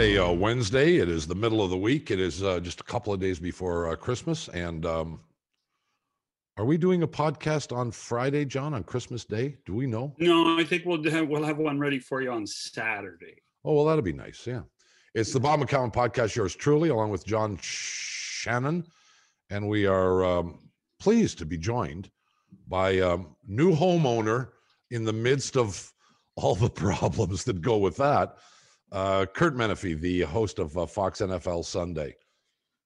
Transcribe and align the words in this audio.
a 0.00 0.16
uh, 0.16 0.32
Wednesday. 0.32 0.96
It 0.96 1.10
is 1.10 1.26
the 1.26 1.34
middle 1.34 1.62
of 1.62 1.68
the 1.68 1.76
week. 1.76 2.10
It 2.10 2.18
is 2.18 2.42
uh, 2.42 2.58
just 2.60 2.80
a 2.80 2.84
couple 2.84 3.12
of 3.12 3.20
days 3.20 3.38
before 3.38 3.90
uh, 3.90 3.96
Christmas. 3.96 4.48
And 4.48 4.86
um, 4.86 5.20
are 6.56 6.64
we 6.64 6.78
doing 6.78 7.02
a 7.02 7.06
podcast 7.06 7.76
on 7.76 7.90
Friday, 7.90 8.46
John, 8.46 8.72
on 8.72 8.82
Christmas 8.82 9.26
Day? 9.26 9.58
Do 9.66 9.74
we 9.74 9.86
know? 9.86 10.14
No, 10.18 10.58
I 10.58 10.64
think 10.64 10.86
we'll 10.86 11.04
have, 11.10 11.28
we'll 11.28 11.44
have 11.44 11.58
one 11.58 11.78
ready 11.78 11.98
for 11.98 12.22
you 12.22 12.30
on 12.30 12.46
Saturday. 12.46 13.42
Oh, 13.62 13.74
well, 13.74 13.84
that'll 13.84 14.00
be 14.00 14.14
nice. 14.14 14.46
Yeah. 14.46 14.62
It's 15.14 15.34
the 15.34 15.40
Bob 15.40 15.60
McCown 15.60 15.92
podcast, 15.92 16.34
yours 16.34 16.56
truly, 16.56 16.88
along 16.88 17.10
with 17.10 17.26
John 17.26 17.58
Shannon. 17.60 18.86
And 19.50 19.68
we 19.68 19.84
are 19.84 20.24
um, 20.24 20.60
pleased 20.98 21.36
to 21.40 21.44
be 21.44 21.58
joined 21.58 22.10
by 22.68 23.00
um, 23.00 23.36
new 23.46 23.76
homeowner 23.76 24.48
in 24.92 25.04
the 25.04 25.12
midst 25.12 25.58
of 25.58 25.92
all 26.36 26.54
the 26.54 26.70
problems 26.88 27.44
that 27.44 27.60
go 27.60 27.76
with 27.76 27.98
that. 27.98 28.38
Uh, 28.92 29.26
Curt 29.26 29.56
Menefee, 29.56 30.00
the 30.00 30.22
host 30.22 30.58
of 30.58 30.76
uh, 30.76 30.86
Fox 30.86 31.20
NFL 31.20 31.64
Sunday. 31.64 32.16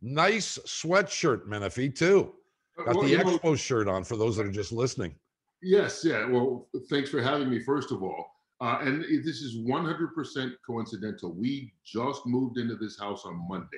Nice 0.03 0.59
sweatshirt, 0.67 1.47
Menefee, 1.47 1.95
too. 1.95 2.35
Got 2.77 2.97
Well, 2.97 3.05
the 3.05 3.11
you 3.11 3.19
know, 3.19 3.39
Expo 3.39 3.59
shirt 3.59 3.89
on 3.89 4.05
for 4.05 4.17
those 4.17 4.37
that 4.37 4.47
are 4.47 4.53
just 4.53 4.73
listening. 4.73 5.15
Yes, 5.63 6.05
yeah. 6.05 6.27
Well, 6.27 6.69
thanks 6.91 7.09
for 7.09 7.23
having 7.23 7.49
me, 7.49 7.61
first 7.61 7.91
of 7.91 8.03
all. 8.03 8.27
Uh, 8.61 8.79
and 8.83 9.03
this 9.03 9.41
is 9.41 9.57
100% 9.67 10.53
coincidental. 10.67 11.33
We 11.35 11.73
just 11.85 12.27
moved 12.27 12.59
into 12.59 12.77
this 12.77 12.99
house 12.99 13.25
on 13.25 13.47
Monday. 13.49 13.69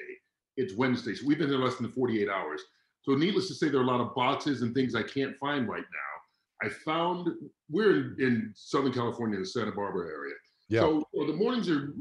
It's 0.57 0.75
Wednesday, 0.75 1.15
so 1.15 1.27
we've 1.27 1.39
been 1.39 1.51
there 1.51 1.59
less 1.59 1.77
than 1.77 1.91
48 1.93 2.29
hours. 2.29 2.63
So, 3.03 3.15
needless 3.15 3.47
to 3.49 3.55
say, 3.55 3.69
there 3.69 3.81
are 3.81 3.85
a 3.85 3.87
lot 3.87 4.01
of 4.01 4.15
boxes 4.15 4.63
and 4.63 4.75
things 4.75 4.95
I 4.95 5.03
can't 5.03 5.37
find 5.39 5.69
right 5.69 5.83
now. 5.83 6.67
I 6.67 6.71
found 6.71 7.29
we're 7.71 7.91
in, 7.91 8.17
in 8.19 8.53
Southern 8.55 8.93
California, 8.93 9.39
the 9.39 9.47
Santa 9.47 9.73
Barbara 9.73 10.09
area. 10.09 10.35
Yeah. 10.69 10.81
So 10.81 11.09
well, 11.13 11.27
the 11.27 11.33
mornings 11.33 11.69
are 11.71 11.93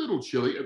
little 0.00 0.22
chilly 0.22 0.58
uh, 0.58 0.62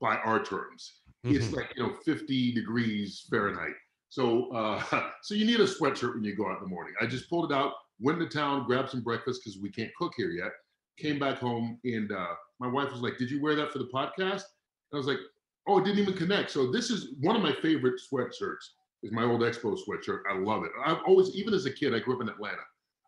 by 0.00 0.16
our 0.18 0.42
terms. 0.42 1.00
It's 1.24 1.46
Mhm. 1.48 1.56
like 1.56 1.72
you 1.76 1.82
know 1.82 1.94
50 2.04 2.52
degrees 2.52 3.26
Fahrenheit. 3.30 3.74
So 4.10 4.50
uh, 4.52 5.10
so 5.22 5.34
you 5.34 5.44
need 5.46 5.60
a 5.60 5.64
sweatshirt 5.66 6.14
when 6.14 6.24
you 6.24 6.36
go 6.36 6.48
out 6.48 6.58
in 6.58 6.64
the 6.64 6.68
morning. 6.68 6.94
I 7.00 7.06
just 7.06 7.28
pulled 7.30 7.50
it 7.50 7.54
out, 7.54 7.72
went 7.98 8.18
to 8.20 8.28
town, 8.28 8.66
grabbed 8.66 8.90
some 8.90 9.02
breakfast 9.02 9.40
because 9.42 9.58
we 9.60 9.70
can't 9.70 9.90
cook 9.98 10.12
here 10.16 10.30
yet. 10.30 10.52
Came 10.98 11.18
back 11.18 11.38
home 11.38 11.80
and 11.84 12.12
uh, 12.12 12.34
my 12.60 12.68
wife 12.68 12.92
was 12.92 13.00
like, 13.00 13.16
"Did 13.18 13.30
you 13.30 13.40
wear 13.42 13.56
that 13.56 13.72
for 13.72 13.78
the 13.78 13.86
podcast?" 13.92 14.44
And 14.90 14.94
I 14.94 14.96
was 14.96 15.06
like, 15.06 15.18
"Oh, 15.66 15.78
it 15.78 15.84
didn't 15.84 15.98
even 16.00 16.14
connect." 16.14 16.50
So 16.50 16.70
this 16.70 16.90
is 16.90 17.14
one 17.20 17.36
of 17.36 17.42
my 17.42 17.52
favorite 17.54 18.00
sweatshirts. 18.12 18.64
Is 19.02 19.12
my 19.12 19.24
old 19.24 19.42
Expo 19.42 19.76
sweatshirt. 19.86 20.22
I 20.30 20.38
love 20.38 20.64
it. 20.64 20.72
I've 20.82 21.02
always, 21.06 21.34
even 21.36 21.52
as 21.52 21.66
a 21.66 21.70
kid, 21.70 21.94
I 21.94 21.98
grew 21.98 22.14
up 22.16 22.22
in 22.22 22.28
Atlanta. 22.30 22.62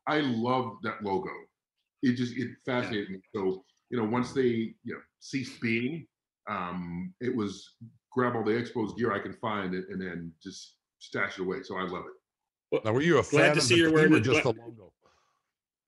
I 0.06 0.20
loved 0.20 0.82
that 0.82 1.02
logo. 1.02 1.30
It 2.02 2.16
just 2.16 2.36
it 2.36 2.50
fascinated 2.66 3.08
me. 3.10 3.20
So 3.34 3.64
you 3.90 3.98
know, 3.98 4.04
once 4.04 4.32
they 4.32 4.74
you 4.84 4.94
know 4.94 5.00
ceased 5.20 5.60
being, 5.60 6.06
um, 6.48 7.12
it 7.20 7.34
was 7.34 7.74
grab 8.12 8.34
all 8.36 8.44
the 8.44 8.52
Expos 8.52 8.96
gear 8.96 9.12
I 9.12 9.18
can 9.18 9.32
find 9.34 9.74
and, 9.74 9.84
and 9.88 10.00
then 10.00 10.32
just 10.42 10.76
stash 10.98 11.38
it 11.38 11.42
away. 11.42 11.62
So 11.62 11.76
I 11.76 11.82
love 11.82 12.04
it. 12.72 12.84
Now, 12.84 12.92
were 12.92 13.02
you 13.02 13.18
a 13.18 13.22
Glad 13.22 13.30
fan 13.30 13.52
to 13.54 13.58
of 13.58 13.64
see 13.64 13.74
the 13.74 13.80
you're 13.80 13.88
team 13.90 13.94
wearing 13.94 14.14
or 14.14 14.16
it. 14.16 14.20
just 14.22 14.42
the 14.42 14.48
logo? 14.48 14.92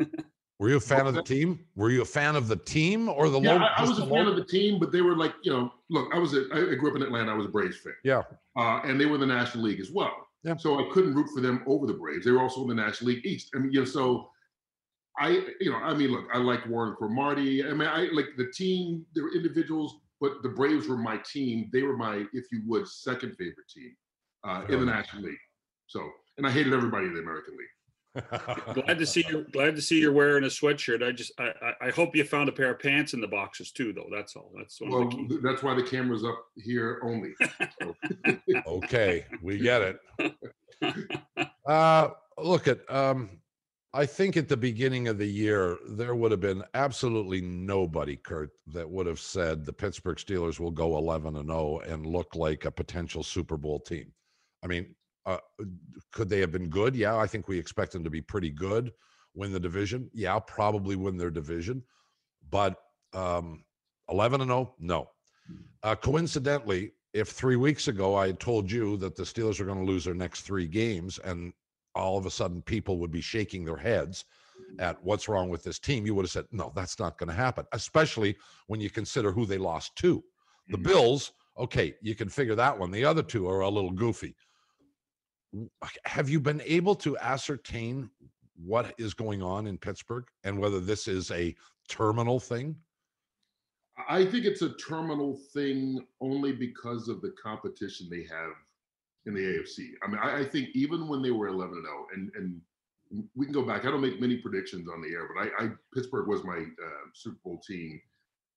Were 0.61 0.69
you 0.69 0.77
a 0.77 0.81
fan 0.81 1.07
of 1.07 1.15
the 1.15 1.23
team? 1.23 1.65
Were 1.77 1.91
you 1.91 2.03
a 2.03 2.05
fan 2.05 2.35
of 2.35 2.49
the 2.49 2.57
team 2.57 3.09
or 3.09 3.29
the 3.29 3.41
Yeah, 3.41 3.53
logo? 3.53 3.65
I, 3.65 3.75
I 3.77 3.79
just 3.79 3.91
was 3.91 3.99
a 3.99 4.01
the 4.03 4.07
fan 4.09 4.25
logo? 4.27 4.31
of 4.31 4.37
the 4.37 4.45
team, 4.45 4.81
but 4.81 4.91
they 4.91 5.03
were 5.03 5.17
like, 5.17 5.35
you 5.45 5.53
know, 5.53 5.73
look, 5.89 6.13
I 6.13 6.19
was 6.19 6.35
a, 6.35 6.47
I 6.53 6.73
I 6.73 6.75
grew 6.75 6.91
up 6.91 6.97
in 6.97 7.03
Atlanta. 7.03 7.31
I 7.31 7.37
was 7.37 7.47
a 7.47 7.49
Braves 7.49 7.77
fan. 7.79 7.95
Yeah. 8.03 8.23
Uh, 8.57 8.81
and 8.85 9.01
they 9.01 9.07
were 9.07 9.15
in 9.15 9.21
the 9.21 9.27
National 9.27 9.63
League 9.65 9.79
as 9.79 9.93
well. 9.93 10.13
Yeah. 10.43 10.57
So 10.57 10.81
I 10.81 10.93
couldn't 10.93 11.15
root 11.15 11.29
for 11.33 11.41
them 11.41 11.63
over 11.67 11.87
the 11.87 11.93
Braves. 11.95 12.25
They 12.25 12.33
were 12.33 12.41
also 12.41 12.63
in 12.63 12.69
the 12.69 12.75
National 12.75 13.13
League 13.13 13.25
East. 13.25 13.51
I 13.55 13.59
mean, 13.59 13.71
you 13.71 13.81
know, 13.81 13.85
so 13.85 14.31
I, 15.19 15.29
you 15.61 15.71
know, 15.71 15.77
I 15.79 15.95
mean, 15.95 16.11
look, 16.13 16.27
I 16.33 16.39
like 16.39 16.67
Warren 16.67 16.95
Cromartie. 16.95 17.65
I 17.65 17.73
mean, 17.73 17.89
I 17.89 18.09
like 18.13 18.29
the 18.37 18.51
team, 18.55 19.05
they 19.15 19.21
were 19.21 19.35
individuals, 19.35 19.97
but 20.21 20.43
the 20.43 20.49
Braves 20.49 20.89
were 20.89 20.97
my 20.97 21.19
team. 21.19 21.71
They 21.73 21.83
were 21.83 21.97
my, 21.97 22.25
if 22.33 22.47
you 22.53 22.63
would, 22.67 22.89
second 22.89 23.37
favorite 23.37 23.69
team 23.69 23.97
uh, 24.45 24.67
Fair 24.67 24.75
in 24.75 24.81
the. 24.81 24.87
National 24.87 25.23
League. 25.25 25.39
So, 25.87 26.09
and 26.37 26.47
I 26.47 26.51
hated 26.51 26.73
everybody 26.73 27.07
in 27.07 27.15
the 27.15 27.21
American 27.21 27.55
League. 27.57 27.69
Glad 28.75 28.99
to 28.99 29.07
see 29.07 29.25
you. 29.29 29.47
Glad 29.53 29.77
to 29.77 29.83
see 29.83 30.01
you're 30.01 30.13
wearing 30.13 30.43
a 30.45 30.49
sweatshirt. 30.49 31.07
I 31.07 31.13
just 31.13 31.31
I, 31.39 31.51
I 31.63 31.87
I 31.89 31.91
hope 31.91 32.17
you 32.17 32.25
found 32.25 32.49
a 32.49 32.53
pair 32.53 32.71
of 32.71 32.81
pants 32.81 33.13
in 33.13 33.21
the 33.21 33.29
boxes 33.29 33.71
too, 33.71 33.93
though. 33.93 34.09
That's 34.11 34.35
all. 34.35 34.51
That's 34.57 34.81
Well, 34.81 35.03
of 35.03 35.11
the 35.11 35.17
keys. 35.17 35.29
th- 35.29 35.41
that's 35.43 35.63
why 35.63 35.75
the 35.75 35.83
camera's 35.83 36.25
up 36.25 36.43
here 36.57 37.01
only. 37.05 37.35
So, 37.81 37.95
okay, 38.67 39.25
we 39.43 39.59
get 39.59 39.83
it. 39.83 40.01
Uh, 41.67 42.09
look 42.39 42.67
at 42.67 42.79
um, 42.91 43.29
I 43.95 44.05
think 44.05 44.37
at 44.37 44.49
the 44.49 44.57
beginning 44.57 45.09
of 45.09 45.17
the 45.17 45.27
year 45.27 45.79
there 45.89 46.15
would 46.15 46.31
have 46.31 46.41
been 46.41 46.63
absolutely 46.75 47.41
nobody, 47.41 48.17
Curt, 48.17 48.51
that 48.75 48.89
would 48.89 49.07
have 49.07 49.21
said 49.21 49.65
the 49.65 49.73
Pittsburgh 49.73 50.19
Steelers 50.19 50.61
will 50.61 50.71
go 50.71 50.99
11 50.99 51.37
and 51.37 51.49
0 51.49 51.81
and 51.81 52.05
look 52.05 52.35
like 52.35 52.67
a 52.67 52.71
potential 52.71 53.23
Super 53.23 53.57
Bowl 53.57 53.81
team. 53.81 54.13
I 54.63 54.67
mean, 54.67 54.95
uh, 55.25 55.39
could 56.13 56.29
they 56.29 56.41
have 56.41 56.53
been 56.53 56.69
good? 56.69 56.95
Yeah, 56.95 57.17
I 57.17 57.27
think 57.27 57.49
we 57.49 57.59
expect 57.59 57.93
them 57.93 58.05
to 58.05 58.11
be 58.11 58.21
pretty 58.21 58.51
good. 58.51 58.93
Win 59.35 59.53
the 59.53 59.61
division? 59.61 60.11
Yeah, 60.13 60.39
probably 60.39 60.97
win 60.97 61.17
their 61.17 61.31
division, 61.31 61.83
but 62.51 62.77
um, 63.15 63.65
11 64.11 64.43
and 64.43 64.51
0, 64.51 64.75
no. 64.79 65.11
Uh, 65.83 65.95
coincidentally, 65.95 66.93
if 67.15 67.29
three 67.29 67.57
weeks 67.57 67.89
ago 67.89 68.15
I 68.15 68.27
had 68.27 68.41
told 68.41 68.71
you 68.71 68.99
that 68.99 69.17
the 69.17 69.23
Steelers 69.23 69.61
are 69.61 69.65
going 69.65 69.79
to 69.79 69.91
lose 69.91 70.05
their 70.05 70.15
next 70.15 70.43
three 70.43 70.67
games, 70.67 71.19
and 71.25 71.55
all 71.95 72.17
of 72.19 72.27
a 72.27 72.31
sudden 72.31 72.63
people 72.63 72.99
would 72.99 73.11
be 73.11 73.21
shaking 73.21 73.65
their 73.65 73.77
heads 73.77 74.25
at 74.79 75.03
what's 75.03 75.29
wrong 75.29 75.49
with 75.49 75.65
this 75.65 75.79
team, 75.79 76.07
you 76.07 76.15
would 76.15 76.25
have 76.25 76.31
said, 76.31 76.47
no, 76.53 76.73
that's 76.75 76.99
not 76.99 77.19
going 77.19 77.29
to 77.29 77.35
happen, 77.35 77.67
especially 77.73 78.37
when 78.69 78.81
you 78.81 78.91
consider 78.91 79.33
who 79.33 79.45
they 79.45 79.59
lost 79.59 79.97
to. 79.97 80.23
The 80.69 80.79
Mhm. 80.79 80.85
Bills, 80.85 81.33
okay, 81.57 81.97
you 82.01 82.15
can 82.15 82.29
figure 82.29 82.55
that 82.55 82.79
one. 82.79 82.91
The 82.91 83.05
other 83.05 83.23
two 83.23 83.49
are 83.49 83.61
a 83.61 83.69
little 83.69 83.91
goofy. 83.91 84.37
Have 86.05 86.29
you 86.29 86.41
been 86.41 86.61
able 86.61 86.95
to 86.97 87.17
ascertain 87.19 88.11
what 88.55 88.95
is 88.99 89.15
going 89.15 89.43
on 89.43 89.67
in 89.67 89.79
Pittsburgh 89.79 90.29
and 90.45 90.59
whether 90.59 90.81
this 90.81 91.09
is 91.09 91.31
a 91.31 91.57
terminal 91.89 92.39
thing? 92.39 92.77
I 94.09 94.25
think 94.25 94.45
it's 94.45 94.63
a 94.63 94.75
terminal 94.75 95.37
thing 95.53 96.07
only 96.21 96.53
because 96.53 97.09
of 97.09 97.21
the 97.21 97.33
competition 97.43 98.09
they 98.09 98.25
have 98.25 98.53
in 99.27 99.35
the 99.35 99.41
AFC. 99.41 99.91
I 100.03 100.09
mean, 100.09 100.19
I, 100.23 100.41
I 100.41 100.45
think 100.45 100.71
even 100.75 101.09
when 101.09 101.23
they 101.23 101.31
were 101.31 101.49
11 101.49 101.77
and 101.77 101.85
0, 101.85 102.07
and 102.15 102.33
and 102.35 102.61
we 103.35 103.47
can 103.47 103.55
go 103.55 103.63
back. 103.63 103.85
I 103.85 103.91
don't 103.91 104.03
make 104.03 104.21
many 104.21 104.37
predictions 104.37 104.89
on 104.89 105.01
the 105.01 105.09
air, 105.09 105.29
but 105.35 105.43
I, 105.43 105.65
I 105.65 105.71
Pittsburgh 105.95 106.29
was 106.29 106.45
my 106.45 106.59
uh, 106.59 107.07
Super 107.15 107.39
Bowl 107.45 107.61
team. 107.67 108.01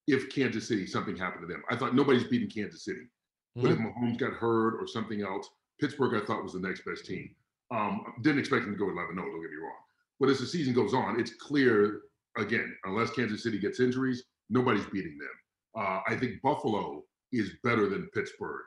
If 0.07 0.29
Kansas 0.29 0.67
City 0.67 0.85
something 0.85 1.15
happened 1.15 1.47
to 1.47 1.53
them, 1.53 1.63
I 1.69 1.75
thought 1.75 1.95
nobody's 1.95 2.25
beating 2.25 2.49
Kansas 2.49 2.83
City. 2.83 3.07
But 3.55 3.71
if 3.71 3.77
Mahomes 3.77 4.17
got 4.17 4.33
hurt 4.33 4.75
or 4.79 4.87
something 4.87 5.21
else, 5.21 5.49
Pittsburgh 5.79 6.21
I 6.21 6.25
thought 6.25 6.43
was 6.43 6.53
the 6.53 6.59
next 6.59 6.85
best 6.85 7.05
team. 7.05 7.35
Um, 7.69 8.13
didn't 8.21 8.39
expect 8.39 8.65
them 8.65 8.73
to 8.73 8.79
go 8.79 8.89
11 8.89 9.15
0, 9.15 9.25
don't 9.25 9.41
get 9.41 9.51
me 9.51 9.57
wrong. 9.57 9.75
But 10.19 10.29
as 10.29 10.39
the 10.39 10.45
season 10.45 10.73
goes 10.73 10.93
on, 10.93 11.19
it's 11.19 11.33
clear 11.35 12.01
again, 12.37 12.75
unless 12.85 13.09
Kansas 13.11 13.43
City 13.43 13.59
gets 13.59 13.79
injuries, 13.79 14.23
nobody's 14.49 14.85
beating 14.85 15.17
them. 15.17 15.83
Uh, 15.83 15.99
I 16.07 16.15
think 16.15 16.41
Buffalo 16.41 17.03
is 17.31 17.51
better 17.63 17.89
than 17.89 18.09
Pittsburgh. 18.13 18.61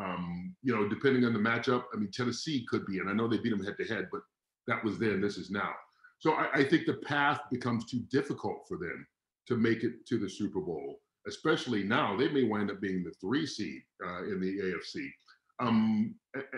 Um, 0.00 0.54
you 0.62 0.74
know, 0.74 0.88
depending 0.88 1.24
on 1.24 1.32
the 1.32 1.38
matchup, 1.38 1.84
I 1.92 1.98
mean, 1.98 2.10
Tennessee 2.12 2.64
could 2.68 2.86
be, 2.86 2.98
and 2.98 3.10
I 3.10 3.12
know 3.12 3.28
they 3.28 3.38
beat 3.38 3.50
them 3.50 3.64
head 3.64 3.76
to 3.78 3.84
head, 3.84 4.08
but 4.10 4.22
that 4.66 4.82
was 4.82 4.98
then, 4.98 5.20
this 5.20 5.36
is 5.36 5.50
now. 5.50 5.72
So 6.18 6.32
I, 6.32 6.48
I 6.54 6.64
think 6.64 6.86
the 6.86 6.94
path 6.94 7.40
becomes 7.50 7.84
too 7.84 8.00
difficult 8.10 8.64
for 8.66 8.76
them 8.76 9.06
to 9.48 9.56
make 9.56 9.82
it 9.84 10.06
to 10.06 10.18
the 10.18 10.28
Super 10.28 10.60
Bowl, 10.60 11.00
especially 11.26 11.82
now. 11.82 12.16
They 12.16 12.28
may 12.28 12.44
wind 12.44 12.70
up 12.70 12.80
being 12.80 13.04
the 13.04 13.12
three 13.20 13.46
seed 13.46 13.82
uh, 14.06 14.24
in 14.24 14.40
the 14.40 14.58
AFC. 14.58 15.08
Um, 15.60 16.14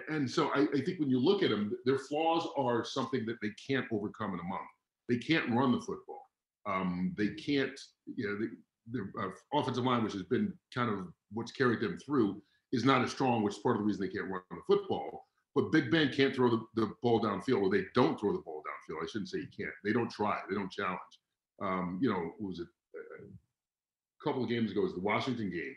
and 0.08 0.30
so 0.30 0.50
I, 0.54 0.66
I 0.74 0.80
think 0.80 1.00
when 1.00 1.10
you 1.10 1.18
look 1.18 1.42
at 1.42 1.50
them, 1.50 1.72
their 1.84 1.98
flaws 1.98 2.46
are 2.56 2.84
something 2.84 3.26
that 3.26 3.38
they 3.42 3.50
can't 3.68 3.86
overcome 3.90 4.34
in 4.34 4.40
a 4.40 4.44
month. 4.44 4.60
They 5.08 5.18
can't 5.18 5.50
run 5.50 5.72
the 5.72 5.80
football. 5.80 6.22
Um, 6.66 7.12
they 7.18 7.28
can't, 7.28 7.78
you 8.14 8.28
know, 8.28 8.38
the, 8.38 8.50
the 8.92 9.20
uh, 9.20 9.58
offensive 9.58 9.84
line, 9.84 10.04
which 10.04 10.12
has 10.12 10.22
been 10.22 10.52
kind 10.72 10.90
of 10.90 11.06
what's 11.32 11.50
carried 11.50 11.80
them 11.80 11.98
through, 11.98 12.40
is 12.72 12.84
not 12.84 13.02
as 13.02 13.10
strong, 13.10 13.42
which 13.42 13.54
is 13.54 13.60
part 13.60 13.76
of 13.76 13.82
the 13.82 13.86
reason 13.86 14.00
they 14.00 14.12
can't 14.12 14.30
run 14.30 14.42
the 14.50 14.62
football. 14.66 15.26
But 15.54 15.70
Big 15.70 15.90
Ben 15.90 16.10
can't 16.10 16.34
throw 16.34 16.48
the, 16.48 16.62
the 16.74 16.92
ball 17.02 17.20
downfield, 17.20 17.60
or 17.60 17.70
they 17.70 17.84
don't 17.94 18.18
throw 18.18 18.32
the 18.32 18.38
ball 18.38 18.62
downfield. 18.62 19.02
I 19.02 19.06
shouldn't 19.06 19.28
say 19.28 19.40
he 19.40 19.64
can't. 19.64 19.74
They 19.84 19.92
don't 19.92 20.10
try. 20.10 20.38
They 20.48 20.54
don't 20.54 20.72
challenge. 20.72 20.98
Um, 21.60 21.98
you 22.00 22.08
know, 22.08 22.32
what 22.38 22.48
was 22.48 22.60
it 22.60 22.66
a 22.94 24.24
couple 24.24 24.42
of 24.42 24.48
games 24.48 24.72
ago? 24.72 24.80
Was 24.80 24.94
the 24.94 25.00
Washington 25.00 25.50
game? 25.50 25.76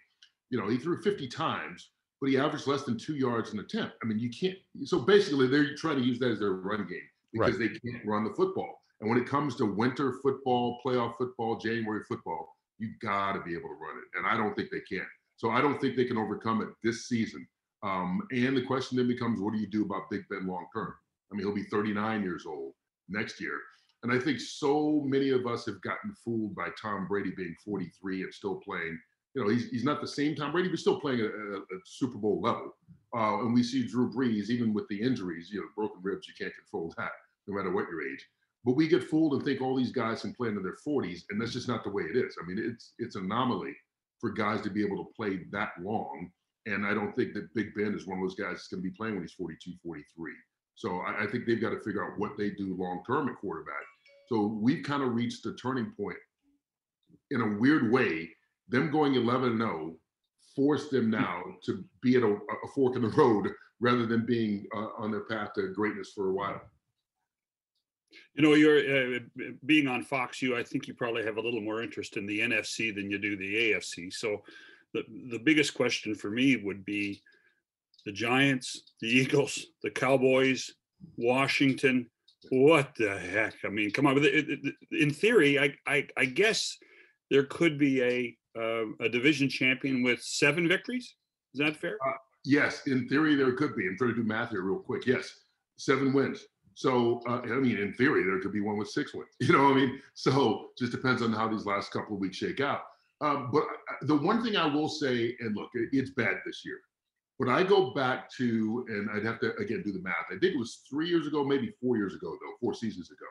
You 0.50 0.60
know, 0.60 0.70
he 0.70 0.78
threw 0.78 1.02
50 1.02 1.28
times, 1.28 1.90
but 2.22 2.30
he 2.30 2.38
averaged 2.38 2.68
less 2.68 2.84
than 2.84 2.98
two 2.98 3.16
yards 3.16 3.52
in 3.52 3.60
an 3.60 3.66
attempt. 3.66 3.96
I 4.02 4.06
mean, 4.06 4.20
you 4.20 4.30
can't. 4.30 4.58
So 4.86 5.00
basically, 5.00 5.48
they're 5.48 5.76
trying 5.76 5.98
to 5.98 6.04
use 6.04 6.20
that 6.20 6.32
as 6.32 6.40
their 6.40 6.54
run 6.54 6.88
game 6.88 7.00
because 7.34 7.58
they 7.58 7.68
can't 7.68 8.06
run 8.06 8.24
the 8.24 8.34
football. 8.34 8.82
And 9.02 9.10
when 9.10 9.20
it 9.20 9.28
comes 9.28 9.56
to 9.58 9.66
winter 9.66 10.14
football, 10.24 10.80
playoff 10.86 11.18
football, 11.18 11.58
January 11.58 12.04
football, 12.08 12.56
you 12.80 12.92
got 13.02 13.34
to 13.34 13.42
be 13.42 13.52
able 13.52 13.70
to 13.70 13.76
run 13.76 13.98
it. 13.98 14.18
And 14.18 14.26
I 14.26 14.38
don't 14.38 14.56
think 14.56 14.70
they 14.72 14.80
can. 14.80 15.06
So 15.38 15.52
I 15.52 15.62
don't 15.62 15.80
think 15.80 15.96
they 15.96 16.06
can 16.06 16.18
overcome 16.18 16.62
it 16.62 16.70
this 16.84 17.08
season. 17.08 17.48
Um, 17.84 18.22
and 18.32 18.56
the 18.56 18.64
question 18.64 18.98
then 18.98 19.08
becomes, 19.08 19.40
what 19.40 19.54
do 19.54 19.60
you 19.60 19.68
do 19.68 19.84
about 19.84 20.10
Big 20.10 20.24
Ben 20.30 20.48
long 20.48 20.66
term? 20.74 20.94
I 21.32 21.36
mean, 21.36 21.46
he'll 21.46 21.56
be 21.56 21.64
39 21.64 22.24
years 22.24 22.46
old 22.46 22.74
next 23.10 23.40
year. 23.42 23.60
And 24.04 24.12
I 24.12 24.20
think 24.20 24.40
so 24.40 25.02
many 25.06 25.30
of 25.30 25.48
us 25.48 25.66
have 25.66 25.82
gotten 25.82 26.14
fooled 26.24 26.56
by 26.56 26.70
Tom 26.80 27.08
Brady 27.08 27.32
being 27.36 27.56
43 27.66 28.24
and 28.24 28.34
still 28.34 28.56
playing 28.56 29.00
you 29.36 29.44
know, 29.44 29.50
he's, 29.50 29.70
he's 29.70 29.84
not 29.84 30.02
the 30.02 30.08
same 30.08 30.34
Tom 30.34 30.54
Brady, 30.54 30.70
but 30.70 30.80
still 30.80 31.00
playing 31.00 31.20
at 31.20 31.26
a, 31.26 31.58
a 31.58 31.80
Super 31.84 32.18
Bowl 32.18 32.42
level. 32.42 32.74
Uh, 33.14 33.42
and 33.42 33.54
we 33.54 33.64
see 33.64 33.86
Drew 33.86 34.12
Brees, 34.12 34.50
even 34.50 34.74
with 34.74 34.88
the 34.88 35.00
injuries, 35.00 35.50
you 35.52 35.60
know, 35.60 35.68
broken 35.76 36.02
ribs, 36.02 36.28
you 36.28 36.34
can't 36.40 36.56
control 36.56 36.94
that 36.98 37.12
no 37.48 37.56
matter 37.56 37.72
what 37.72 37.90
your 37.90 38.02
age. 38.02 38.26
But 38.64 38.76
we 38.76 38.88
get 38.88 39.04
fooled 39.04 39.34
and 39.34 39.44
think 39.44 39.62
all 39.62 39.76
these 39.76 39.92
guys 39.92 40.22
can 40.22 40.34
play 40.34 40.50
into 40.50 40.62
their 40.62 40.78
40s, 40.88 41.24
and 41.30 41.40
that's 41.40 41.54
just 41.54 41.68
not 41.68 41.84
the 41.84 41.92
way 41.92 42.04
it 42.04 42.16
is. 42.16 42.36
I 42.42 42.48
mean, 42.48 42.58
it's 42.58 42.94
it's 42.98 43.16
an 43.16 43.26
anomaly 43.26 43.76
for 44.26 44.32
guys 44.32 44.60
to 44.62 44.72
be 44.72 44.84
able 44.84 44.98
to 44.98 45.12
play 45.16 45.42
that 45.52 45.70
long. 45.80 46.32
And 46.66 46.84
I 46.84 46.96
don't 46.96 47.16
think 47.16 47.36
that 47.36 47.54
Big 47.54 47.76
Ben 47.76 47.94
is 47.94 48.08
one 48.08 48.18
of 48.18 48.24
those 48.24 48.34
guys 48.34 48.54
that's 48.54 48.70
going 48.70 48.82
to 48.82 48.90
be 48.90 48.96
playing 48.96 49.14
when 49.14 49.24
he's 49.24 49.34
42, 49.34 49.74
43. 49.84 50.32
So 50.74 50.98
I, 51.02 51.26
I 51.26 51.28
think 51.28 51.46
they've 51.46 51.62
got 51.62 51.70
to 51.70 51.80
figure 51.82 52.04
out 52.04 52.18
what 52.18 52.32
they 52.36 52.50
do 52.50 52.76
long 52.76 53.04
term 53.06 53.30
at 53.30 53.36
quarterback. 53.36 53.84
So 54.28 54.48
we've 54.48 54.84
kind 54.84 55.04
of 55.04 55.14
reached 55.14 55.46
a 55.46 55.54
turning 55.54 55.94
point 55.96 56.18
in 57.30 57.42
a 57.42 57.60
weird 57.60 57.92
way. 57.92 58.28
Them 58.68 58.90
going 58.90 59.14
11 59.14 59.60
0 59.60 59.96
forced 60.56 60.90
them 60.90 61.12
now 61.12 61.44
to 61.66 61.86
be 62.02 62.16
at 62.16 62.24
a, 62.24 62.32
a 62.34 62.68
fork 62.74 62.96
in 62.96 63.04
the 63.04 63.10
road 63.18 63.52
rather 63.80 64.08
than 64.08 64.26
being 64.26 64.66
uh, 64.76 64.88
on 64.98 65.12
their 65.12 65.26
path 65.26 65.54
to 65.54 65.72
greatness 65.72 66.14
for 66.16 66.32
a 66.32 66.34
while. 66.34 66.62
You 68.36 68.44
know, 68.44 68.54
you're 68.54 69.16
uh, 69.16 69.20
being 69.66 69.88
on 69.88 70.04
Fox. 70.04 70.42
You, 70.42 70.58
I 70.58 70.64
think 70.64 70.88
you 70.88 70.94
probably 70.94 71.24
have 71.24 71.38
a 71.38 71.42
little 71.42 71.62
more 71.62 71.82
interest 71.82 72.18
in 72.18 72.26
the 72.26 72.40
NFC 72.40 72.94
than 72.94 73.10
you 73.10 73.18
do 73.18 73.38
the 73.38 73.72
AFC. 73.72 74.14
So, 74.14 74.44
the 74.94 75.04
the 75.32 75.40
biggest 75.40 75.74
question 75.74 76.16
for 76.16 76.30
me 76.30 76.58
would 76.58 76.86
be 76.86 77.22
the 78.06 78.12
Giants, 78.12 78.94
the 79.02 79.08
Eagles, 79.08 79.66
the 79.84 79.90
Cowboys, 79.90 80.72
Washington. 81.18 82.10
What 82.50 82.94
the 82.96 83.18
heck? 83.18 83.56
I 83.66 83.70
mean, 83.70 83.92
come 83.92 84.06
on. 84.06 84.24
In 84.92 85.12
theory, 85.12 85.60
I 85.60 85.74
I, 85.88 86.08
I 86.18 86.26
guess 86.26 86.78
there 87.32 87.44
could 87.44 87.78
be 87.78 88.02
a 88.04 88.38
uh, 88.58 88.86
a 89.02 89.10
division 89.10 89.50
champion 89.50 90.04
with 90.04 90.22
seven 90.22 90.68
victories. 90.68 91.16
Is 91.54 91.60
that 91.60 91.76
fair? 91.76 91.98
Uh, 92.06 92.14
yes, 92.44 92.86
in 92.88 93.08
theory 93.08 93.36
there 93.36 93.54
could 93.54 93.76
be. 93.76 93.88
I'm 93.88 93.98
trying 93.98 94.12
to 94.12 94.22
do 94.22 94.24
math 94.24 94.52
here 94.52 94.62
real 94.62 94.80
quick. 94.80 95.06
Yes, 95.06 95.40
seven 95.78 96.14
wins. 96.14 96.46
So 96.76 97.22
uh, 97.28 97.42
I 97.42 97.56
mean, 97.56 97.78
in 97.78 97.94
theory 97.94 98.24
there 98.24 98.40
could 98.40 98.52
be 98.52 98.62
one 98.62 98.78
with 98.78 98.90
six 98.90 99.14
wins. 99.14 99.30
You 99.40 99.54
know, 99.54 99.64
what 99.64 99.72
I 99.72 99.76
mean, 99.76 100.02
so 100.14 100.70
just 100.78 100.92
depends 100.92 101.22
on 101.22 101.34
how 101.34 101.48
these 101.48 101.66
last 101.66 101.92
couple 101.92 102.16
of 102.16 102.22
weeks 102.22 102.38
shake 102.38 102.60
out. 102.60 102.82
Um, 103.22 103.50
but 103.52 103.64
uh, 103.64 103.96
the 104.04 104.16
one 104.16 104.44
thing 104.44 104.58
I 104.58 104.68
will 104.68 104.90
say, 104.90 105.36
and 105.40 105.56
look, 105.56 105.70
it's 105.74 106.12
bad 106.12 106.36
this 106.46 106.64
year. 106.66 106.78
But 107.40 107.50
I 107.50 107.64
go 107.64 107.94
back 107.94 108.30
to, 108.38 108.86
and 108.88 109.10
I'd 109.10 109.26
have 109.26 109.40
to 109.40 109.56
again 109.56 109.82
do 109.84 109.92
the 109.92 110.02
math. 110.02 110.28
I 110.30 110.38
think 110.38 110.54
it 110.54 110.60
was 110.60 110.82
three 110.90 111.10
years 111.10 111.28
ago, 111.28 111.44
maybe 111.44 111.74
four 111.82 111.98
years 111.98 112.14
ago, 112.14 112.32
though, 112.32 112.54
four 112.62 112.74
seasons 112.74 113.10
ago, 113.10 113.26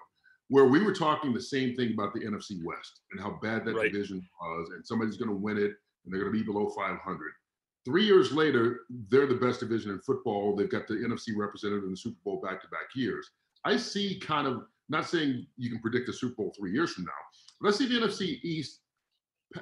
where 0.49 0.67
we 0.67 0.83
were 0.83 0.95
talking 0.95 1.33
the 1.33 1.41
same 1.41 1.75
thing 1.75 1.93
about 1.93 2.13
the 2.13 2.21
NFC 2.21 2.63
West 2.65 3.01
and 3.13 3.21
how 3.21 3.39
bad 3.43 3.65
that 3.65 3.75
right. 3.75 3.93
division 3.93 4.27
was, 4.41 4.71
and 4.75 4.87
somebody's 4.87 5.17
going 5.17 5.31
to 5.31 5.37
win 5.37 5.57
it, 5.57 5.73
and 6.05 6.13
they're 6.13 6.21
going 6.21 6.33
to 6.33 6.39
be 6.39 6.43
below 6.43 6.69
500. 6.71 7.33
Three 7.85 8.05
years 8.05 8.33
later, 8.33 8.81
they're 9.11 9.27
the 9.27 9.35
best 9.35 9.61
division 9.61 9.91
in 9.91 10.01
football. 10.01 10.57
They've 10.57 10.71
got 10.71 10.89
the 10.89 10.95
NFC 10.95 11.37
representative 11.37 11.85
in 11.85 11.91
the 11.91 11.97
Super 11.97 12.17
Bowl 12.25 12.41
back 12.41 12.63
to 12.63 12.69
back 12.69 12.95
years. 12.95 13.31
I 13.65 13.77
see 13.77 14.19
kind 14.19 14.47
of, 14.47 14.65
not 14.89 15.07
saying 15.07 15.47
you 15.57 15.71
can 15.71 15.81
predict 15.81 16.07
the 16.07 16.13
Super 16.13 16.35
Bowl 16.35 16.55
three 16.59 16.73
years 16.73 16.93
from 16.93 17.05
now, 17.05 17.11
but 17.61 17.69
I 17.69 17.73
see 17.73 17.87
the 17.87 18.07
NFC 18.07 18.43
East 18.43 18.81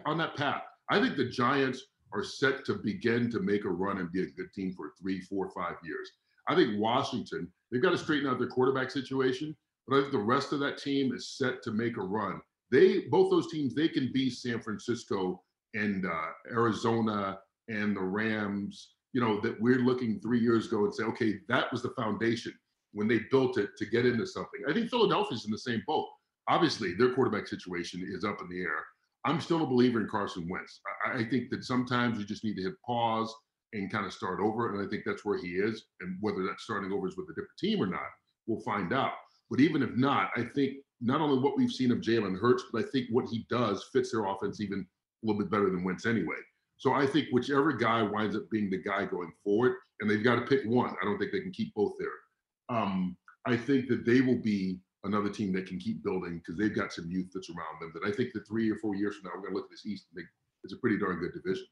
on 0.06 0.18
that 0.18 0.36
path. 0.36 0.62
I 0.88 1.00
think 1.00 1.16
the 1.16 1.28
Giants 1.28 1.82
are 2.12 2.24
set 2.24 2.64
to 2.66 2.74
begin 2.74 3.30
to 3.30 3.40
make 3.40 3.64
a 3.64 3.70
run 3.70 3.98
and 3.98 4.12
be 4.12 4.22
a 4.22 4.26
good 4.26 4.52
team 4.54 4.72
for 4.76 4.92
three, 5.00 5.20
four, 5.20 5.50
five 5.50 5.76
years. 5.82 6.10
I 6.48 6.54
think 6.54 6.78
Washington, 6.78 7.50
they've 7.70 7.82
got 7.82 7.90
to 7.90 7.98
straighten 7.98 8.28
out 8.28 8.38
their 8.38 8.48
quarterback 8.48 8.90
situation, 8.90 9.56
but 9.86 9.96
I 9.96 10.00
think 10.00 10.12
the 10.12 10.18
rest 10.18 10.52
of 10.52 10.60
that 10.60 10.78
team 10.78 11.12
is 11.14 11.36
set 11.36 11.62
to 11.62 11.72
make 11.72 11.96
a 11.96 12.02
run. 12.02 12.40
They 12.70 13.00
both 13.10 13.30
those 13.30 13.50
teams, 13.50 13.74
they 13.74 13.88
can 13.88 14.10
be 14.12 14.30
San 14.30 14.60
Francisco 14.60 15.42
and 15.74 16.06
uh, 16.06 16.30
Arizona 16.50 17.38
and 17.68 17.96
the 17.96 18.02
Rams, 18.02 18.94
you 19.12 19.20
know, 19.20 19.40
that 19.40 19.60
we're 19.60 19.80
looking 19.80 20.20
three 20.20 20.40
years 20.40 20.66
ago 20.66 20.84
and 20.84 20.94
say, 20.94 21.04
okay, 21.04 21.40
that 21.48 21.70
was 21.72 21.82
the 21.82 21.90
foundation 21.90 22.52
when 22.92 23.08
they 23.08 23.20
built 23.30 23.58
it 23.58 23.70
to 23.78 23.86
get 23.86 24.06
into 24.06 24.26
something. 24.26 24.60
I 24.68 24.72
think 24.72 24.90
Philadelphia's 24.90 25.44
in 25.44 25.50
the 25.50 25.58
same 25.58 25.82
boat. 25.86 26.06
Obviously, 26.48 26.94
their 26.94 27.14
quarterback 27.14 27.46
situation 27.46 28.06
is 28.12 28.24
up 28.24 28.40
in 28.40 28.48
the 28.48 28.60
air. 28.60 28.84
I'm 29.24 29.40
still 29.40 29.62
a 29.62 29.66
believer 29.66 30.00
in 30.00 30.08
Carson 30.08 30.48
Wentz. 30.48 30.80
I, 31.06 31.20
I 31.20 31.24
think 31.24 31.50
that 31.50 31.64
sometimes 31.64 32.18
you 32.18 32.24
just 32.24 32.44
need 32.44 32.56
to 32.56 32.62
hit 32.62 32.74
pause 32.84 33.32
and 33.72 33.90
kind 33.90 34.04
of 34.04 34.12
start 34.12 34.40
over. 34.40 34.74
And 34.74 34.84
I 34.84 34.90
think 34.90 35.04
that's 35.06 35.24
where 35.24 35.38
he 35.38 35.52
is. 35.52 35.84
And 36.00 36.16
whether 36.20 36.42
that 36.42 36.60
starting 36.60 36.92
over 36.92 37.08
is 37.08 37.16
with 37.16 37.28
a 37.30 37.32
different 37.32 37.58
team 37.58 37.80
or 37.80 37.86
not, 37.86 38.10
we'll 38.46 38.60
find 38.60 38.92
out. 38.92 39.12
But 39.50 39.60
even 39.60 39.82
if 39.82 39.96
not, 39.96 40.30
I 40.36 40.44
think 40.54 40.76
not 41.00 41.20
only 41.20 41.38
what 41.38 41.56
we've 41.56 41.70
seen 41.70 41.92
of 41.92 41.98
Jalen 41.98 42.38
Hurts, 42.38 42.64
but 42.72 42.84
I 42.84 42.88
think 42.90 43.08
what 43.10 43.28
he 43.28 43.46
does 43.48 43.88
fits 43.92 44.12
their 44.12 44.24
offense 44.24 44.60
even 44.60 44.80
a 44.80 45.26
little 45.26 45.40
bit 45.40 45.50
better 45.50 45.70
than 45.70 45.84
Wentz 45.84 46.06
anyway. 46.06 46.36
So 46.82 46.94
I 46.94 47.06
think 47.06 47.28
whichever 47.30 47.72
guy 47.72 48.02
winds 48.02 48.34
up 48.34 48.50
being 48.50 48.68
the 48.68 48.82
guy 48.82 49.04
going 49.04 49.30
forward, 49.44 49.76
and 50.00 50.10
they've 50.10 50.24
got 50.24 50.34
to 50.34 50.40
pick 50.40 50.64
one. 50.64 50.92
I 51.00 51.04
don't 51.04 51.16
think 51.16 51.30
they 51.30 51.38
can 51.38 51.52
keep 51.52 51.72
both 51.74 51.92
there. 51.96 52.76
Um, 52.76 53.16
I 53.46 53.56
think 53.56 53.86
that 53.86 54.04
they 54.04 54.20
will 54.20 54.42
be 54.42 54.80
another 55.04 55.28
team 55.28 55.52
that 55.52 55.66
can 55.66 55.78
keep 55.78 56.02
building 56.02 56.38
because 56.38 56.58
they've 56.58 56.74
got 56.74 56.92
some 56.92 57.08
youth 57.08 57.28
that's 57.32 57.48
around 57.50 57.80
them. 57.80 57.92
That 57.94 58.04
I 58.04 58.10
think 58.10 58.32
that 58.32 58.48
three 58.48 58.68
or 58.68 58.74
four 58.78 58.96
years 58.96 59.14
from 59.14 59.26
now, 59.26 59.30
we're 59.36 59.42
going 59.42 59.52
to 59.52 59.58
look 59.58 59.66
at 59.66 59.70
this 59.70 59.86
East 59.86 60.06
and 60.10 60.16
think 60.16 60.28
it's 60.64 60.72
a 60.72 60.76
pretty 60.78 60.98
darn 60.98 61.20
good 61.20 61.30
division. 61.32 61.66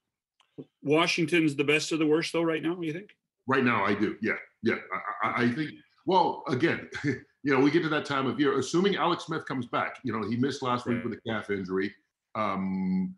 Washington's 0.85 1.57
the 1.57 1.65
best 1.65 1.91
of 1.91 1.99
the 1.99 2.07
worst, 2.07 2.33
though. 2.33 2.43
Right 2.43 2.63
now, 2.63 2.81
you 2.81 2.93
think? 2.93 3.11
Right 3.49 3.65
now, 3.65 3.85
I 3.85 3.95
do. 3.95 4.15
Yeah, 4.23 4.35
yeah. 4.63 4.77
I, 5.25 5.43
I 5.43 5.51
think. 5.51 5.73
Well, 6.07 6.45
again, 6.47 6.89
you 7.03 7.53
know, 7.53 7.59
we 7.59 7.73
get 7.73 7.83
to 7.83 7.89
that 7.89 8.05
time 8.05 8.29
of 8.29 8.39
year. 8.39 8.57
Assuming 8.61 8.95
Alex 8.95 9.25
Smith 9.25 9.45
comes 9.45 9.67
back, 9.67 9.97
you 10.05 10.13
know, 10.13 10.29
he 10.29 10.37
missed 10.37 10.63
last 10.63 10.87
right. 10.87 10.95
week 10.95 11.05
with 11.05 11.15
a 11.15 11.29
calf 11.29 11.51
injury. 11.51 11.93
Um, 12.37 13.17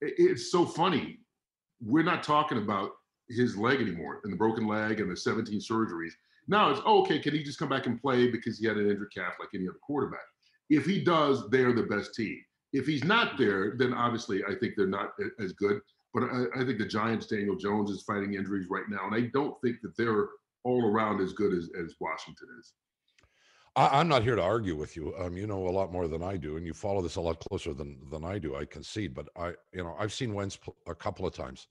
it, 0.00 0.14
it's 0.16 0.52
so 0.52 0.64
funny. 0.64 1.18
We're 1.84 2.04
not 2.04 2.22
talking 2.22 2.58
about 2.58 2.92
his 3.28 3.56
leg 3.56 3.80
anymore 3.80 4.20
and 4.24 4.32
the 4.32 4.36
broken 4.36 4.66
leg 4.66 5.00
and 5.00 5.10
the 5.10 5.16
17 5.16 5.58
surgeries. 5.60 6.12
Now 6.46 6.70
it's 6.70 6.80
oh, 6.84 7.00
okay. 7.02 7.18
Can 7.18 7.34
he 7.34 7.42
just 7.42 7.58
come 7.58 7.68
back 7.68 7.86
and 7.86 8.00
play 8.00 8.30
because 8.30 8.58
he 8.58 8.66
had 8.66 8.76
an 8.76 8.90
injured 8.90 9.12
calf 9.14 9.34
like 9.40 9.48
any 9.54 9.68
other 9.68 9.78
quarterback? 9.82 10.20
If 10.70 10.84
he 10.84 11.02
does, 11.02 11.48
they're 11.50 11.72
the 11.72 11.84
best 11.84 12.14
team. 12.14 12.38
If 12.72 12.86
he's 12.86 13.04
not 13.04 13.38
there, 13.38 13.76
then 13.78 13.94
obviously 13.94 14.42
I 14.44 14.54
think 14.54 14.74
they're 14.76 14.86
not 14.86 15.10
as 15.40 15.52
good. 15.52 15.80
But 16.12 16.24
I, 16.24 16.44
I 16.56 16.64
think 16.64 16.78
the 16.78 16.86
Giants, 16.86 17.26
Daniel 17.26 17.56
Jones 17.56 17.90
is 17.90 18.02
fighting 18.02 18.34
injuries 18.34 18.66
right 18.70 18.84
now, 18.88 19.06
and 19.06 19.14
I 19.14 19.28
don't 19.32 19.60
think 19.62 19.76
that 19.82 19.96
they're 19.96 20.28
all 20.62 20.84
around 20.84 21.20
as 21.20 21.32
good 21.32 21.52
as, 21.52 21.70
as 21.78 21.94
Washington 22.00 22.48
is. 22.60 22.72
I, 23.76 24.00
am 24.00 24.06
not 24.06 24.22
here 24.22 24.36
to 24.36 24.42
argue 24.42 24.76
with 24.76 24.96
you. 24.96 25.12
Um, 25.18 25.36
you 25.36 25.48
know 25.48 25.66
a 25.66 25.70
lot 25.70 25.90
more 25.90 26.06
than 26.06 26.22
I 26.22 26.36
do, 26.36 26.56
and 26.56 26.64
you 26.64 26.72
follow 26.72 27.02
this 27.02 27.16
a 27.16 27.20
lot 27.20 27.40
closer 27.40 27.74
than 27.74 27.98
than 28.10 28.24
I 28.24 28.38
do. 28.38 28.54
I 28.54 28.64
concede, 28.64 29.14
but 29.14 29.28
I, 29.36 29.54
you 29.72 29.82
know, 29.82 29.96
I've 29.98 30.12
seen 30.12 30.32
Wentz 30.32 30.58
a 30.86 30.94
couple 30.94 31.26
of 31.26 31.34
times 31.34 31.66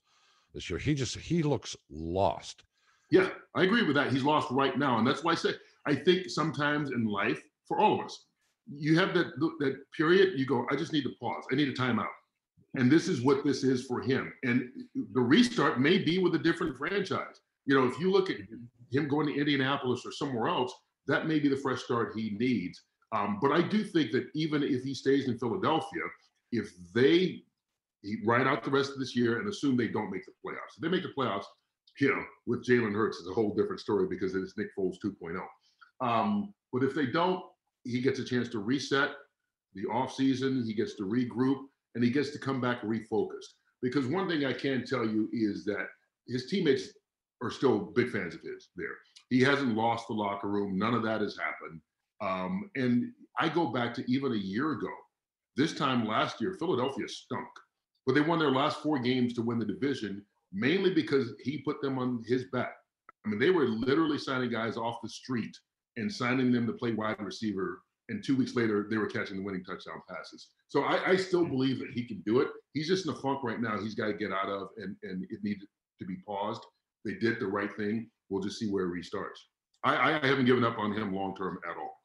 this 0.53 0.69
year. 0.69 0.79
He 0.79 0.93
just 0.93 1.17
he 1.17 1.43
looks 1.43 1.75
lost. 1.89 2.63
Yeah, 3.11 3.29
I 3.55 3.63
agree 3.63 3.83
with 3.83 3.95
that. 3.95 4.11
He's 4.11 4.23
lost 4.23 4.49
right 4.51 4.77
now, 4.77 4.97
and 4.97 5.07
that's 5.07 5.23
why 5.23 5.33
I 5.33 5.35
say 5.35 5.51
I 5.85 5.95
think 5.95 6.29
sometimes 6.29 6.91
in 6.91 7.05
life, 7.05 7.41
for 7.67 7.79
all 7.79 7.99
of 7.99 8.05
us, 8.05 8.25
you 8.71 8.97
have 8.97 9.13
that 9.13 9.27
that 9.59 9.77
period. 9.95 10.39
You 10.39 10.45
go, 10.45 10.65
I 10.71 10.75
just 10.75 10.93
need 10.93 11.03
to 11.03 11.11
pause. 11.19 11.43
I 11.51 11.55
need 11.55 11.69
a 11.69 11.73
timeout, 11.73 12.07
and 12.75 12.91
this 12.91 13.07
is 13.07 13.21
what 13.21 13.43
this 13.43 13.63
is 13.63 13.85
for 13.85 14.01
him. 14.01 14.33
And 14.43 14.69
the 15.13 15.21
restart 15.21 15.79
may 15.79 15.97
be 15.97 16.17
with 16.17 16.35
a 16.35 16.39
different 16.39 16.77
franchise. 16.77 17.41
You 17.65 17.75
know, 17.75 17.87
if 17.87 17.99
you 17.99 18.11
look 18.11 18.29
at 18.29 18.37
him 18.91 19.07
going 19.07 19.27
to 19.27 19.39
Indianapolis 19.39 20.03
or 20.05 20.11
somewhere 20.11 20.47
else, 20.47 20.73
that 21.07 21.27
may 21.27 21.39
be 21.39 21.49
the 21.49 21.57
fresh 21.57 21.81
start 21.83 22.13
he 22.15 22.35
needs. 22.39 22.81
Um, 23.13 23.37
but 23.41 23.51
I 23.51 23.61
do 23.61 23.83
think 23.83 24.11
that 24.11 24.27
even 24.33 24.63
if 24.63 24.83
he 24.83 24.93
stays 24.93 25.27
in 25.27 25.37
Philadelphia, 25.37 26.01
if 26.51 26.71
they 26.93 27.43
ride 28.25 28.47
out 28.47 28.63
the 28.63 28.71
rest 28.71 28.91
of 28.91 28.99
this 28.99 29.15
year 29.15 29.39
and 29.39 29.49
assume 29.49 29.77
they 29.77 29.87
don't 29.87 30.11
make 30.11 30.25
the 30.25 30.31
playoffs, 30.45 30.75
if 30.75 30.81
they 30.81 30.89
make 30.89 31.03
the 31.03 31.13
playoffs, 31.17 31.45
you 31.99 32.09
know, 32.09 32.23
with 32.47 32.65
Jalen 32.65 32.93
Hurts 32.93 33.17
is 33.17 33.29
a 33.29 33.33
whole 33.33 33.53
different 33.53 33.79
story 33.79 34.07
because 34.09 34.35
it's 34.35 34.57
Nick 34.57 34.67
Foles 34.77 34.95
2.0. 35.03 35.39
Um, 36.01 36.53
but 36.71 36.83
if 36.83 36.95
they 36.95 37.05
don't, 37.05 37.41
he 37.83 38.01
gets 38.01 38.19
a 38.19 38.25
chance 38.25 38.49
to 38.49 38.59
reset 38.59 39.11
the 39.75 39.85
offseason, 39.85 40.65
he 40.65 40.73
gets 40.73 40.95
to 40.95 41.03
regroup, 41.03 41.61
and 41.95 42.03
he 42.03 42.09
gets 42.09 42.31
to 42.31 42.39
come 42.39 42.61
back 42.61 42.81
refocused. 42.81 43.53
Because 43.81 44.07
one 44.07 44.27
thing 44.27 44.45
I 44.45 44.53
can 44.53 44.85
tell 44.85 45.05
you 45.05 45.29
is 45.31 45.65
that 45.65 45.87
his 46.27 46.47
teammates 46.47 46.89
are 47.41 47.51
still 47.51 47.91
big 47.95 48.09
fans 48.09 48.33
of 48.33 48.41
his 48.41 48.69
there. 48.75 48.95
He 49.29 49.41
hasn't 49.41 49.75
lost 49.75 50.07
the 50.07 50.13
locker 50.13 50.47
room. 50.47 50.77
None 50.77 50.93
of 50.93 51.03
that 51.03 51.21
has 51.21 51.37
happened. 51.37 51.81
Um, 52.21 52.69
and 52.75 53.11
I 53.37 53.49
go 53.49 53.67
back 53.67 53.93
to 53.95 54.11
even 54.11 54.31
a 54.31 54.37
year 54.37 54.71
ago. 54.71 54.89
This 55.55 55.73
time 55.73 56.07
last 56.07 56.39
year, 56.39 56.55
Philadelphia 56.57 57.07
stunk, 57.07 57.47
but 58.05 58.13
they 58.13 58.21
won 58.21 58.39
their 58.39 58.51
last 58.51 58.81
four 58.81 58.99
games 58.99 59.33
to 59.33 59.41
win 59.41 59.59
the 59.59 59.65
division 59.65 60.25
mainly 60.53 60.93
because 60.93 61.33
he 61.41 61.57
put 61.59 61.81
them 61.81 61.97
on 61.97 62.23
his 62.27 62.45
back. 62.45 62.75
I 63.25 63.29
mean, 63.29 63.39
they 63.39 63.49
were 63.49 63.65
literally 63.65 64.19
signing 64.19 64.51
guys 64.51 64.77
off 64.77 65.01
the 65.01 65.09
street 65.09 65.57
and 65.97 66.11
signing 66.11 66.51
them 66.51 66.67
to 66.67 66.73
play 66.73 66.93
wide 66.93 67.19
receiver. 67.19 67.81
And 68.09 68.23
two 68.23 68.35
weeks 68.35 68.55
later, 68.55 68.87
they 68.89 68.97
were 68.97 69.07
catching 69.07 69.37
the 69.37 69.43
winning 69.43 69.63
touchdown 69.63 70.01
passes. 70.09 70.49
So 70.67 70.83
I, 70.83 71.11
I 71.11 71.15
still 71.15 71.45
believe 71.45 71.79
that 71.79 71.91
he 71.93 72.05
can 72.05 72.21
do 72.25 72.41
it. 72.41 72.49
He's 72.73 72.87
just 72.87 73.05
in 73.05 73.13
a 73.13 73.15
funk 73.15 73.43
right 73.43 73.61
now. 73.61 73.79
He's 73.79 73.95
got 73.95 74.07
to 74.07 74.13
get 74.13 74.31
out 74.31 74.49
of, 74.49 74.69
and 74.77 74.95
and 75.03 75.23
it 75.29 75.39
needed 75.41 75.67
to 75.99 76.05
be 76.05 76.17
paused. 76.27 76.63
They 77.05 77.13
did 77.13 77.39
the 77.39 77.47
right 77.47 77.73
thing. 77.75 78.09
We'll 78.29 78.43
just 78.43 78.59
see 78.59 78.69
where 78.69 78.93
he 78.93 79.01
restarts. 79.01 79.39
I, 79.83 80.11
I 80.11 80.27
haven't 80.27 80.45
given 80.45 80.65
up 80.65 80.77
on 80.77 80.91
him 80.91 81.15
long 81.15 81.35
term 81.35 81.59
at 81.69 81.77
all. 81.77 82.01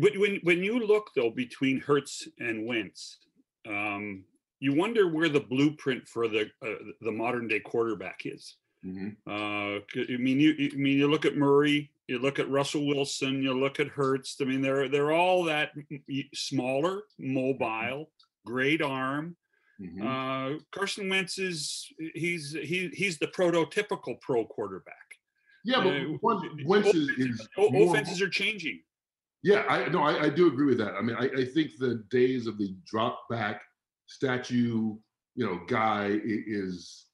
But 0.00 0.16
when 0.16 0.40
when 0.44 0.64
you 0.64 0.78
look 0.78 1.10
though 1.14 1.30
between 1.30 1.80
Hurts 1.80 2.26
and 2.38 2.66
Wentz, 2.66 3.18
um, 3.68 4.24
you 4.62 4.72
wonder 4.74 5.08
where 5.08 5.28
the 5.28 5.40
blueprint 5.40 6.06
for 6.06 6.28
the 6.28 6.42
uh, 6.64 6.74
the 7.00 7.10
modern 7.10 7.48
day 7.48 7.58
quarterback 7.60 8.20
is. 8.24 8.56
Mhm. 8.86 9.16
Uh, 9.26 9.80
I 10.12 10.16
mean, 10.18 10.38
you, 10.40 10.70
I 10.72 10.76
mean, 10.76 10.98
you 10.98 11.08
look 11.10 11.24
at 11.24 11.36
Murray, 11.36 11.90
you 12.08 12.18
look 12.20 12.38
at 12.38 12.48
Russell 12.48 12.86
Wilson, 12.86 13.42
you 13.42 13.52
look 13.58 13.80
at 13.80 13.88
Hurts. 13.88 14.36
I 14.40 14.44
mean, 14.44 14.60
they're 14.60 14.88
they're 14.88 15.12
all 15.12 15.42
that 15.44 15.72
smaller, 16.34 17.02
mobile, 17.18 18.10
great 18.46 18.80
arm. 18.82 19.36
Mhm. 19.80 20.00
Uh, 20.02 20.60
Carson 20.70 21.08
Wentz 21.08 21.38
is 21.38 21.86
he's 22.14 22.52
he 22.52 22.88
he's 22.94 23.18
the 23.18 23.26
prototypical 23.28 24.20
pro 24.20 24.44
quarterback. 24.46 24.96
Yeah, 25.64 25.78
Uh, 25.78 25.84
but 25.84 26.22
one, 26.22 26.64
Wentz 26.64 26.88
is, 26.94 27.08
offenses- 27.08 27.40
is 27.40 27.48
o- 27.56 27.70
more- 27.70 27.90
offenses 27.94 28.20
are 28.22 28.28
changing. 28.28 28.80
Yeah, 29.44 29.64
I 29.68 29.88
no, 29.88 30.02
I, 30.04 30.24
I 30.26 30.28
do 30.28 30.46
agree 30.46 30.66
with 30.66 30.78
that. 30.78 30.94
I 30.94 31.00
mean, 31.02 31.16
I, 31.16 31.26
I 31.42 31.44
think 31.44 31.76
the 31.78 32.04
days 32.10 32.46
of 32.46 32.58
the 32.58 32.74
drop 32.86 33.28
back 33.28 33.62
statue, 34.06 34.96
you 35.34 35.46
know, 35.46 35.60
guy 35.66 36.18
is 36.24 37.06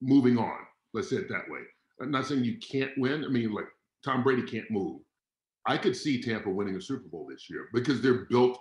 moving 0.00 0.38
on. 0.38 0.58
Let's 0.92 1.10
say 1.10 1.16
it 1.16 1.28
that 1.28 1.48
way. 1.48 1.60
I'm 2.00 2.10
not 2.10 2.26
saying 2.26 2.44
you 2.44 2.58
can't 2.58 2.92
win. 2.98 3.24
I 3.24 3.28
mean, 3.28 3.52
like 3.52 3.66
Tom 4.04 4.22
Brady 4.22 4.42
can't 4.42 4.70
move. 4.70 5.00
I 5.66 5.78
could 5.78 5.96
see 5.96 6.20
Tampa 6.20 6.50
winning 6.50 6.76
a 6.76 6.80
Super 6.80 7.08
Bowl 7.08 7.26
this 7.28 7.48
year 7.48 7.68
because 7.72 8.00
they're 8.00 8.26
built 8.26 8.58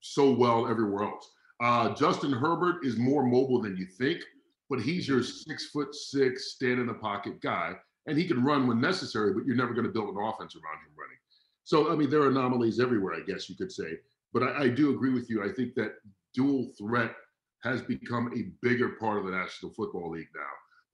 so 0.00 0.30
well 0.30 0.68
everywhere 0.68 1.04
else. 1.04 1.28
Uh, 1.60 1.94
Justin 1.94 2.32
Herbert 2.32 2.84
is 2.84 2.96
more 2.96 3.24
mobile 3.24 3.60
than 3.60 3.76
you 3.76 3.86
think, 3.86 4.20
but 4.68 4.80
he's 4.80 5.08
your 5.08 5.22
six 5.22 5.70
foot 5.70 5.94
six, 5.94 6.52
stand 6.52 6.78
in 6.78 6.86
the 6.86 6.94
pocket 6.94 7.40
guy, 7.40 7.74
and 8.06 8.16
he 8.16 8.28
can 8.28 8.44
run 8.44 8.66
when 8.66 8.80
necessary. 8.80 9.32
But 9.32 9.46
you're 9.46 9.56
never 9.56 9.72
going 9.72 9.86
to 9.86 9.92
build 9.92 10.14
an 10.14 10.22
offense 10.22 10.54
around 10.54 10.78
him 10.84 10.92
running. 10.96 11.18
So, 11.64 11.90
I 11.90 11.96
mean, 11.96 12.10
there 12.10 12.20
are 12.22 12.28
anomalies 12.28 12.78
everywhere, 12.78 13.14
I 13.14 13.20
guess 13.20 13.48
you 13.48 13.56
could 13.56 13.72
say. 13.72 13.98
But 14.32 14.44
I, 14.44 14.64
I 14.64 14.68
do 14.68 14.94
agree 14.94 15.12
with 15.12 15.28
you. 15.28 15.42
I 15.42 15.52
think 15.52 15.74
that 15.74 15.94
dual 16.36 16.70
threat 16.78 17.12
has 17.64 17.82
become 17.82 18.30
a 18.36 18.52
bigger 18.62 18.90
part 19.00 19.18
of 19.18 19.24
the 19.24 19.32
National 19.32 19.72
Football 19.72 20.10
League 20.10 20.28
now. 20.34 20.42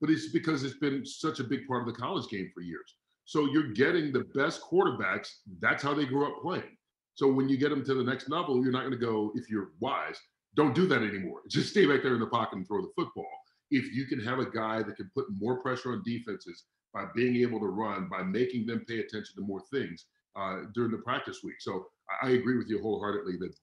But 0.00 0.10
it's 0.10 0.30
because 0.30 0.64
it's 0.64 0.78
been 0.78 1.04
such 1.04 1.40
a 1.40 1.44
big 1.44 1.66
part 1.66 1.86
of 1.86 1.92
the 1.92 2.00
college 2.00 2.28
game 2.30 2.50
for 2.54 2.62
years. 2.62 2.96
So 3.24 3.46
you're 3.46 3.72
getting 3.72 4.12
the 4.12 4.24
best 4.34 4.62
quarterbacks. 4.62 5.28
That's 5.60 5.82
how 5.82 5.94
they 5.94 6.06
grew 6.06 6.26
up 6.26 6.42
playing. 6.42 6.76
So 7.14 7.30
when 7.30 7.48
you 7.48 7.58
get 7.58 7.68
them 7.70 7.84
to 7.84 7.94
the 7.94 8.02
next 8.02 8.30
level, 8.30 8.62
you're 8.62 8.72
not 8.72 8.80
going 8.80 8.92
to 8.92 8.96
go, 8.96 9.32
if 9.34 9.50
you're 9.50 9.70
wise, 9.80 10.16
don't 10.56 10.74
do 10.74 10.86
that 10.86 11.02
anymore. 11.02 11.40
Just 11.48 11.70
stay 11.70 11.86
back 11.86 12.02
there 12.02 12.14
in 12.14 12.20
the 12.20 12.26
pocket 12.26 12.56
and 12.56 12.66
throw 12.66 12.80
the 12.80 12.92
football. 12.96 13.30
If 13.70 13.92
you 13.94 14.06
can 14.06 14.20
have 14.20 14.38
a 14.38 14.50
guy 14.50 14.82
that 14.82 14.96
can 14.96 15.10
put 15.14 15.26
more 15.38 15.60
pressure 15.62 15.92
on 15.92 16.02
defenses 16.04 16.64
by 16.92 17.04
being 17.14 17.36
able 17.36 17.60
to 17.60 17.66
run, 17.66 18.08
by 18.10 18.22
making 18.22 18.66
them 18.66 18.84
pay 18.86 18.98
attention 18.98 19.34
to 19.36 19.42
more 19.42 19.62
things, 19.72 20.06
uh, 20.36 20.62
during 20.74 20.90
the 20.90 20.98
practice 20.98 21.40
week. 21.42 21.56
So 21.60 21.86
I, 22.22 22.30
agree 22.30 22.56
with 22.56 22.68
you 22.68 22.80
wholeheartedly 22.80 23.36
that 23.40 23.54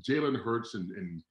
Jalen 0.00 0.42
Hurts 0.42 0.74
and, 0.74 0.90
and 0.92 1.22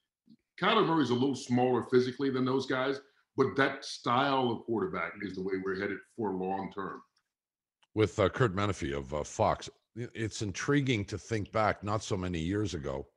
Kyler 0.62 0.86
Murray's 0.86 1.10
a 1.10 1.14
little 1.14 1.36
smaller 1.36 1.84
physically 1.92 2.30
than 2.30 2.46
those 2.46 2.66
guys, 2.66 3.02
but 3.38 3.48
that 3.58 3.84
style 3.84 4.52
of 4.52 4.64
quarterback 4.66 5.14
is 5.22 5.36
the 5.36 5.42
way 5.42 5.54
we're 5.64 5.80
headed 5.80 5.98
for 6.16 6.32
long 6.32 6.72
term. 6.74 7.02
with 7.94 8.20
uh, 8.20 8.30
Curt 8.30 8.56
Menefee 8.56 8.96
of 8.96 9.14
uh, 9.14 9.24
Fox. 9.24 9.70
It's 9.96 10.42
intriguing 10.42 11.06
to 11.06 11.18
think 11.18 11.52
back 11.52 11.84
not 11.84 12.04
so 12.04 12.18
many 12.18 12.40
years 12.40 12.74
ago 12.74 13.08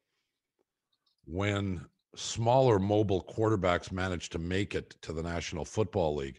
when 1.24 1.84
smaller 2.16 2.78
mobile 2.78 3.24
quarterbacks 3.24 3.92
managed 3.92 4.32
to 4.32 4.38
make 4.38 4.74
it 4.74 4.94
to 5.02 5.12
the 5.12 5.22
National 5.22 5.64
Football 5.64 6.16
League. 6.16 6.38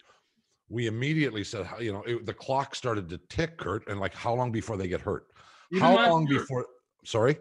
We 0.70 0.88
immediately 0.88 1.44
said, 1.44 1.68
you 1.80 1.92
know, 1.92 2.04
it, 2.04 2.26
the 2.26 2.34
clock 2.34 2.76
started 2.76 3.10
to 3.10 3.20
tick, 3.30 3.58
Curt, 3.58 3.88
and 3.88 4.00
like 4.00 4.16
how 4.16 4.34
long 4.34 4.52
before 4.52 4.78
they 4.78 4.88
get 4.88 5.02
hurt? 5.02 5.28
Even 5.72 5.84
how 5.84 5.96
long 6.10 6.26
before? 6.26 6.66
Sorry, 7.06 7.38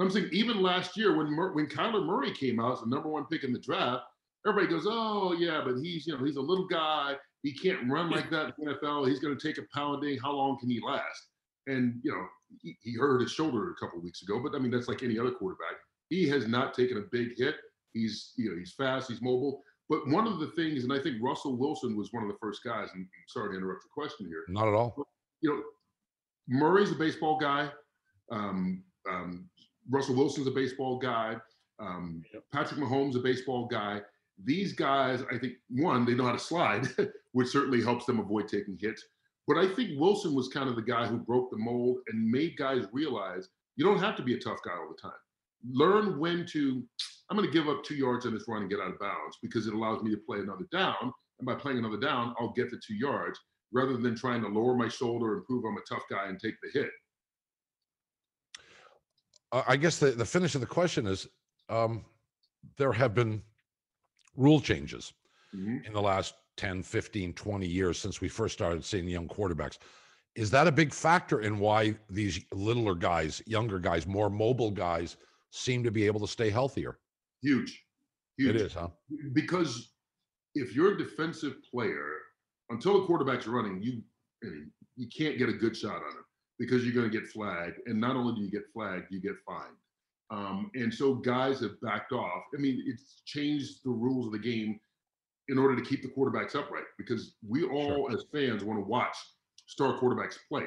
I'm 0.00 0.10
saying 0.10 0.30
even 0.32 0.62
last 0.62 0.96
year 0.96 1.16
when 1.16 1.30
Mur- 1.30 1.52
when 1.52 1.66
Kyler 1.66 2.04
Murray 2.04 2.32
came 2.32 2.58
out 2.60 2.72
as 2.74 2.80
the 2.80 2.86
number 2.86 3.08
one 3.08 3.26
pick 3.26 3.44
in 3.44 3.52
the 3.52 3.58
draft, 3.58 4.04
everybody 4.46 4.72
goes, 4.72 4.86
"Oh 4.88 5.32
yeah, 5.32 5.62
but 5.64 5.76
he's 5.82 6.06
you 6.06 6.16
know 6.16 6.24
he's 6.24 6.36
a 6.36 6.40
little 6.40 6.66
guy. 6.66 7.16
He 7.42 7.52
can't 7.52 7.90
run 7.90 8.10
like 8.10 8.30
that 8.30 8.54
in 8.58 8.66
the 8.66 8.74
NFL. 8.74 9.08
He's 9.08 9.18
going 9.18 9.36
to 9.36 9.46
take 9.48 9.58
a 9.58 9.66
pounding. 9.74 10.18
How 10.18 10.32
long 10.32 10.58
can 10.58 10.70
he 10.70 10.80
last?" 10.84 11.28
And 11.66 12.00
you 12.02 12.12
know 12.12 12.26
he, 12.62 12.76
he 12.80 12.94
hurt 12.96 13.20
his 13.20 13.32
shoulder 13.32 13.70
a 13.70 13.74
couple 13.74 14.00
weeks 14.00 14.22
ago, 14.22 14.40
but 14.42 14.54
I 14.56 14.58
mean 14.58 14.70
that's 14.70 14.88
like 14.88 15.02
any 15.02 15.18
other 15.18 15.32
quarterback. 15.32 15.76
He 16.08 16.28
has 16.28 16.46
not 16.46 16.74
taken 16.74 16.96
a 16.98 17.02
big 17.12 17.36
hit. 17.36 17.56
He's 17.92 18.32
you 18.36 18.50
know 18.50 18.56
he's 18.56 18.72
fast. 18.72 19.10
He's 19.10 19.22
mobile. 19.22 19.62
But 19.88 20.08
one 20.08 20.26
of 20.26 20.38
the 20.38 20.46
things, 20.56 20.84
and 20.84 20.92
I 20.92 20.98
think 20.98 21.16
Russell 21.22 21.56
Wilson 21.58 21.96
was 21.96 22.12
one 22.12 22.22
of 22.22 22.30
the 22.30 22.38
first 22.40 22.64
guys. 22.64 22.88
And 22.94 23.02
I'm 23.02 23.28
sorry 23.28 23.50
to 23.50 23.58
interrupt 23.58 23.82
the 23.82 23.90
question 23.92 24.26
here. 24.26 24.44
not 24.48 24.68
at 24.68 24.74
all. 24.74 24.94
you 25.42 25.50
know, 25.50 25.62
Murray's 26.48 26.92
a 26.92 26.94
baseball 26.94 27.38
guy. 27.38 27.70
Um, 28.30 28.82
um, 29.10 29.48
Russell 29.90 30.16
Wilson's 30.16 30.46
a 30.46 30.50
baseball 30.52 30.98
guy. 30.98 31.36
Um, 31.78 32.22
Yep. 32.32 32.44
Patrick 32.52 32.80
Mahomes 32.80 33.16
a 33.16 33.20
baseball 33.20 33.66
guy. 33.66 34.00
These 34.44 34.72
guys, 34.72 35.22
I 35.32 35.38
think, 35.38 35.54
one, 35.68 36.04
they 36.04 36.14
know 36.14 36.24
how 36.24 36.32
to 36.32 36.38
slide, 36.38 36.86
which 37.32 37.48
certainly 37.48 37.82
helps 37.82 38.06
them 38.06 38.18
avoid 38.20 38.48
taking 38.48 38.78
hits. 38.80 39.04
But 39.46 39.58
I 39.58 39.66
think 39.74 39.98
Wilson 39.98 40.34
was 40.34 40.48
kind 40.48 40.68
of 40.68 40.76
the 40.76 40.82
guy 40.82 41.06
who 41.06 41.18
broke 41.18 41.50
the 41.50 41.58
mold 41.58 41.98
and 42.08 42.30
made 42.30 42.56
guys 42.56 42.84
realize 42.92 43.48
you 43.76 43.84
don't 43.84 43.98
have 43.98 44.16
to 44.16 44.22
be 44.22 44.34
a 44.34 44.38
tough 44.40 44.58
guy 44.64 44.72
all 44.72 44.88
the 44.88 45.00
time. 45.00 45.18
Learn 45.70 46.18
when 46.18 46.46
to, 46.52 46.82
I'm 47.28 47.36
going 47.36 47.48
to 47.48 47.52
give 47.52 47.68
up 47.68 47.84
two 47.84 47.94
yards 47.94 48.26
on 48.26 48.34
this 48.34 48.44
run 48.48 48.62
and 48.62 48.70
get 48.70 48.80
out 48.80 48.92
of 48.92 48.98
bounds 49.00 49.38
because 49.42 49.66
it 49.66 49.74
allows 49.74 50.02
me 50.02 50.10
to 50.12 50.20
play 50.26 50.38
another 50.38 50.66
down. 50.72 51.12
And 51.38 51.46
by 51.46 51.54
playing 51.54 51.78
another 51.78 51.98
down, 51.98 52.34
I'll 52.38 52.52
get 52.52 52.70
the 52.70 52.80
two 52.86 52.94
yards 52.94 53.38
rather 53.72 53.96
than 53.96 54.14
trying 54.14 54.42
to 54.42 54.48
lower 54.48 54.76
my 54.76 54.88
shoulder 54.88 55.34
and 55.34 55.44
prove 55.44 55.64
I'm 55.64 55.76
a 55.76 55.80
tough 55.88 56.04
guy 56.10 56.26
and 56.28 56.38
take 56.38 56.54
the 56.62 56.78
hit. 56.78 56.90
I 59.52 59.76
guess 59.76 59.98
the, 59.98 60.12
the 60.12 60.24
finish 60.24 60.54
of 60.54 60.60
the 60.62 60.66
question 60.66 61.06
is 61.06 61.28
um, 61.68 62.04
there 62.78 62.92
have 62.92 63.14
been 63.14 63.42
rule 64.36 64.60
changes 64.60 65.12
Mhm. 65.54 65.84
in 65.86 65.92
the 65.92 66.00
last 66.00 66.34
10, 66.56 66.82
15, 66.82 67.34
20 67.34 67.66
years 67.66 67.98
since 67.98 68.22
we 68.22 68.28
first 68.28 68.54
started 68.54 68.82
seeing 68.82 69.06
young 69.06 69.28
quarterbacks. 69.28 69.76
Is 70.34 70.50
that 70.50 70.66
a 70.66 70.72
big 70.72 70.94
factor 70.94 71.42
in 71.42 71.58
why 71.58 71.94
these 72.08 72.40
littler 72.52 72.94
guys, 72.94 73.42
younger 73.46 73.78
guys, 73.78 74.06
more 74.06 74.30
mobile 74.30 74.70
guys 74.70 75.18
seem 75.50 75.84
to 75.84 75.90
be 75.90 76.06
able 76.06 76.20
to 76.20 76.26
stay 76.26 76.48
healthier? 76.48 76.98
Huge. 77.42 77.84
Huge. 78.38 78.54
It 78.54 78.56
is, 78.62 78.72
huh? 78.72 78.88
Because 79.34 79.92
if 80.54 80.74
you're 80.74 80.94
a 80.94 80.98
defensive 80.98 81.56
player, 81.70 82.08
until 82.70 82.98
the 82.98 83.06
quarterback's 83.06 83.46
running, 83.46 83.82
you 83.82 84.02
you 84.96 85.08
can't 85.14 85.36
get 85.38 85.48
a 85.50 85.52
good 85.52 85.76
shot 85.76 85.96
on 85.96 86.12
him 86.16 86.24
because 86.62 86.84
you're 86.84 86.94
going 86.94 87.10
to 87.10 87.18
get 87.18 87.28
flagged. 87.28 87.80
And 87.86 88.00
not 88.00 88.14
only 88.14 88.36
do 88.36 88.40
you 88.40 88.48
get 88.48 88.72
flagged, 88.72 89.06
you 89.10 89.20
get 89.20 89.34
fined. 89.44 89.74
Um, 90.30 90.70
and 90.74 90.94
so 90.94 91.12
guys 91.12 91.58
have 91.58 91.80
backed 91.80 92.12
off. 92.12 92.44
I 92.56 92.60
mean, 92.60 92.84
it's 92.86 93.20
changed 93.26 93.80
the 93.84 93.90
rules 93.90 94.26
of 94.26 94.32
the 94.32 94.38
game 94.38 94.78
in 95.48 95.58
order 95.58 95.74
to 95.74 95.82
keep 95.82 96.02
the 96.02 96.08
quarterbacks 96.08 96.54
upright 96.54 96.84
because 96.98 97.34
we 97.44 97.64
all, 97.64 98.08
as 98.14 98.26
fans, 98.32 98.62
want 98.62 98.78
to 98.78 98.88
watch 98.88 99.16
star 99.66 99.98
quarterbacks 99.98 100.36
play. 100.48 100.66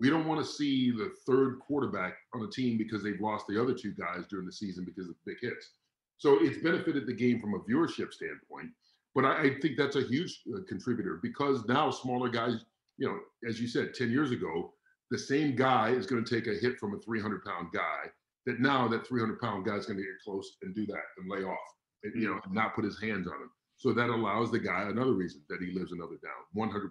We 0.00 0.10
don't 0.10 0.26
want 0.26 0.44
to 0.44 0.52
see 0.52 0.90
the 0.90 1.12
third 1.24 1.60
quarterback 1.60 2.14
on 2.34 2.42
a 2.42 2.50
team 2.50 2.76
because 2.76 3.04
they've 3.04 3.20
lost 3.20 3.46
the 3.48 3.62
other 3.62 3.74
two 3.74 3.92
guys 3.92 4.24
during 4.28 4.44
the 4.44 4.52
season 4.52 4.84
because 4.84 5.08
of 5.08 5.14
big 5.24 5.36
hits. 5.40 5.70
So 6.16 6.38
it's 6.40 6.58
benefited 6.58 7.06
the 7.06 7.14
game 7.14 7.40
from 7.40 7.54
a 7.54 7.60
viewership 7.60 8.12
standpoint. 8.12 8.70
But 9.14 9.24
I, 9.24 9.42
I 9.42 9.60
think 9.62 9.76
that's 9.78 9.94
a 9.94 10.02
huge 10.02 10.42
uh, 10.52 10.62
contributor 10.68 11.20
because 11.22 11.64
now 11.66 11.92
smaller 11.92 12.28
guys, 12.28 12.64
you 12.96 13.06
know, 13.06 13.20
as 13.48 13.60
you 13.60 13.68
said, 13.68 13.94
10 13.94 14.10
years 14.10 14.32
ago, 14.32 14.72
the 15.10 15.18
same 15.18 15.56
guy 15.56 15.90
is 15.90 16.06
going 16.06 16.24
to 16.24 16.34
take 16.34 16.46
a 16.46 16.58
hit 16.58 16.78
from 16.78 16.94
a 16.94 16.98
300 17.00 17.44
pound 17.44 17.68
guy. 17.72 18.10
That 18.46 18.60
now 18.60 18.88
that 18.88 19.06
300 19.06 19.40
pound 19.40 19.66
guy 19.66 19.76
is 19.76 19.86
going 19.86 19.98
to 19.98 20.02
get 20.02 20.12
close 20.24 20.56
and 20.62 20.74
do 20.74 20.86
that 20.86 21.02
and 21.18 21.30
lay 21.30 21.44
off, 21.44 21.58
and, 22.04 22.20
you 22.20 22.28
know, 22.28 22.40
and 22.44 22.54
not 22.54 22.74
put 22.74 22.84
his 22.84 23.00
hands 23.00 23.26
on 23.26 23.34
him. 23.34 23.50
So 23.76 23.92
that 23.92 24.08
allows 24.08 24.50
the 24.50 24.58
guy 24.58 24.82
another 24.88 25.12
reason 25.12 25.42
that 25.48 25.60
he 25.60 25.72
lives 25.72 25.92
another 25.92 26.16
down. 26.22 26.70
100% 26.70 26.90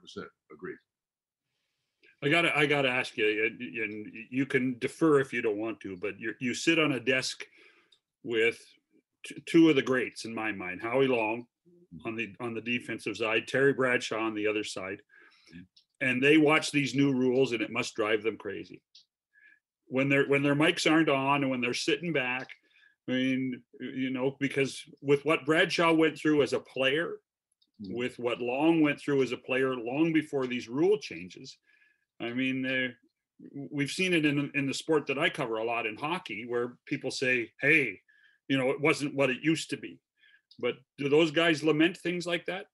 agree. 0.53 0.75
I 2.23 2.29
gotta, 2.29 2.55
I 2.57 2.65
gotta 2.65 2.89
ask 2.89 3.15
you, 3.17 3.45
and- 3.45 3.61
and 3.61 4.13
you 4.31 4.45
can 4.45 4.77
defer 4.79 5.19
if 5.19 5.31
you 5.33 5.41
don't 5.41 5.57
want 5.57 5.79
to, 5.81 5.95
but 5.97 6.19
you 6.19 6.33
you 6.39 6.53
sit 6.55 6.79
on 6.79 6.93
a 6.93 6.99
desk 6.99 7.45
with 8.23 8.59
t- 9.23 9.39
two 9.45 9.69
of 9.69 9.75
the 9.75 9.83
greats 9.83 10.25
in 10.25 10.33
my 10.33 10.51
mind, 10.51 10.81
Howie 10.81 11.07
Long 11.07 11.45
on 12.05 12.15
the 12.15 12.33
on 12.39 12.53
the 12.55 12.61
defensive 12.61 13.17
side, 13.17 13.47
Terry 13.47 13.73
Bradshaw 13.73 14.19
on 14.19 14.33
the 14.33 14.47
other 14.47 14.63
side, 14.63 15.01
and 16.01 16.21
they 16.21 16.37
watch 16.37 16.71
these 16.71 16.95
new 16.95 17.11
rules, 17.13 17.51
and 17.51 17.61
it 17.61 17.71
must 17.71 17.95
drive 17.95 18.23
them 18.23 18.37
crazy. 18.37 18.81
When 19.87 20.09
their 20.09 20.27
when 20.27 20.43
their 20.43 20.55
mics 20.55 20.89
aren't 20.89 21.09
on, 21.09 21.43
and 21.43 21.49
when 21.51 21.61
they're 21.61 21.73
sitting 21.73 22.13
back, 22.13 22.49
I 23.07 23.13
mean, 23.13 23.63
you 23.79 24.09
know, 24.09 24.35
because 24.39 24.83
with 25.01 25.23
what 25.25 25.45
Bradshaw 25.45 25.93
went 25.93 26.17
through 26.17 26.41
as 26.43 26.53
a 26.53 26.59
player, 26.59 27.19
Mhm. 27.81 27.93
with 27.95 28.17
what 28.19 28.41
Long 28.41 28.81
went 28.81 28.99
through 28.99 29.21
as 29.23 29.31
a 29.31 29.37
player 29.37 29.75
long 29.75 30.11
before 30.11 30.47
these 30.47 30.67
rule 30.67 30.97
changes. 30.99 31.57
I 32.19 32.33
mean, 32.33 32.65
uh, 32.65 32.93
we've 33.53 33.91
seen 33.91 34.13
it 34.13 34.25
in 34.25 34.51
in 34.55 34.65
the 34.65 34.73
sport 34.73 35.05
that 35.07 35.19
I 35.19 35.29
cover 35.29 35.57
a 35.57 35.63
lot 35.63 35.85
in 35.85 35.95
hockey, 35.95 36.45
where 36.47 36.77
people 36.85 37.11
say, 37.11 37.53
"Hey, 37.61 38.01
you 38.47 38.57
know, 38.57 38.71
it 38.71 38.81
wasn't 38.81 39.13
what 39.15 39.29
it 39.29 39.43
used 39.43 39.69
to 39.69 39.77
be." 39.77 39.99
But 40.59 40.77
do 40.97 41.07
those 41.07 41.31
guys 41.31 41.63
lament 41.63 41.97
things 41.97 42.25
like 42.25 42.45
that? 42.45 42.67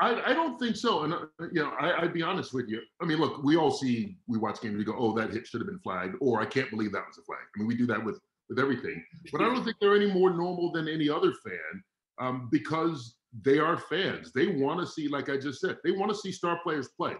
I, 0.00 0.22
I 0.26 0.32
don't 0.34 0.58
think 0.58 0.76
so. 0.76 1.04
And, 1.04 1.14
uh, 1.14 1.18
you 1.52 1.62
know, 1.62 1.70
I, 1.80 2.02
I'd 2.02 2.12
be 2.12 2.22
honest 2.22 2.52
with 2.52 2.68
you. 2.68 2.82
I 3.00 3.06
mean, 3.06 3.18
look, 3.18 3.42
we 3.42 3.56
all 3.56 3.70
see, 3.70 4.18
we 4.28 4.36
watch 4.36 4.60
games, 4.60 4.76
we 4.76 4.84
go, 4.84 4.94
oh, 4.98 5.14
that 5.16 5.30
hit 5.30 5.46
should 5.46 5.60
have 5.62 5.68
been 5.68 5.78
flagged, 5.78 6.16
or 6.20 6.40
I 6.40 6.44
can't 6.46 6.68
believe 6.70 6.92
that 6.92 7.06
was 7.06 7.16
a 7.18 7.22
flag. 7.22 7.40
I 7.54 7.58
mean, 7.58 7.66
we 7.68 7.74
do 7.76 7.86
that 7.86 8.04
with 8.04 8.20
with 8.50 8.58
everything. 8.58 9.02
But 9.32 9.42
I 9.42 9.44
don't 9.44 9.64
think 9.64 9.76
they're 9.80 9.94
any 9.94 10.12
more 10.12 10.30
normal 10.30 10.72
than 10.72 10.88
any 10.88 11.08
other 11.08 11.32
fan 11.32 11.82
um, 12.20 12.48
because 12.50 13.16
they 13.44 13.60
are 13.60 13.76
fans. 13.78 14.32
They 14.32 14.48
want 14.48 14.80
to 14.80 14.86
see, 14.86 15.06
like 15.06 15.30
I 15.30 15.36
just 15.38 15.60
said, 15.60 15.78
they 15.84 15.92
want 15.92 16.10
to 16.10 16.16
see 16.16 16.32
star 16.32 16.58
players 16.64 16.88
play. 16.96 17.14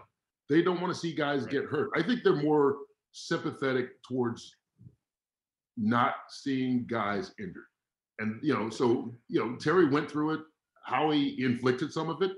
They 0.49 0.61
don't 0.61 0.81
want 0.81 0.93
to 0.93 0.99
see 0.99 1.13
guys 1.15 1.43
Right. 1.43 1.51
get 1.51 1.65
hurt. 1.65 1.91
I 1.95 2.03
think 2.03 2.23
they're 2.23 2.35
more 2.35 2.79
sympathetic 3.13 3.91
towards 4.03 4.53
not 5.77 6.15
seeing 6.29 6.85
guys 6.85 7.33
injured. 7.39 7.63
And 8.19 8.39
you 8.43 8.53
know, 8.53 8.69
so 8.69 9.15
you 9.29 9.39
know, 9.39 9.55
Terry 9.55 9.87
went 9.89 10.11
through 10.11 10.31
it. 10.31 10.41
Howie 10.83 11.41
inflicted 11.41 11.93
some 11.93 12.09
of 12.09 12.21
it, 12.21 12.31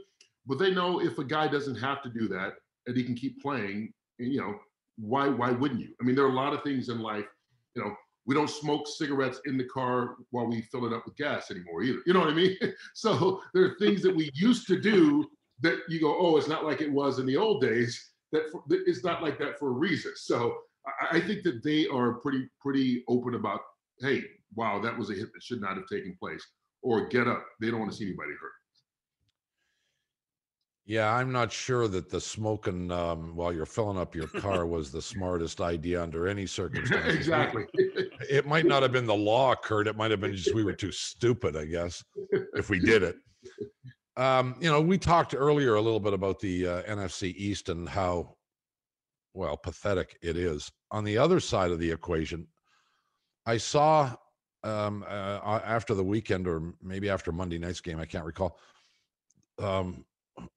but 0.46 0.60
they 0.60 0.72
know 0.72 1.02
if 1.02 1.18
a 1.18 1.24
guy 1.24 1.48
doesn't 1.48 1.76
have 1.76 2.02
to 2.04 2.10
do 2.10 2.28
that 2.30 2.54
and 2.88 2.98
he 2.98 3.04
can 3.04 3.16
keep 3.16 3.42
playing, 3.42 3.94
eh, 4.20 4.26
you 4.26 4.40
know, 4.40 4.56
why 4.98 5.28
why 5.28 5.52
wouldn't 5.52 5.82
you? 5.82 5.94
I 6.00 6.04
mean, 6.04 6.16
there 6.16 6.26
are 6.26 6.32
a 6.32 6.36
lot 6.36 6.54
of 6.54 6.64
things 6.64 6.90
in 6.90 7.00
life. 7.00 7.26
You 7.76 7.84
know, 7.84 7.96
we 8.26 8.36
don't 8.36 8.50
smoke 8.50 8.88
cigarettes 8.88 9.42
in 9.46 9.58
the 9.58 9.66
car 9.66 10.16
while 10.32 10.48
we 10.48 10.62
fill 10.62 10.86
it 10.86 10.94
up 10.94 11.06
with 11.06 11.16
gas 11.16 11.52
anymore 11.52 11.84
either. 11.84 12.00
You 12.06 12.14
know 12.14 12.20
what 12.20 12.30
I 12.30 12.34
mean? 12.34 12.56
so 12.94 13.42
there 13.54 13.64
are 13.64 13.76
things 13.80 14.02
that 14.04 14.16
we 14.16 14.30
used 14.34 14.68
to 14.68 14.80
do 14.80 15.26
that 15.62 15.80
you 15.88 16.00
go, 16.00 16.16
oh, 16.20 16.38
it's 16.38 16.48
not 16.48 16.66
like 16.66 16.82
it 16.82 16.92
was 16.92 17.20
in 17.20 17.26
the 17.26 17.38
old 17.38 17.62
days. 17.62 18.12
That 18.32 18.52
for, 18.52 18.64
that 18.68 18.84
it's 18.86 19.04
not 19.04 19.22
like 19.22 19.38
that 19.40 19.60
for 19.60 19.70
a 19.70 19.72
reason. 19.72 20.12
So 20.16 20.58
I, 21.02 21.18
I 21.18 21.22
think 21.22 21.44
that 21.44 21.64
they 21.64 21.88
are 21.88 22.14
pretty 22.14 22.48
pretty 22.60 23.04
open 23.08 23.36
about, 23.36 23.62
hey, 24.00 24.24
wow, 24.56 24.80
that 24.80 24.98
was 24.98 25.10
a 25.10 25.14
hit 25.14 25.34
that 25.34 25.44
should 25.44 25.62
not 25.62 25.78
have 25.78 25.88
taken 25.88 26.16
place, 26.20 26.46
or 26.82 27.08
get 27.08 27.28
up. 27.28 27.46
They 27.60 27.70
don't 27.70 27.80
want 27.80 27.92
to 27.92 27.98
see 27.98 28.06
anybody 28.06 28.32
hurt. 28.40 28.52
Yeah, 30.86 31.14
I'm 31.14 31.32
not 31.32 31.52
sure 31.52 31.88
that 31.88 32.10
the 32.10 32.20
smoking 32.20 32.92
um, 32.92 33.36
while 33.36 33.54
you're 33.54 33.66
filling 33.66 33.98
up 33.98 34.14
your 34.14 34.28
car 34.28 34.66
was 34.66 34.92
the 34.92 35.02
smartest 35.02 35.62
idea 35.62 36.04
under 36.04 36.28
any 36.28 36.46
circumstances. 36.46 37.16
exactly. 37.16 37.66
It 38.30 38.46
might 38.46 38.66
not 38.66 38.84
have 38.84 38.92
been 38.92 39.06
the 39.06 39.16
law, 39.16 39.56
Curt. 39.56 39.88
It 39.88 39.96
might 39.96 40.12
have 40.12 40.20
been 40.20 40.36
just 40.36 40.54
we 40.54 40.64
were 40.64 40.74
too 40.74 40.92
stupid, 40.92 41.56
I 41.56 41.66
guess, 41.66 42.04
if 42.56 42.70
we 42.70 42.80
did 42.80 43.04
it. 43.04 43.16
Um, 44.18 44.56
you 44.60 44.70
know, 44.70 44.82
we 44.82 44.98
talked 44.98 45.34
earlier 45.34 45.76
a 45.76 45.82
little 45.82 46.00
bit 46.00 46.14
about 46.14 46.40
the 46.40 46.68
uh, 46.68 46.84
NFC 46.84 47.34
East 47.36 47.70
and 47.70 47.88
how, 47.88 48.36
well, 49.34 49.58
pathetic 49.58 50.18
it 50.22 50.38
is. 50.38 50.72
On 50.92 51.04
the 51.04 51.18
other 51.18 51.40
side 51.40 51.72
of 51.72 51.80
the 51.80 51.90
equation, 51.90 52.46
I 53.46 53.58
saw 53.58 54.16
um, 54.64 55.04
uh, 55.08 55.60
after 55.66 55.94
the 55.94 56.04
weekend 56.04 56.48
or 56.48 56.74
maybe 56.82 57.10
after 57.10 57.32
Monday 57.32 57.58
night's 57.58 57.82
game, 57.82 58.00
I 58.00 58.06
can't 58.06 58.26
recall, 58.26 58.60
um, 59.60 60.06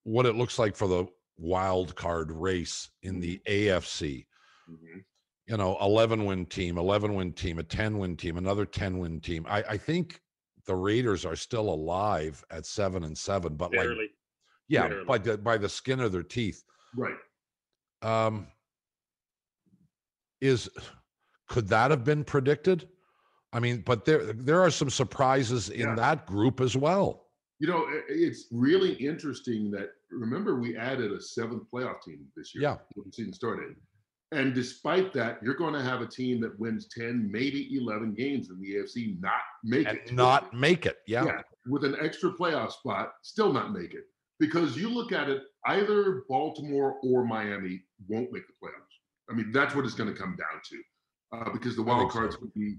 what 0.05 0.27
it 0.27 0.35
looks 0.37 0.59
like 0.59 0.77
for 0.77 0.89
the 0.89 1.07
wild 1.39 1.95
card 1.97 2.31
race 2.33 2.89
in 3.03 3.21
the 3.21 3.41
AFC 3.47 4.27
Mhm. 4.71 5.05
you 5.47 5.57
know, 5.57 5.77
11 5.81 6.25
win 6.25 6.45
team, 6.47 6.77
11 6.79 7.15
win 7.15 7.33
team, 7.33 7.59
a 7.59 7.63
10 7.63 7.99
win 7.99 8.17
team, 8.17 8.37
another 8.37 8.65
10 8.67 8.99
win 8.99 9.21
team. 9.21 9.47
I, 9.49 9.63
I 9.63 9.77
think 9.77 10.21
the 10.67 10.75
Raiders 10.75 11.25
are 11.25 11.37
still 11.37 11.69
alive 11.69 12.43
at 12.51 12.67
seven 12.67 13.05
and 13.05 13.17
seven, 13.17 13.55
but 13.57 13.73
like, 13.73 13.89
yeah, 14.69 14.89
barely. 14.89 15.05
by 15.05 15.19
the, 15.19 15.39
by 15.39 15.57
the 15.57 15.69
skin 15.69 16.01
of 16.01 16.11
their 16.11 16.25
teeth. 16.25 16.65
Right. 16.97 17.15
Um, 18.03 18.49
is, 20.41 20.69
could 21.49 21.69
that 21.69 21.91
have 21.93 22.03
been 22.05 22.25
predicted? 22.25 22.89
I 23.53 23.61
mean, 23.61 23.83
but 23.87 24.05
there, 24.05 24.33
there 24.33 24.61
are 24.61 24.71
some 24.71 24.91
surprises 24.91 25.69
in 25.71 25.81
Yeah. 25.81 25.95
that 25.95 26.27
group 26.27 26.61
as 26.61 26.77
well. 26.77 27.26
You 27.59 27.69
know, 27.69 27.87
it's 28.09 28.47
really 28.53 28.93
interesting 28.95 29.71
that 29.71 29.91
remember 30.11 30.61
we 30.61 30.77
added 30.77 31.13
a 31.13 31.21
seventh 31.21 31.65
playoff 31.73 32.03
team 32.03 32.27
this 32.37 32.55
year. 32.55 32.63
Yeah. 32.63 32.77
When 32.95 33.07
the 33.07 33.13
season 33.13 33.33
started. 33.33 33.77
And 34.33 34.55
despite 34.55 35.13
that, 35.15 35.39
you're 35.43 35.55
going 35.55 35.73
to 35.73 35.83
have 35.83 36.01
a 36.01 36.07
team 36.07 36.41
that 36.41 36.59
wins 36.59 36.89
10, 36.97 37.31
maybe 37.31 37.77
11 37.81 38.15
games 38.15 38.51
in 38.51 38.61
the 38.61 38.75
AFC 38.75 39.21
not 39.21 39.41
make 39.63 39.87
And 39.87 39.99
it. 39.99 40.13
not 40.13 40.53
make 40.53 40.85
it. 40.85 40.99
Yeah. 41.07 41.25
Yeah, 41.25 41.43
with 41.67 41.85
an 41.85 41.97
extra 42.01 42.33
playoff 42.33 42.73
spot, 42.73 43.13
still 43.23 43.53
not 43.53 43.73
make 43.73 43.95
it. 43.95 44.05
Because 44.41 44.77
you 44.77 44.91
look 44.91 45.13
at 45.13 45.31
it, 45.31 45.43
either 45.67 46.25
Baltimore 46.29 46.97
or 47.05 47.25
Miami 47.25 47.81
won't 48.09 48.33
make 48.33 48.43
the 48.49 48.53
playoffs. 48.63 49.31
I 49.31 49.35
mean, 49.35 49.53
that's 49.53 49.75
what 49.75 49.85
it's 49.85 49.95
going 49.95 50.13
to 50.13 50.19
come 50.21 50.37
down 50.37 50.61
to. 50.71 51.39
Uh, 51.39 51.53
because 51.53 51.77
the 51.77 51.83
wild 51.83 52.01
think 52.01 52.13
so. 52.13 52.19
cards 52.19 52.41
would 52.41 52.53
be 52.53 52.77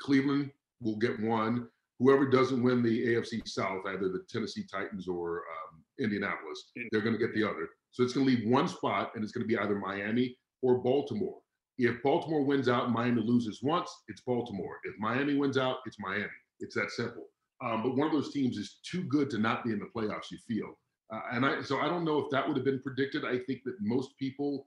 Cleveland 0.00 0.50
will 0.80 0.96
get 0.96 1.18
one. 1.20 1.68
Whoever 2.02 2.28
doesn't 2.28 2.62
win 2.62 2.82
the 2.82 3.06
AFC 3.06 3.46
South, 3.46 3.82
either 3.86 4.08
the 4.08 4.24
Tennessee 4.28 4.64
Titans 4.70 5.06
or 5.06 5.38
um, 5.38 5.84
Indianapolis, 6.00 6.72
they're 6.90 7.00
going 7.00 7.16
to 7.16 7.18
get 7.18 7.32
the 7.32 7.44
other. 7.44 7.68
So 7.92 8.02
it's 8.02 8.12
going 8.12 8.26
to 8.26 8.32
leave 8.34 8.48
one 8.48 8.66
spot, 8.66 9.12
and 9.14 9.22
it's 9.22 9.32
going 9.32 9.46
to 9.46 9.48
be 9.48 9.56
either 9.56 9.76
Miami 9.76 10.36
or 10.62 10.78
Baltimore. 10.78 11.38
If 11.78 12.02
Baltimore 12.02 12.44
wins 12.44 12.68
out 12.68 12.84
and 12.84 12.92
Miami 12.92 13.22
loses 13.22 13.60
once, 13.62 13.90
it's 14.08 14.20
Baltimore. 14.22 14.78
If 14.84 14.94
Miami 14.98 15.36
wins 15.36 15.56
out, 15.56 15.76
it's 15.86 15.98
Miami. 16.00 16.26
It's 16.58 16.74
that 16.74 16.90
simple. 16.90 17.26
Um, 17.64 17.82
but 17.82 17.96
one 17.96 18.08
of 18.08 18.12
those 18.12 18.32
teams 18.32 18.56
is 18.56 18.80
too 18.84 19.04
good 19.04 19.30
to 19.30 19.38
not 19.38 19.64
be 19.64 19.70
in 19.70 19.78
the 19.78 19.88
playoffs. 19.96 20.30
You 20.32 20.38
feel, 20.38 20.76
uh, 21.12 21.20
and 21.30 21.46
I 21.46 21.62
so 21.62 21.78
I 21.78 21.86
don't 21.86 22.04
know 22.04 22.18
if 22.18 22.30
that 22.30 22.46
would 22.46 22.56
have 22.56 22.64
been 22.64 22.82
predicted. 22.82 23.24
I 23.24 23.38
think 23.46 23.60
that 23.64 23.74
most 23.80 24.10
people, 24.18 24.66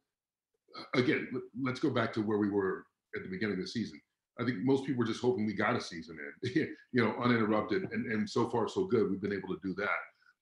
again, 0.93 1.27
let's 1.61 1.79
go 1.79 1.89
back 1.89 2.13
to 2.13 2.21
where 2.21 2.37
we 2.37 2.49
were 2.49 2.85
at 3.15 3.23
the 3.23 3.29
beginning 3.29 3.55
of 3.55 3.61
the 3.61 3.67
season. 3.67 3.99
I 4.39 4.43
think 4.43 4.59
most 4.59 4.85
people 4.85 4.99
were 4.99 5.05
just 5.05 5.21
hoping 5.21 5.45
we 5.45 5.53
got 5.53 5.75
a 5.75 5.81
season 5.81 6.17
in, 6.43 6.51
you 6.91 7.03
know, 7.03 7.15
uninterrupted, 7.23 7.83
and 7.91 8.11
and 8.11 8.29
so 8.29 8.49
far 8.49 8.67
so 8.67 8.85
good. 8.85 9.09
We've 9.09 9.21
been 9.21 9.33
able 9.33 9.49
to 9.49 9.59
do 9.63 9.73
that. 9.75 9.89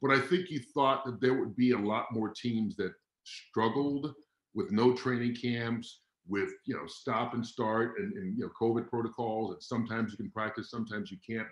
But 0.01 0.11
I 0.11 0.19
think 0.19 0.49
you 0.49 0.59
thought 0.73 1.05
that 1.05 1.21
there 1.21 1.35
would 1.35 1.55
be 1.55 1.71
a 1.71 1.77
lot 1.77 2.07
more 2.11 2.29
teams 2.29 2.75
that 2.75 2.93
struggled 3.23 4.13
with 4.53 4.71
no 4.71 4.93
training 4.93 5.35
camps, 5.35 6.01
with 6.27 6.49
you 6.65 6.75
know 6.75 6.85
stop 6.87 7.33
and 7.33 7.45
start 7.45 7.95
and, 7.99 8.13
and 8.13 8.37
you 8.37 8.43
know 8.43 8.51
COVID 8.59 8.89
protocols, 8.89 9.51
and 9.53 9.61
sometimes 9.63 10.11
you 10.11 10.17
can 10.17 10.31
practice, 10.31 10.69
sometimes 10.69 11.11
you 11.11 11.17
can't. 11.25 11.47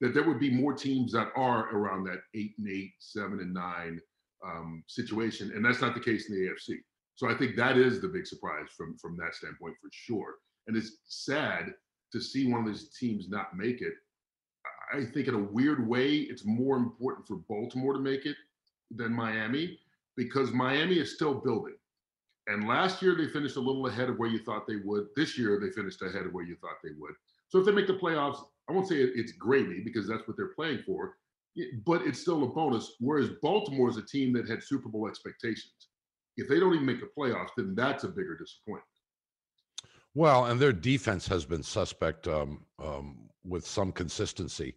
That 0.00 0.14
there 0.14 0.24
would 0.24 0.40
be 0.40 0.50
more 0.50 0.72
teams 0.72 1.12
that 1.12 1.28
are 1.36 1.68
around 1.74 2.04
that 2.04 2.22
eight 2.34 2.54
and 2.58 2.68
eight, 2.68 2.92
seven 2.98 3.38
and 3.40 3.54
nine 3.54 4.00
um, 4.44 4.82
situation, 4.88 5.52
and 5.54 5.64
that's 5.64 5.80
not 5.80 5.94
the 5.94 6.00
case 6.00 6.28
in 6.28 6.34
the 6.34 6.48
AFC. 6.48 6.78
So 7.14 7.28
I 7.28 7.34
think 7.34 7.56
that 7.56 7.76
is 7.76 8.00
the 8.00 8.08
big 8.08 8.26
surprise 8.26 8.66
from 8.76 8.96
from 8.98 9.16
that 9.18 9.34
standpoint 9.34 9.74
for 9.80 9.90
sure. 9.92 10.34
And 10.66 10.76
it's 10.76 10.98
sad 11.04 11.74
to 12.12 12.20
see 12.20 12.50
one 12.50 12.60
of 12.60 12.66
these 12.66 12.90
teams 12.98 13.28
not 13.28 13.56
make 13.56 13.80
it. 13.80 13.94
I- 14.92 15.04
think 15.04 15.26
in 15.26 15.34
a 15.34 15.42
weird 15.42 15.86
way, 15.88 16.16
it's 16.16 16.44
more 16.44 16.76
important 16.76 17.26
for 17.26 17.36
Baltimore 17.36 17.94
to 17.94 17.98
make 17.98 18.26
it 18.26 18.36
than 18.90 19.12
Miami 19.12 19.80
because 20.16 20.52
Miami 20.52 20.98
is 20.98 21.14
still 21.14 21.34
building. 21.34 21.76
And 22.46 22.66
last 22.68 23.00
year 23.02 23.14
they 23.14 23.28
finished 23.28 23.56
a 23.56 23.60
little 23.60 23.86
ahead 23.86 24.10
of 24.10 24.18
where 24.18 24.28
you 24.28 24.38
thought 24.38 24.66
they 24.66 24.76
would. 24.76 25.06
This 25.16 25.38
year 25.38 25.58
they 25.60 25.70
finished 25.70 26.02
ahead 26.02 26.26
of 26.26 26.32
where 26.32 26.44
you 26.44 26.56
thought 26.56 26.82
they 26.82 26.92
would. 26.98 27.14
So 27.48 27.58
if 27.58 27.66
they 27.66 27.72
make 27.72 27.86
the 27.86 27.94
playoffs, 27.94 28.44
I 28.68 28.72
won't 28.72 28.88
say 28.88 28.96
it's 28.96 29.32
gravy 29.32 29.80
because 29.80 30.06
that's 30.06 30.26
what 30.26 30.36
they're 30.36 30.54
playing 30.54 30.82
for, 30.84 31.18
but 31.84 32.02
it's 32.02 32.20
still 32.20 32.42
a 32.44 32.48
bonus. 32.48 32.96
Whereas 32.98 33.30
Baltimore 33.40 33.90
is 33.90 33.96
a 33.96 34.02
team 34.02 34.32
that 34.34 34.48
had 34.48 34.62
Super 34.62 34.88
Bowl 34.88 35.08
expectations. 35.08 35.88
If 36.36 36.48
they 36.48 36.58
don't 36.58 36.74
even 36.74 36.86
make 36.86 37.00
the 37.00 37.10
playoffs, 37.16 37.50
then 37.56 37.74
that's 37.74 38.04
a 38.04 38.08
bigger 38.08 38.36
disappointment. 38.36 38.86
Well, 40.14 40.46
and 40.46 40.60
their 40.60 40.72
defense 40.72 41.26
has 41.28 41.44
been 41.44 41.62
suspect 41.62 42.28
um, 42.28 42.66
um, 42.78 43.30
with 43.44 43.66
some 43.66 43.92
consistency, 43.92 44.74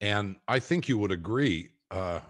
and 0.00 0.36
I 0.48 0.58
think 0.58 0.88
you 0.88 0.98
would 0.98 1.12
agree. 1.12 1.70
Uh, 1.90 2.20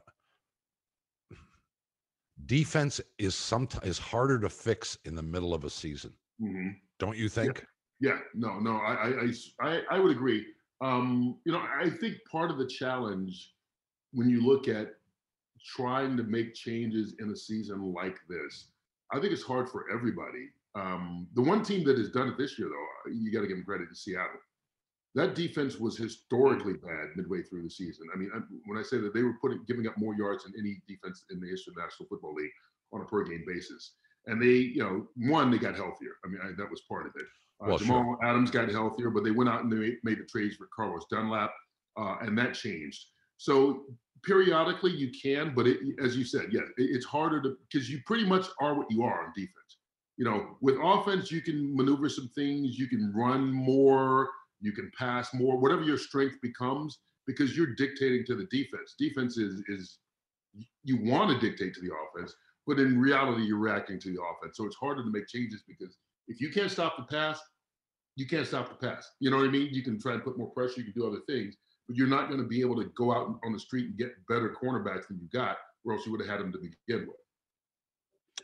defense 2.47 3.01
is 3.19 3.35
sometimes 3.35 3.87
is 3.87 3.99
harder 3.99 4.39
to 4.41 4.49
fix 4.49 4.97
in 5.05 5.15
the 5.15 5.23
middle 5.23 5.55
of 5.55 5.65
a 5.65 5.71
season, 5.71 6.15
Mhm. 6.41 6.81
don't 6.99 7.17
you 7.17 7.29
think? 7.29 7.67
Yeah, 8.01 8.19
no, 8.35 8.59
no, 8.61 8.77
I 8.77 9.31
I 9.61 9.83
I 9.91 9.99
would 9.99 10.11
agree. 10.13 10.47
Um, 10.81 11.41
you 11.45 11.53
know, 11.53 11.61
I 11.61 11.91
think 11.91 12.17
part 12.31 12.51
of 12.51 12.59
the 12.59 12.67
challenge 12.67 13.55
when 14.13 14.29
you 14.29 14.41
look 14.41 14.69
at 14.69 14.95
trying 15.65 16.17
to 16.17 16.23
make 16.23 16.55
changes 16.55 17.15
in 17.19 17.31
a 17.31 17.37
season 17.37 17.93
like 17.93 18.19
this, 18.29 18.73
I 19.13 19.21
think 19.21 19.33
it's 19.33 19.43
hard 19.43 19.69
for 19.69 19.91
everybody. 19.91 20.51
Um, 20.75 21.27
the 21.35 21.43
one 21.43 21.63
team 21.63 21.85
that 21.85 21.99
has 21.99 22.11
done 22.11 22.29
it 22.29 22.39
this 22.39 22.59
year, 22.59 22.69
though, 22.69 23.11
you 23.13 23.33
got 23.33 23.41
to 23.41 23.49
give 23.49 23.57
them 23.57 23.65
credit 23.65 23.89
to 23.89 23.95
Seattle. 23.95 24.41
That 25.17 25.35
defense 25.35 25.79
was 25.79 25.97
historically 25.97 26.75
bad 26.75 27.09
midway 27.17 27.43
through 27.43 27.63
the 27.63 27.71
season. 27.71 28.07
I 28.15 28.17
mean, 28.17 28.31
I, 28.33 28.39
when 28.67 28.79
I 28.79 28.83
say 28.83 28.99
that 28.99 29.13
they 29.13 29.23
were 29.23 29.35
putting 29.41 29.65
giving 29.67 29.89
up 29.89 29.99
more 29.99 30.15
yards 30.15 30.45
than 30.45 30.53
any 30.57 30.81
defense 30.87 31.25
in 31.31 31.41
the 31.41 31.49
history 31.49 31.73
of 31.73 31.77
the 31.77 31.83
National 31.83 32.09
Football 32.09 32.35
League 32.35 32.53
on 32.93 33.01
a 33.01 33.05
per 33.05 33.25
game 33.25 33.45
basis, 33.47 33.95
and 34.27 34.41
they, 34.41 34.47
you 34.47 34.83
know, 34.83 35.09
one 35.29 35.51
they 35.51 35.59
got 35.59 35.75
healthier. 35.75 36.13
I 36.25 36.29
mean, 36.29 36.41
I, 36.43 36.51
that 36.57 36.71
was 36.71 36.83
part 36.89 37.07
of 37.07 37.13
it. 37.17 37.27
Uh, 37.61 37.69
Well, 37.69 37.79
sure. 37.79 37.87
Jamal 37.87 38.19
Adams 38.23 38.51
got 38.51 38.71
healthier, 38.71 39.11
but 39.11 39.25
they 39.25 39.33
went 39.33 39.51
out 39.51 39.65
and 39.65 39.73
they 39.73 39.77
made, 39.77 39.97
made 40.05 40.19
the 40.19 40.25
trades 40.25 40.57
for 40.57 40.69
Carlos 40.75 41.05
Dunlap, 41.11 41.53
uh, 41.99 42.17
and 42.21 42.39
that 42.39 42.55
changed. 42.55 43.07
So 43.37 43.87
periodically 44.23 44.93
you 44.93 45.11
can, 45.11 45.55
but 45.55 45.67
it, 45.67 45.79
as 46.03 46.17
you 46.17 46.25
said, 46.25 46.53
yeah, 46.53 46.61
it, 46.61 46.91
it's 46.91 47.07
harder 47.07 47.43
to 47.43 47.57
because 47.71 47.91
you 47.91 48.01
pretty 48.07 48.25
much 48.25 48.47
are 48.61 48.75
what 48.75 48.91
you 48.91 49.03
are 49.03 49.25
on 49.25 49.33
defense. 49.35 49.79
You 50.21 50.27
know, 50.27 50.59
with 50.61 50.77
offense 50.83 51.33
you 51.33 51.41
can 51.41 51.75
maneuver 51.75 52.11
some 52.11 52.29
things, 52.35 52.79
you 52.79 52.89
can 52.89 53.11
run 53.17 53.51
more, 53.51 54.29
you 54.61 54.71
can 54.73 54.93
pass 54.95 55.33
more, 55.33 55.57
whatever 55.57 55.81
your 55.81 55.97
strength 55.97 56.37
becomes, 56.43 56.99
because 57.27 57.57
you're 57.57 57.75
dictating 57.75 58.27
to 58.27 58.35
the 58.35 58.45
defense. 58.51 58.97
Defense 58.99 59.39
is 59.39 59.63
is 59.69 59.97
you 60.85 60.99
want 61.11 61.31
to 61.31 61.41
dictate 61.41 61.73
to 61.73 61.81
the 61.81 61.91
offense, 62.05 62.35
but 62.67 62.79
in 62.79 63.01
reality 63.01 63.45
you're 63.45 63.57
reacting 63.57 63.99
to 63.99 64.11
the 64.11 64.21
offense. 64.21 64.59
So 64.59 64.67
it's 64.67 64.77
harder 64.77 65.03
to 65.03 65.11
make 65.11 65.27
changes 65.27 65.63
because 65.67 65.97
if 66.29 66.39
you 66.39 66.51
can't 66.51 66.71
stop 66.71 66.99
the 66.99 67.05
pass, 67.05 67.41
you 68.17 68.27
can't 68.27 68.47
stop 68.47 68.69
the 68.69 68.87
pass. 68.87 69.11
You 69.21 69.31
know 69.31 69.39
what 69.39 69.47
I 69.47 69.51
mean? 69.51 69.71
You 69.73 69.83
can 69.83 69.99
try 69.99 70.13
and 70.13 70.23
put 70.23 70.37
more 70.37 70.51
pressure, 70.51 70.83
you 70.83 70.93
can 70.93 71.01
do 71.01 71.07
other 71.07 71.23
things, 71.27 71.57
but 71.89 71.97
you're 71.97 72.07
not 72.07 72.29
going 72.29 72.43
to 72.43 72.47
be 72.47 72.61
able 72.61 72.77
to 72.77 72.91
go 72.95 73.11
out 73.11 73.41
on 73.43 73.55
the 73.55 73.59
street 73.59 73.87
and 73.87 73.97
get 73.97 74.13
better 74.29 74.55
cornerbacks 74.63 75.09
than 75.09 75.19
you 75.19 75.29
got, 75.33 75.57
or 75.87 75.95
else 75.95 76.05
you 76.05 76.13
would 76.13 76.21
have 76.21 76.29
had 76.29 76.41
them 76.41 76.53
to 76.53 76.59
begin 76.59 77.07
with. 77.07 77.17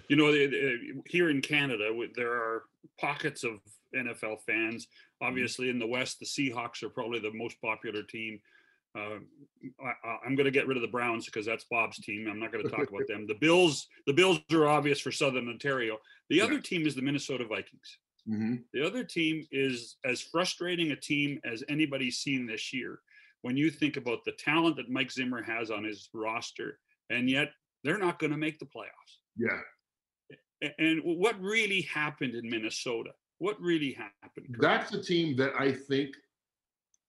You 0.08 0.16
know, 0.16 1.00
here 1.06 1.30
in 1.30 1.40
Canada, 1.40 1.90
there 2.14 2.32
are 2.32 2.64
pockets 3.00 3.44
of 3.44 3.60
NFL 3.94 4.38
fans. 4.46 4.86
Obviously, 5.20 5.70
in 5.70 5.78
the 5.78 5.86
West, 5.86 6.18
the 6.20 6.26
Seahawks 6.26 6.82
are 6.82 6.90
probably 6.90 7.18
the 7.18 7.32
most 7.32 7.60
popular 7.60 8.02
team. 8.02 8.40
Uh, 8.96 9.18
I, 9.84 10.16
I'm 10.24 10.34
going 10.36 10.46
to 10.46 10.50
get 10.50 10.66
rid 10.66 10.76
of 10.78 10.80
the 10.82 10.88
Browns 10.88 11.26
because 11.26 11.44
that's 11.44 11.64
Bob's 11.70 11.98
team. 11.98 12.26
I'm 12.30 12.38
not 12.38 12.50
going 12.52 12.64
to 12.64 12.70
talk 12.70 12.88
about 12.88 13.06
them. 13.08 13.26
The 13.26 13.34
Bills, 13.34 13.88
the 14.06 14.12
Bills 14.12 14.40
are 14.52 14.66
obvious 14.66 15.00
for 15.00 15.12
Southern 15.12 15.48
Ontario. 15.48 15.98
The 16.30 16.36
Yeah. 16.36 16.44
other 16.44 16.60
team 16.60 16.86
is 16.86 16.94
the 16.94 17.02
Minnesota 17.02 17.44
Vikings. 17.46 17.98
hmm 18.26 18.56
The 18.72 18.84
other 18.86 19.04
team 19.04 19.46
is 19.50 19.96
as 20.04 20.20
frustrating 20.22 20.92
a 20.92 20.96
team 20.96 21.40
as 21.44 21.62
anybody's 21.68 22.18
seen 22.18 22.46
this 22.46 22.72
year. 22.72 23.00
When 23.42 23.56
you 23.56 23.70
think 23.70 23.96
about 23.96 24.24
the 24.24 24.32
talent 24.32 24.76
that 24.76 24.90
Mike 24.90 25.12
Zimmer 25.12 25.42
has 25.42 25.70
on 25.70 25.84
his 25.84 26.08
roster, 26.14 26.78
and 27.10 27.28
yet 27.30 27.52
they're 27.84 27.98
not 27.98 28.18
going 28.18 28.32
to 28.32 28.38
make 28.38 28.58
the 28.58 28.64
playoffs. 28.66 29.18
Yeah, 29.36 29.60
And 30.78 31.00
what 31.04 31.40
really 31.40 31.82
happened 31.82 32.34
in 32.34 32.48
Minnesota? 32.48 33.10
What 33.38 33.60
really 33.60 33.92
happened? 33.92 34.56
That's 34.60 34.92
a 34.92 35.02
team 35.02 35.36
that 35.36 35.52
I 35.58 35.72
think, 35.72 36.14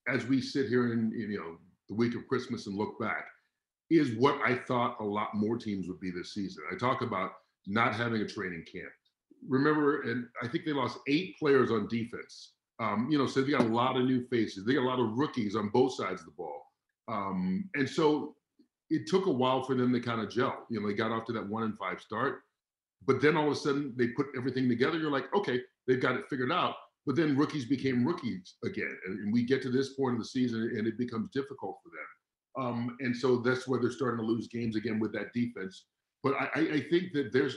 as 0.08 0.26
we 0.26 0.42
sit 0.42 0.68
here 0.68 0.92
in 0.92 1.12
you 1.12 1.38
know 1.38 1.58
the 1.88 1.96
week 1.96 2.16
of 2.16 2.28
Christmas 2.28 2.68
and 2.68 2.76
look 2.76 3.00
back, 3.00 3.26
is 3.90 4.18
what 4.18 4.40
I 4.44 4.56
thought 4.56 4.98
a 5.00 5.04
lot 5.04 5.30
more 5.34 5.58
teams 5.58 5.88
would 5.88 6.00
be 6.00 6.12
this 6.12 6.34
season. 6.34 6.64
I 6.72 6.76
talk 6.76 7.02
about 7.02 7.32
not 7.66 7.94
having 7.94 8.22
a 8.22 8.28
training 8.28 8.66
camp. 8.72 8.92
Remember, 9.48 10.02
and 10.02 10.28
I 10.42 10.48
think 10.48 10.66
they 10.66 10.74
lost 10.74 11.00
eight 11.08 11.38
players 11.38 11.72
on 11.72 11.88
defense. 11.88 12.54
Um, 12.80 13.08
you 13.10 13.18
know, 13.18 13.28
so 13.28 13.42
they 13.42 13.52
got 13.52 13.62
a 13.62 13.68
lot 13.68 13.98
of 13.98 14.06
new 14.06 14.26
faces. 14.28 14.66
They 14.66 14.74
got 14.74 14.84
a 14.84 14.90
lot 14.90 15.00
of 15.00 15.18
rookies 15.18 15.56
on 15.56 15.70
both 15.70 15.96
sides 15.96 16.22
of 16.22 16.26
the 16.28 16.34
ball. 16.38 16.62
Um, 17.08 17.70
and 17.76 17.90
so 17.90 18.36
it 18.90 19.08
took 19.08 19.26
a 19.26 19.32
while 19.32 19.64
for 19.64 19.76
them 19.76 19.94
to 19.94 20.00
kind 20.00 20.22
of 20.22 20.30
gel. 20.30 20.66
You 20.70 20.82
know, 20.82 20.88
they 20.88 20.94
got 20.94 21.12
off 21.12 21.26
to 21.26 21.34
that 21.34 21.48
one 21.48 21.64
and 21.64 21.78
five 21.78 22.02
start, 22.02 22.42
but 23.08 23.22
then 23.22 23.38
all 23.38 23.48
of 23.48 23.54
a 23.54 23.56
sudden 23.56 23.94
they 23.96 24.10
put 24.10 24.28
everything 24.38 24.68
together. 24.68 25.00
You're 25.00 25.12
like, 25.12 25.34
okay, 25.34 25.62
they've 25.88 26.02
got 26.02 26.16
it 26.16 26.26
figured 26.30 26.52
out. 26.52 26.76
But 27.06 27.16
then 27.16 27.38
rookies 27.38 27.66
became 27.66 28.06
rookies 28.06 28.56
again, 28.66 28.96
and, 29.08 29.32
we 29.32 29.46
get 29.46 29.62
to 29.62 29.70
this 29.70 29.94
point 29.94 30.16
of 30.16 30.20
the 30.20 30.28
season, 30.28 30.74
and 30.78 30.86
it 30.86 30.98
becomes 30.98 31.30
difficult 31.34 31.78
for 31.82 31.90
them. 31.90 32.66
Um, 32.68 32.98
and 33.00 33.16
so 33.16 33.38
that's 33.38 33.66
where 33.66 33.80
they're 33.80 33.92
starting 33.92 34.20
to 34.20 34.26
lose 34.26 34.50
games 34.50 34.76
again 34.76 35.00
with 35.00 35.14
that 35.14 35.32
defense. 35.34 35.86
But 36.22 36.34
I, 36.34 36.50
I, 36.54 36.60
I 36.60 36.82
think 36.82 37.14
that 37.14 37.32
there's 37.32 37.56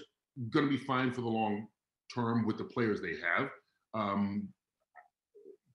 going 0.50 0.66
to 0.66 0.70
be 0.70 0.78
fine 0.84 1.12
for 1.12 1.22
the 1.22 1.28
long 1.28 1.66
term 2.14 2.46
with 2.46 2.58
the 2.58 2.64
players 2.64 3.00
they 3.00 3.16
have. 3.26 3.48
Um, 3.92 4.48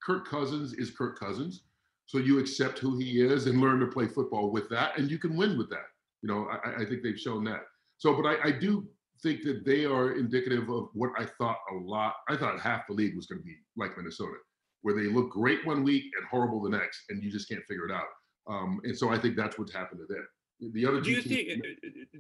Kirk 0.02 0.26
Cousins 0.26 0.74
is 0.74 0.92
Kirk 0.92 1.20
Cousins, 1.20 1.64
so 2.06 2.18
you 2.18 2.40
accept 2.40 2.80
who 2.80 2.98
he 2.98 3.22
is 3.22 3.48
and 3.48 3.60
learn 3.60 3.82
to 3.82 3.88
play 3.88 4.08
football 4.08 4.52
with 4.52 4.70
that, 4.70 4.98
and 4.98 5.12
you 5.12 5.20
can 5.20 5.36
win 5.36 5.58
with 5.58 5.70
that. 5.72 5.88
You 6.22 6.30
know, 6.30 6.48
I, 6.50 6.84
I 6.84 6.86
think 6.86 7.04
they've 7.04 7.20
shown 7.20 7.44
that. 7.46 7.64
So, 7.98 8.14
but 8.16 8.26
I, 8.26 8.48
I 8.48 8.52
do 8.52 8.88
think 9.26 9.44
that 9.44 9.66
they 9.66 9.86
are 9.86 10.12
indicative 10.14 10.70
of 10.70 10.90
what 10.94 11.10
I 11.18 11.26
thought 11.26 11.58
a 11.72 11.76
lot. 11.76 12.14
I 12.30 12.38
thought 12.38 12.60
half 12.62 12.86
the 12.88 12.94
league 12.94 13.16
was 13.16 13.26
going 13.26 13.40
to 13.42 13.46
be 13.46 13.56
like 13.76 13.98
Minnesota, 13.98 14.36
where 14.84 14.94
they 14.96 15.10
look 15.10 15.32
great 15.32 15.66
one 15.66 15.84
week 15.84 16.04
and 16.18 16.28
horrible 16.28 16.62
the 16.62 16.70
next, 16.70 17.06
and 17.10 17.24
you 17.24 17.32
just 17.32 17.50
can't 17.50 17.64
figure 17.68 17.86
it 17.90 17.92
out. 17.92 18.06
Um, 18.48 18.80
and 18.84 18.96
so 18.96 19.10
I 19.10 19.18
think 19.18 19.36
that's 19.36 19.58
what's 19.58 19.74
happened 19.74 20.02
to 20.08 20.14
them. 20.14 20.28
The 20.74 20.86
other 20.86 21.02
Do 21.02 21.10
you 21.10 21.22
think 21.24 21.48
teams- 21.50 21.62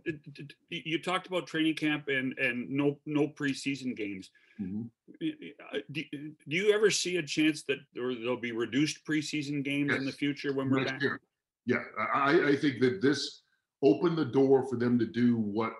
uh, 0.07 0.11
uh, 0.11 0.43
uh, 0.43 0.45
you 0.69 0.99
talked 1.01 1.27
about 1.27 1.45
training 1.47 1.75
camp 1.75 2.07
and 2.09 2.37
and 2.39 2.69
no 2.69 2.97
no 3.05 3.27
preseason 3.27 3.95
games? 3.95 4.29
Mhm. 4.59 4.89
Uh, 5.21 5.77
Do, 5.91 6.03
do 6.11 6.55
you 6.55 6.73
ever 6.73 6.89
see 6.89 7.17
a 7.17 7.23
chance 7.23 7.63
that 7.63 7.77
or 7.97 8.15
there'll 8.15 8.35
be 8.35 8.51
reduced 8.51 9.05
preseason 9.05 9.63
games 9.63 9.93
in 9.93 10.05
the 10.05 10.11
future 10.11 10.51
when 10.53 10.69
we're 10.69 10.79
next 10.79 10.93
back? 10.93 11.01
year. 11.03 11.21
Yeah, 11.67 11.83
I, 12.13 12.49
I 12.51 12.55
think 12.55 12.79
that 12.81 12.99
this 13.01 13.43
opened 13.81 14.17
the 14.17 14.25
door 14.25 14.67
for 14.67 14.75
them 14.77 14.97
to 14.99 15.05
do 15.05 15.37
what 15.37 15.73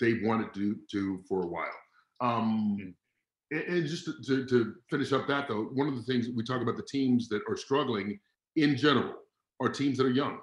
they 0.00 0.20
wanted 0.22 0.52
to 0.54 0.76
do 0.90 1.22
for 1.28 1.42
a 1.42 1.46
while. 1.46 1.66
Um, 2.20 2.76
Mm. 2.80 2.94
and, 3.68 3.86
just 3.86 4.04
to, 4.04 4.12
to, 4.26 4.46
to 4.46 4.74
finish 4.90 5.12
up 5.12 5.26
that 5.28 5.48
though, 5.48 5.64
one 5.72 5.88
of 5.88 5.96
the 5.96 6.02
things 6.02 6.28
we 6.34 6.42
talk 6.44 6.60
about 6.60 6.76
the 6.76 6.82
teams 6.82 7.28
that 7.28 7.42
are 7.48 7.56
struggling 7.56 8.18
in 8.56 8.76
general 8.76 9.14
are 9.60 9.68
teams 9.68 9.96
that 9.98 10.06
are 10.06 10.10
young. 10.10 10.38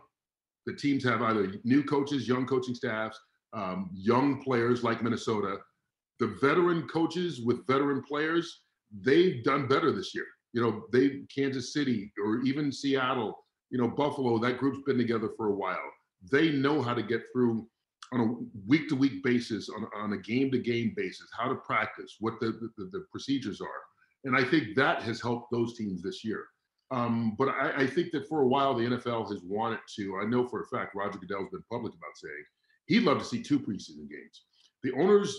The 0.65 0.73
teams 0.75 1.03
have 1.03 1.21
either 1.21 1.53
new 1.63 1.83
coaches, 1.83 2.27
young 2.27 2.45
coaching 2.47 2.73
staffs, 2.73 3.19
um, 3.53 3.89
young 3.93 4.41
players 4.41 4.83
like 4.83 5.03
Minnesota. 5.03 5.57
The 6.19 6.27
veteran 6.41 6.87
coaches 6.87 7.41
with 7.41 7.67
veteran 7.67 8.01
players, 8.01 8.61
they've 9.01 9.43
done 9.43 9.67
better 9.67 9.91
this 9.91 10.15
year. 10.15 10.25
You 10.53 10.61
know, 10.63 10.85
they 10.91 11.21
Kansas 11.35 11.73
City 11.73 12.11
or 12.23 12.39
even 12.41 12.71
Seattle, 12.71 13.37
you 13.69 13.77
know, 13.77 13.87
Buffalo, 13.89 14.39
that 14.39 14.57
group's 14.57 14.79
been 14.85 14.97
together 14.97 15.29
for 15.37 15.47
a 15.47 15.53
while. 15.55 15.91
They 16.31 16.51
know 16.53 16.81
how 16.81 16.93
to 16.93 17.03
get 17.03 17.21
through 17.31 17.67
on 18.13 18.19
a 18.21 18.67
week 18.67 18.87
to 18.89 18.95
week 18.95 19.23
basis, 19.23 19.69
on, 19.69 19.87
on 19.95 20.13
a 20.13 20.17
game 20.17 20.51
to 20.51 20.59
game 20.59 20.93
basis, 20.95 21.27
how 21.37 21.47
to 21.47 21.55
practice, 21.55 22.17
what 22.19 22.39
the, 22.39 22.69
the, 22.77 22.89
the 22.91 23.05
procedures 23.11 23.61
are. 23.61 23.67
And 24.23 24.35
I 24.35 24.43
think 24.43 24.75
that 24.75 25.03
has 25.03 25.21
helped 25.21 25.51
those 25.51 25.77
teams 25.77 26.01
this 26.01 26.23
year. 26.23 26.45
Um, 26.91 27.35
but 27.37 27.49
I, 27.49 27.83
I 27.83 27.87
think 27.87 28.11
that 28.11 28.27
for 28.27 28.41
a 28.41 28.47
while, 28.47 28.73
the 28.73 28.83
NFL 28.83 29.29
has 29.31 29.41
wanted 29.43 29.79
to. 29.95 30.19
I 30.21 30.25
know 30.25 30.47
for 30.47 30.61
a 30.61 30.67
fact 30.67 30.95
Roger 30.95 31.17
Goodell's 31.17 31.49
been 31.49 31.63
public 31.71 31.93
about 31.93 32.15
saying 32.15 32.43
he'd 32.87 33.03
love 33.03 33.19
to 33.19 33.25
see 33.25 33.41
two 33.41 33.59
preseason 33.59 34.09
games. 34.09 34.43
The 34.83 34.93
owners, 34.93 35.35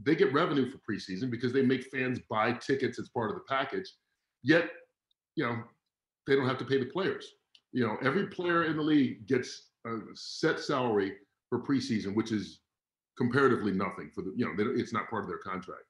they 0.00 0.14
get 0.14 0.32
revenue 0.32 0.70
for 0.70 0.78
preseason 0.78 1.30
because 1.30 1.52
they 1.52 1.62
make 1.62 1.84
fans 1.92 2.20
buy 2.30 2.52
tickets 2.52 2.98
as 2.98 3.08
part 3.08 3.30
of 3.30 3.36
the 3.36 3.42
package. 3.48 3.92
Yet, 4.42 4.70
you 5.34 5.44
know, 5.44 5.56
they 6.26 6.36
don't 6.36 6.46
have 6.46 6.58
to 6.58 6.64
pay 6.64 6.78
the 6.78 6.86
players. 6.86 7.26
You 7.72 7.86
know, 7.86 7.96
every 8.02 8.28
player 8.28 8.64
in 8.64 8.76
the 8.76 8.82
league 8.82 9.26
gets 9.26 9.70
a 9.84 9.98
set 10.14 10.60
salary 10.60 11.14
for 11.48 11.60
preseason, 11.60 12.14
which 12.14 12.32
is 12.32 12.60
comparatively 13.16 13.72
nothing 13.72 14.10
for 14.14 14.22
the, 14.22 14.32
you 14.36 14.44
know, 14.44 14.52
it's 14.58 14.92
not 14.92 15.10
part 15.10 15.24
of 15.24 15.28
their 15.28 15.38
contract. 15.38 15.84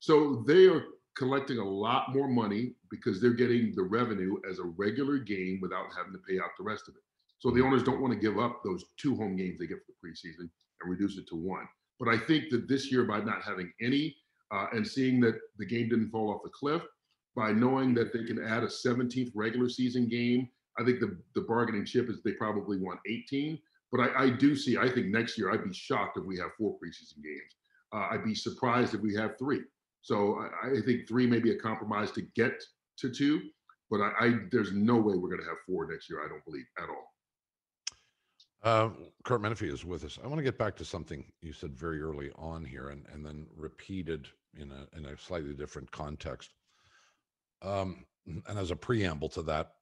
So 0.00 0.44
they 0.46 0.66
are 0.66 0.84
collecting 1.16 1.58
a 1.58 1.64
lot 1.64 2.14
more 2.14 2.28
money 2.28 2.74
because 2.90 3.20
they're 3.20 3.32
getting 3.32 3.72
the 3.74 3.82
revenue 3.82 4.36
as 4.48 4.58
a 4.58 4.64
regular 4.64 5.18
game 5.18 5.60
without 5.62 5.86
having 5.96 6.12
to 6.12 6.18
pay 6.18 6.38
out 6.38 6.50
the 6.58 6.64
rest 6.64 6.88
of 6.88 6.94
it. 6.94 7.02
So 7.38 7.50
the 7.50 7.62
owners 7.62 7.82
don't 7.82 8.00
want 8.00 8.12
to 8.12 8.18
give 8.18 8.38
up 8.38 8.62
those 8.64 8.84
two 8.96 9.14
home 9.16 9.36
games 9.36 9.58
they 9.58 9.66
get 9.66 9.78
for 9.78 9.92
the 9.92 10.08
preseason 10.08 10.48
and 10.80 10.90
reduce 10.90 11.16
it 11.16 11.28
to 11.28 11.36
one. 11.36 11.66
But 12.00 12.08
I 12.08 12.18
think 12.18 12.50
that 12.50 12.68
this 12.68 12.90
year, 12.90 13.04
by 13.04 13.20
not 13.20 13.42
having 13.42 13.72
any 13.80 14.16
uh, 14.52 14.66
and 14.72 14.86
seeing 14.86 15.20
that 15.20 15.38
the 15.58 15.66
game 15.66 15.88
didn't 15.88 16.10
fall 16.10 16.32
off 16.32 16.42
the 16.42 16.50
cliff, 16.50 16.82
by 17.36 17.52
knowing 17.52 17.94
that 17.94 18.12
they 18.12 18.24
can 18.24 18.42
add 18.44 18.62
a 18.62 18.68
17th 18.68 19.30
regular 19.34 19.68
season 19.68 20.08
game, 20.08 20.48
I 20.78 20.84
think 20.84 21.00
the, 21.00 21.16
the 21.34 21.42
bargaining 21.42 21.84
chip 21.84 22.08
is 22.08 22.22
they 22.22 22.32
probably 22.32 22.78
want 22.78 23.00
18. 23.08 23.58
But 23.94 24.10
I, 24.10 24.24
I 24.24 24.30
do 24.30 24.56
see, 24.56 24.76
I 24.76 24.88
think 24.88 25.06
next 25.06 25.38
year 25.38 25.52
I'd 25.52 25.62
be 25.62 25.72
shocked 25.72 26.18
if 26.18 26.24
we 26.24 26.36
have 26.38 26.50
four 26.58 26.72
preseason 26.72 27.22
games. 27.22 27.56
Uh, 27.94 28.08
I'd 28.10 28.24
be 28.24 28.34
surprised 28.34 28.92
if 28.92 29.00
we 29.00 29.14
have 29.14 29.38
three. 29.38 29.60
So 30.02 30.40
I, 30.64 30.78
I 30.78 30.80
think 30.80 31.06
three 31.06 31.28
may 31.28 31.38
be 31.38 31.52
a 31.52 31.58
compromise 31.58 32.10
to 32.12 32.22
get 32.34 32.60
to 32.98 33.08
two, 33.08 33.40
but 33.90 34.00
I, 34.00 34.10
I 34.18 34.34
there's 34.50 34.72
no 34.72 34.96
way 34.96 35.14
we're 35.14 35.28
going 35.28 35.42
to 35.42 35.46
have 35.46 35.58
four 35.64 35.88
next 35.88 36.10
year. 36.10 36.24
I 36.24 36.28
don't 36.28 36.44
believe 36.44 36.64
at 36.76 36.88
all. 36.88 37.12
Uh, 38.64 38.90
Curt 39.22 39.40
Menefee 39.40 39.72
is 39.72 39.84
with 39.84 40.02
us. 40.02 40.18
I 40.24 40.26
want 40.26 40.38
to 40.38 40.42
get 40.44 40.58
back 40.58 40.74
to 40.76 40.84
something 40.84 41.24
you 41.40 41.52
said 41.52 41.76
very 41.76 42.02
early 42.02 42.32
on 42.34 42.64
here, 42.64 42.88
and, 42.88 43.06
and 43.12 43.24
then 43.24 43.46
repeated 43.56 44.26
in 44.58 44.72
a 44.72 44.98
in 44.98 45.06
a 45.06 45.16
slightly 45.16 45.52
different 45.52 45.88
context. 45.92 46.50
Um, 47.62 48.04
and 48.26 48.58
as 48.58 48.72
a 48.72 48.76
preamble 48.76 49.28
to 49.30 49.42
that, 49.42 49.74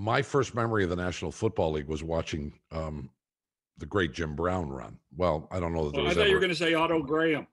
my 0.00 0.22
first 0.22 0.54
memory 0.54 0.84
of 0.84 0.90
the 0.90 0.96
National 0.96 1.32
Football 1.32 1.72
League 1.72 1.88
was 1.88 2.04
watching 2.04 2.52
um, 2.70 3.10
the 3.78 3.86
great 3.86 4.12
Jim 4.12 4.36
Brown 4.36 4.68
run. 4.70 4.96
Well, 5.16 5.48
I 5.50 5.58
don't 5.58 5.72
know 5.74 5.86
that 5.86 5.92
there 5.94 6.02
Well, 6.02 6.06
I 6.06 6.08
was 6.10 6.16
thought 6.18 6.28
you 6.28 6.34
were 6.34 6.40
going 6.40 6.50
to 6.50 6.56
say 6.56 6.74
Otto 6.74 7.02
Graham. 7.02 7.46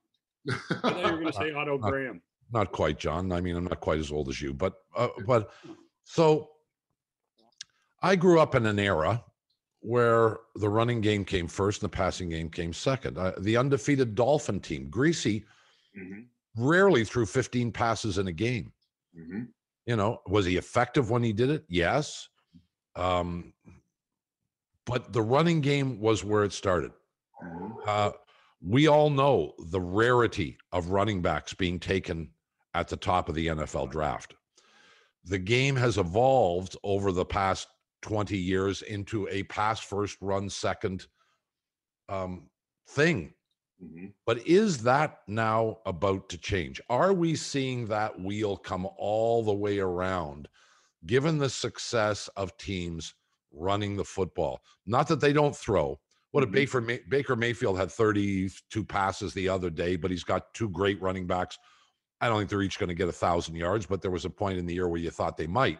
I 0.47 0.53
thought 0.81 0.97
you 0.97 1.11
were 1.11 1.19
going 1.21 1.25
to 1.31 1.33
say 1.33 1.51
Otto 1.53 1.77
Not- 1.79 1.89
Graham. 1.91 2.21
not 2.51 2.71
quite, 2.71 2.99
John. 2.99 3.31
I 3.31 3.41
mean, 3.41 3.55
I'm 3.55 3.63
not 3.63 3.79
quite 3.79 3.97
as 3.99 4.11
old 4.11 4.29
as 4.29 4.39
you, 4.41 4.53
but 4.53 4.73
uh, 4.95 5.07
but 5.25 5.49
so 6.03 6.49
I 8.03 8.15
grew 8.15 8.39
up 8.39 8.53
in 8.53 8.65
an 8.67 8.77
era 8.77 9.23
where 9.79 10.37
the 10.55 10.69
running 10.69 11.01
game 11.01 11.25
came 11.25 11.47
first 11.47 11.81
and 11.81 11.91
the 11.91 11.95
passing 11.95 12.29
game 12.29 12.49
came 12.49 12.73
second. 12.73 13.17
Uh, 13.17 13.33
the 13.39 13.57
undefeated 13.57 14.13
Dolphin 14.15 14.59
team, 14.59 14.89
Griese, 14.91 15.43
Mhm, 15.97 16.25
rarely 16.57 17.05
threw 17.05 17.25
15 17.25 17.71
passes 17.71 18.17
in 18.19 18.27
a 18.27 18.31
game. 18.31 18.71
mhm. 19.17 19.47
You 19.87 19.95
know, 19.95 20.19
was 20.27 20.45
he 20.45 20.57
effective 20.57 21.09
when 21.11 21.23
he 21.23 21.31
did 21.33 21.49
it? 21.49 21.63
Yes. 21.69 22.27
Um, 22.95 23.53
but 24.85 25.11
the 25.11 25.21
running 25.21 25.61
game 25.61 25.99
was 25.99 26.23
where 26.23 26.43
it 26.43 26.53
started. 26.53 26.91
Mhm. 27.43 27.87
Uh, 27.87 28.11
we 28.61 28.87
all 28.87 29.09
know 29.09 29.53
the 29.59 29.81
rarity 29.81 30.57
of 30.71 30.89
running 30.89 31.21
backs 31.21 31.53
being 31.53 31.79
taken 31.79 32.33
at 32.73 32.87
the 32.87 32.97
top 32.97 33.29
of 33.29 33.35
the 33.35 33.47
NFL 33.47 33.87
draft. 33.87 34.35
The 35.23 35.39
game 35.39 35.75
has 35.75 35.97
evolved 35.97 36.77
over 36.83 37.11
the 37.11 37.25
past 37.25 37.67
20 38.01 38.37
years 38.37 38.81
into 38.83 39.27
a 39.29 39.43
pass 39.43 39.79
first, 39.79 40.17
run 40.21 40.49
second 40.49 41.07
um, 42.07 42.49
thing. 42.87 43.33
Mhm. 43.83 44.13
But 44.25 44.45
is 44.47 44.83
that 44.83 45.27
now 45.27 45.79
about 45.85 46.29
to 46.29 46.37
change? 46.37 46.79
Are 46.89 47.13
we 47.13 47.35
seeing 47.35 47.87
that 47.87 48.19
wheel 48.19 48.55
come 48.55 48.87
all 48.97 49.43
the 49.43 49.53
way 49.53 49.79
around, 49.79 50.47
given 51.05 51.37
the 51.37 51.49
success 51.49 52.27
of 52.35 52.55
teams 52.57 53.13
running 53.51 53.95
the 53.95 54.03
football? 54.03 54.61
Not 54.85 55.07
that 55.07 55.19
they 55.21 55.33
don't 55.33 55.55
throw. 55.55 55.99
What 56.31 56.43
if 56.43 56.49
Mhm. 56.49 56.53
Baker, 56.53 56.81
May- 56.81 57.03
Baker 57.07 57.35
Mayfield 57.35 57.77
had 57.77 57.91
32 57.91 58.83
passes 58.83 59.33
the 59.33 59.47
other 59.47 59.69
day, 59.69 59.95
but 59.95 60.11
he's 60.11 60.23
got 60.23 60.53
two 60.53 60.69
great 60.69 61.01
running 61.01 61.27
backs. 61.27 61.57
I 62.21 62.27
don't 62.27 62.39
think 62.39 62.49
they're 62.49 62.61
each 62.61 62.79
going 62.79 62.89
to 62.89 62.95
get 62.95 63.07
a 63.07 63.13
thousand 63.13 63.55
yards, 63.55 63.85
but 63.85 64.01
there 64.01 64.11
was 64.11 64.25
a 64.25 64.29
point 64.29 64.57
in 64.57 64.65
the 64.65 64.73
year 64.73 64.87
where 64.87 64.99
you 64.99 65.11
thought 65.11 65.37
they 65.37 65.47
might. 65.47 65.79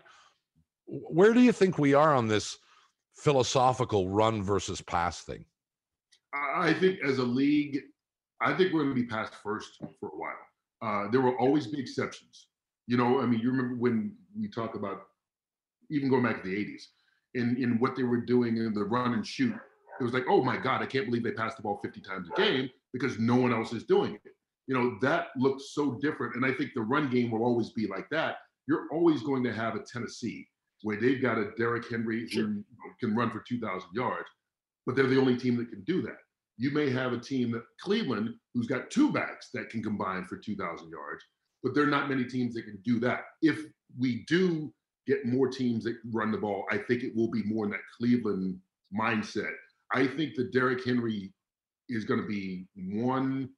Where 0.86 1.34
do 1.34 1.42
you 1.42 1.52
think 1.52 1.78
we 1.78 1.94
are 1.94 2.14
on 2.14 2.28
this 2.28 2.58
philosophical 3.14 4.10
run 4.10 4.44
versus 4.44 4.82
pass 4.82 5.24
thing? 5.24 5.46
I 6.34 6.74
think 6.74 7.00
as 7.04 7.18
a 7.18 7.24
league, 7.24 7.82
I 8.42 8.54
think 8.56 8.74
we're 8.74 8.84
going 8.84 8.96
to 8.96 9.02
be 9.02 9.08
passed 9.08 9.34
first 9.36 9.78
for 10.00 10.10
a 10.10 10.18
while. 10.18 10.36
Uh, 10.82 11.10
there 11.10 11.22
will 11.22 11.36
always 11.40 11.68
be 11.68 11.80
exceptions. 11.80 12.48
You 12.88 12.98
know, 12.98 13.22
I 13.22 13.26
mean, 13.26 13.40
you 13.40 13.50
remember 13.50 13.76
when 13.76 14.16
we 14.38 14.50
talk 14.50 14.76
about 14.76 15.08
even 15.90 16.10
going 16.10 16.24
back 16.24 16.42
to 16.44 16.50
the 16.50 16.56
80s 16.56 16.84
in, 17.34 17.56
in 17.62 17.80
what 17.80 17.96
they 17.96 18.04
were 18.04 18.22
doing 18.22 18.58
in 18.58 18.74
the 18.74 18.84
run 18.84 19.14
and 19.14 19.26
shoot. 19.26 19.54
It 20.00 20.04
was 20.04 20.14
like, 20.14 20.26
oh 20.30 20.44
my 20.44 20.58
God, 20.58 20.82
I 20.82 20.86
can't 20.86 21.06
believe 21.06 21.24
they 21.24 21.32
passed 21.32 21.58
the 21.58 21.64
ball 21.64 21.80
50 21.84 22.02
times 22.02 22.28
a 22.30 22.42
game 22.42 22.70
because 22.92 23.18
no 23.20 23.36
one 23.36 23.54
else 23.54 23.72
is 23.74 23.84
doing 23.84 24.16
it. 24.16 24.32
You 24.68 24.76
know, 24.76 24.98
that 25.02 25.28
looks 25.38 25.74
so 25.74 25.98
different. 26.02 26.36
And 26.36 26.46
I 26.46 26.52
think 26.52 26.72
the 26.74 26.82
run 26.82 27.10
game 27.10 27.32
will 27.32 27.44
always 27.44 27.70
be 27.70 27.88
like 27.88 28.10
that. 28.10 28.38
You're 28.68 28.88
always 28.92 29.22
going 29.22 29.44
to 29.44 29.54
have 29.54 29.76
a 29.76 29.80
Tennessee 29.80 30.48
where 30.82 31.00
they've 31.00 31.22
got 31.22 31.38
a 31.38 31.52
Derrick 31.58 31.90
Henry 31.90 32.28
Sure. 32.28 32.44
who 32.44 32.64
can 33.00 33.16
run 33.16 33.32
for 33.32 33.40
2,000 33.48 33.90
yards, 33.94 34.28
but 34.86 34.96
they're 34.96 35.08
the 35.08 35.20
only 35.20 35.38
team 35.38 35.56
that 35.58 35.70
can 35.70 35.84
do 35.84 36.02
that. 36.02 36.18
You 36.58 36.72
may 36.72 36.90
have 36.90 37.14
a 37.14 37.20
team 37.20 37.52
that 37.52 37.64
Cleveland 37.82 38.30
who's 38.54 38.68
got 38.68 38.90
two 38.90 39.12
backs 39.12 39.50
that 39.54 39.70
can 39.70 39.84
combine 39.84 40.26
for 40.26 40.38
2,000 40.38 40.90
yards, 40.90 41.24
but 41.64 41.74
there 41.74 41.84
are 41.84 41.88
not 41.88 42.10
many 42.10 42.24
teams 42.24 42.54
that 42.56 42.64
can 42.64 42.80
do 42.84 43.00
that. 43.02 43.22
If 43.42 43.60
we 44.00 44.24
do 44.28 44.74
get 45.08 45.26
more 45.26 45.48
teams 45.48 45.84
that 45.84 45.98
run 46.12 46.32
the 46.32 46.38
ball, 46.38 46.66
I 46.72 46.78
think 46.78 47.04
it 47.04 47.16
will 47.16 47.30
be 47.30 47.44
more 47.44 47.66
in 47.66 47.72
that 47.72 47.82
Cleveland 47.98 48.60
mindset. 48.98 49.54
I 49.94 50.08
think 50.08 50.36
that 50.36 50.52
Derrick 50.52 50.84
Henry 50.86 51.34
is 51.90 52.06
going 52.06 52.22
to 52.22 52.28
be 52.28 52.68
one 52.76 53.50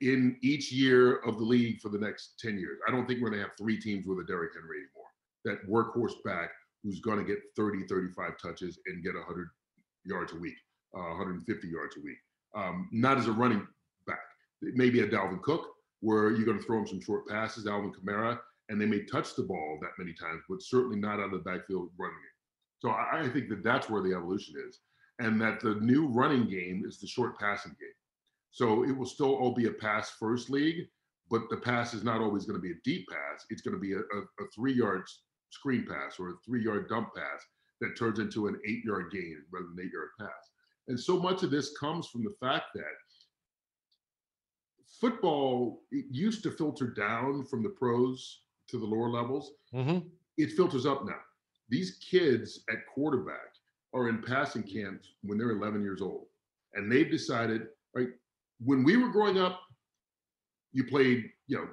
in 0.00 0.36
each 0.42 0.72
year 0.72 1.18
of 1.18 1.38
the 1.38 1.44
league 1.44 1.80
for 1.80 1.88
the 1.88 1.98
next 1.98 2.38
10 2.40 2.58
years. 2.58 2.78
I 2.86 2.90
don't 2.90 3.06
think 3.06 3.20
we're 3.20 3.30
going 3.30 3.40
to 3.40 3.46
have 3.46 3.56
three 3.56 3.80
teams 3.80 4.06
with 4.06 4.18
a 4.18 4.24
Derrick 4.24 4.52
Henry 4.54 4.78
anymore. 4.78 5.10
That 5.44 5.68
workhorse 5.68 6.22
back 6.24 6.50
who's 6.82 7.00
going 7.00 7.18
to 7.18 7.24
get 7.24 7.38
30, 7.56 7.86
35 7.86 8.32
touches 8.42 8.78
and 8.86 9.02
get 9.02 9.14
100 9.14 9.48
yards 10.04 10.32
a 10.32 10.36
week, 10.36 10.56
uh, 10.96 11.00
150 11.00 11.68
yards 11.68 11.96
a 11.96 12.00
week. 12.00 12.18
Um, 12.54 12.88
not 12.92 13.18
as 13.18 13.28
a 13.28 13.32
running 13.32 13.66
back. 14.06 14.18
Maybe 14.60 15.00
a 15.00 15.08
Dalvin 15.08 15.40
Cook, 15.42 15.68
where 16.00 16.30
you're 16.30 16.44
going 16.44 16.58
to 16.58 16.64
throw 16.64 16.78
him 16.78 16.86
some 16.86 17.00
short 17.00 17.26
passes, 17.28 17.66
Alvin 17.66 17.92
Kamara, 17.92 18.38
and 18.68 18.80
they 18.80 18.86
may 18.86 19.04
touch 19.04 19.34
the 19.34 19.42
ball 19.42 19.78
that 19.80 19.98
many 19.98 20.14
times, 20.14 20.42
but 20.48 20.62
certainly 20.62 20.98
not 20.98 21.18
out 21.18 21.26
of 21.26 21.30
the 21.32 21.38
backfield 21.38 21.90
running 21.98 22.16
it. 22.16 22.32
So 22.80 22.90
I, 22.90 23.20
I 23.20 23.28
think 23.28 23.48
that 23.48 23.62
that's 23.62 23.88
where 23.88 24.02
the 24.02 24.14
evolution 24.14 24.54
is, 24.68 24.80
and 25.18 25.40
that 25.40 25.60
the 25.60 25.74
new 25.76 26.06
running 26.08 26.48
game 26.48 26.84
is 26.86 26.98
the 26.98 27.06
short 27.06 27.38
passing 27.38 27.76
game. 27.80 27.88
So 28.50 28.84
it 28.84 28.92
will 28.92 29.06
still 29.06 29.34
all 29.34 29.54
be 29.54 29.66
a 29.66 29.72
pass 29.72 30.10
first 30.18 30.50
league, 30.50 30.86
but 31.30 31.48
the 31.48 31.56
pass 31.56 31.94
is 31.94 32.04
not 32.04 32.20
always 32.20 32.44
going 32.44 32.58
to 32.58 32.62
be 32.62 32.72
a 32.72 32.82
deep 32.84 33.06
pass. 33.08 33.46
It's 33.50 33.62
going 33.62 33.74
to 33.74 33.80
be 33.80 33.94
a, 33.94 33.98
a, 33.98 34.44
a 34.44 34.48
three 34.54 34.74
yard 34.74 35.04
screen 35.50 35.86
pass 35.86 36.18
or 36.18 36.30
a 36.30 36.32
three 36.44 36.62
yard 36.62 36.88
dump 36.88 37.14
pass 37.14 37.44
that 37.80 37.96
turns 37.98 38.18
into 38.18 38.46
an 38.46 38.60
eight 38.66 38.84
yard 38.84 39.10
gain 39.10 39.36
rather 39.50 39.66
than 39.66 39.78
an 39.78 39.86
eight 39.86 39.92
yard 39.92 40.08
pass. 40.20 40.50
And 40.88 40.98
so 40.98 41.18
much 41.18 41.42
of 41.42 41.50
this 41.50 41.76
comes 41.78 42.08
from 42.08 42.24
the 42.24 42.34
fact 42.40 42.66
that 42.74 42.82
football 45.00 45.82
used 45.90 46.42
to 46.42 46.50
filter 46.50 46.88
down 46.88 47.44
from 47.44 47.62
the 47.62 47.70
pros 47.70 48.42
to 48.72 48.78
the 48.78 48.86
lower 48.86 49.08
levels. 49.08 49.52
Mm-hmm. 49.72 50.08
It 50.38 50.52
filters 50.52 50.86
up 50.86 51.04
now. 51.04 51.20
These 51.68 51.98
kids 52.10 52.64
at 52.70 52.86
quarterback 52.92 53.54
are 53.94 54.08
in 54.08 54.22
passing 54.22 54.62
camps 54.62 55.12
when 55.22 55.38
they're 55.38 55.50
11 55.50 55.82
years 55.82 56.02
old. 56.02 56.26
And 56.74 56.90
they've 56.90 57.10
decided, 57.10 57.68
right, 57.94 58.08
when 58.64 58.82
we 58.82 58.96
were 58.96 59.10
growing 59.10 59.38
up, 59.38 59.60
you 60.72 60.84
played, 60.84 61.30
you 61.46 61.58
know, 61.58 61.68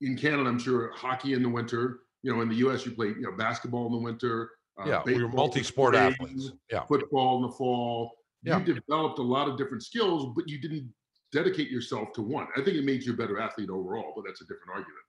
in 0.00 0.16
Canada, 0.16 0.48
I'm 0.48 0.58
sure 0.58 0.92
hockey 0.94 1.32
in 1.32 1.42
the 1.42 1.48
winter. 1.48 2.00
You 2.22 2.34
know, 2.34 2.40
in 2.42 2.48
the 2.48 2.56
US, 2.66 2.86
you 2.86 2.92
played, 2.92 3.16
you 3.16 3.22
know, 3.22 3.32
basketball 3.32 3.86
in 3.86 3.92
the 3.92 3.98
winter. 3.98 4.50
uh, 4.80 4.84
Yeah, 4.86 5.02
we 5.04 5.14
were 5.14 5.18
baseball 5.18 5.24
in 5.24 5.30
the 5.30 5.36
multi-sport 5.36 5.94
athletes. 5.96 6.52
Yeah. 6.70 6.84
Football 6.86 7.36
in 7.36 7.42
the 7.50 7.56
fall. 7.56 8.12
Yeah. 8.44 8.58
You 8.58 8.74
developed 8.74 9.18
a 9.18 9.22
lot 9.22 9.48
of 9.48 9.58
different 9.58 9.82
skills, 9.82 10.32
but 10.36 10.48
you 10.48 10.60
didn't 10.60 10.92
dedicate 11.32 11.70
yourself 11.70 12.12
to 12.12 12.22
one. 12.22 12.46
I 12.56 12.62
think 12.62 12.76
it 12.76 12.84
made 12.84 13.02
you 13.02 13.12
a 13.12 13.16
better 13.16 13.40
athlete 13.40 13.70
overall, 13.70 14.12
but 14.14 14.24
that's 14.24 14.40
a 14.42 14.44
different 14.44 14.70
argument. 14.70 15.05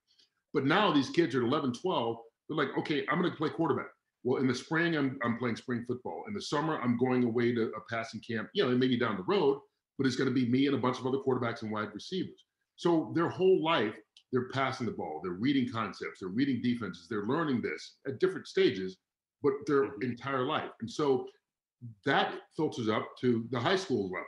But 0.54 0.66
now 0.66 0.92
these 0.92 1.10
kids 1.10 1.36
are 1.36 1.44
11, 1.44 1.74
12, 1.74 2.18
they're 2.48 2.58
like, 2.58 2.78
okay, 2.78 3.06
I'm 3.10 3.20
going 3.20 3.32
to 3.32 3.38
play 3.38 3.50
quarterback. 3.50 3.88
Well, 4.24 4.42
in 4.42 4.48
the 4.48 4.56
spring, 4.56 4.96
I'm, 4.98 5.20
I'm 5.24 5.38
playing 5.38 5.56
spring 5.58 5.86
football. 5.88 6.24
In 6.28 6.34
the 6.34 6.42
summer, 6.42 6.82
I'm 6.82 6.98
going 6.98 7.24
away 7.24 7.54
to 7.54 7.72
a 7.72 7.82
passing 7.90 8.22
camp. 8.22 8.50
You 8.54 8.66
know, 8.66 8.72
it 8.72 8.78
may 8.78 8.88
be 8.88 8.98
down 8.98 9.18
the 9.18 9.24
road, 9.24 9.60
but 9.98 10.08
it's 10.08 10.16
going 10.16 10.30
to 10.30 10.34
be 10.34 10.50
me 10.50 10.68
and 10.68 10.76
a 10.76 10.80
bunch 10.80 11.00
of 11.00 11.06
other 11.06 11.20
quarterbacks 11.20 11.62
and 11.62 11.72
wide 11.72 11.94
receivers. 11.94 12.46
So 12.76 13.12
their 13.16 13.30
whole 13.30 13.64
life, 13.64 13.96
they're 14.32 14.50
passing 14.50 14.86
the 14.86 14.92
ball, 14.92 15.22
they're 15.24 15.34
reading 15.34 15.72
concepts, 15.72 16.20
they're 16.20 16.30
reading 16.30 16.62
defenses, 16.62 17.08
they're 17.10 17.26
learning 17.26 17.62
this 17.62 17.98
at 18.08 18.20
different 18.20 18.48
stages, 18.48 18.98
but 19.42 19.54
their 19.66 19.92
Mhm. 19.92 20.04
entire 20.04 20.44
life. 20.46 20.72
And 20.82 20.92
so 20.92 21.28
that 22.06 22.42
filters 22.56 22.90
up 22.90 23.16
to 23.22 23.48
the 23.52 23.60
high 23.60 23.76
school 23.76 24.10
level. 24.10 24.28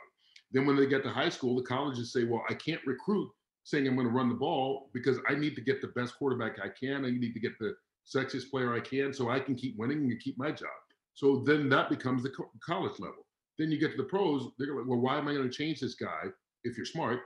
Then 0.51 0.65
when 0.65 0.75
they 0.75 0.87
get 0.87 1.03
to 1.03 1.09
high 1.11 1.29
school, 1.29 1.55
the 1.55 1.63
colleges 1.63 2.11
say, 2.13 2.23
well, 2.23 2.43
I 2.49 2.53
can't 2.53 2.85
recruit 2.85 3.31
saying 3.69 3.87
I'm 3.87 3.95
going 3.95 4.07
to 4.07 4.13
run 4.13 4.29
the 4.29 4.35
ball 4.35 4.89
because 4.93 5.19
I 5.29 5.35
need 5.35 5.55
to 5.55 5.61
get 5.61 5.79
the 5.79 5.89
best 5.89 6.17
quarterback 6.17 6.57
I 6.59 6.69
can. 6.69 7.05
I 7.05 7.11
need 7.11 7.33
to 7.33 7.39
get 7.39 7.57
the 7.59 7.75
sexiest 8.07 8.49
player 8.49 8.73
I 8.73 8.79
can 8.79 9.13
so 9.13 9.29
I 9.29 9.39
can 9.39 9.55
keep 9.55 9.77
winning 9.77 9.99
and 9.99 10.19
keep 10.19 10.37
my 10.39 10.51
job. 10.51 10.69
So 11.13 11.43
then 11.45 11.69
that 11.69 11.89
becomes 11.89 12.23
the 12.23 12.31
co- 12.31 12.49
college 12.65 12.99
level. 12.99 13.27
Then 13.59 13.71
you 13.71 13.77
get 13.77 13.91
to 13.91 13.97
the 13.97 14.03
pros, 14.03 14.47
they're 14.57 14.75
like, 14.75 14.87
well, 14.87 14.99
why 14.99 15.17
am 15.17 15.27
I 15.27 15.33
going 15.33 15.49
to 15.49 15.55
change 15.55 15.81
this 15.81 15.95
guy 15.95 16.23
if 16.63 16.77
you're 16.77 16.85
smart? 16.85 17.19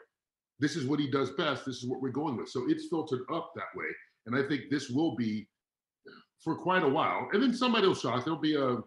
This 0.59 0.75
is 0.75 0.85
what 0.85 0.99
he 0.99 1.09
does 1.09 1.31
best. 1.31 1.65
This 1.65 1.77
is 1.77 1.87
what 1.87 2.01
we're 2.01 2.09
going 2.09 2.35
with. 2.35 2.49
So 2.49 2.65
it's 2.67 2.87
filtered 2.89 3.21
up 3.31 3.51
that 3.55 3.73
way. 3.75 3.85
And 4.25 4.35
I 4.35 4.47
think 4.47 4.63
this 4.69 4.89
will 4.89 5.15
be 5.15 5.47
for 6.43 6.55
quite 6.55 6.83
a 6.83 6.89
while. 6.89 7.29
And 7.31 7.41
then 7.41 7.53
somebody 7.53 7.87
will 7.87 7.95
shock. 7.95 8.25
There'll 8.25 8.39
be 8.39 8.55
a 8.55 8.77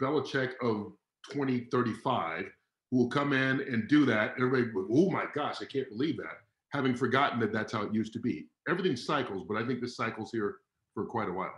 Belichick 0.00 0.52
of 0.62 0.92
2035 1.30 2.46
who 2.90 2.96
will 2.96 3.08
come 3.08 3.32
in 3.32 3.60
and 3.60 3.88
do 3.88 4.06
that. 4.06 4.34
Everybody, 4.38 4.70
oh 4.90 5.10
my 5.10 5.24
gosh, 5.34 5.56
I 5.60 5.66
can't 5.66 5.88
believe 5.90 6.16
that. 6.18 6.45
Having 6.72 6.96
forgotten 6.96 7.40
that 7.40 7.52
that's 7.52 7.72
how 7.72 7.82
it 7.82 7.94
used 7.94 8.12
to 8.14 8.20
be. 8.20 8.46
Everything 8.68 8.96
cycles, 8.96 9.44
but 9.48 9.56
I 9.56 9.66
think 9.66 9.80
this 9.80 9.96
cycles 9.96 10.30
here 10.32 10.56
for 10.94 11.06
quite 11.06 11.28
a 11.28 11.32
while. 11.32 11.54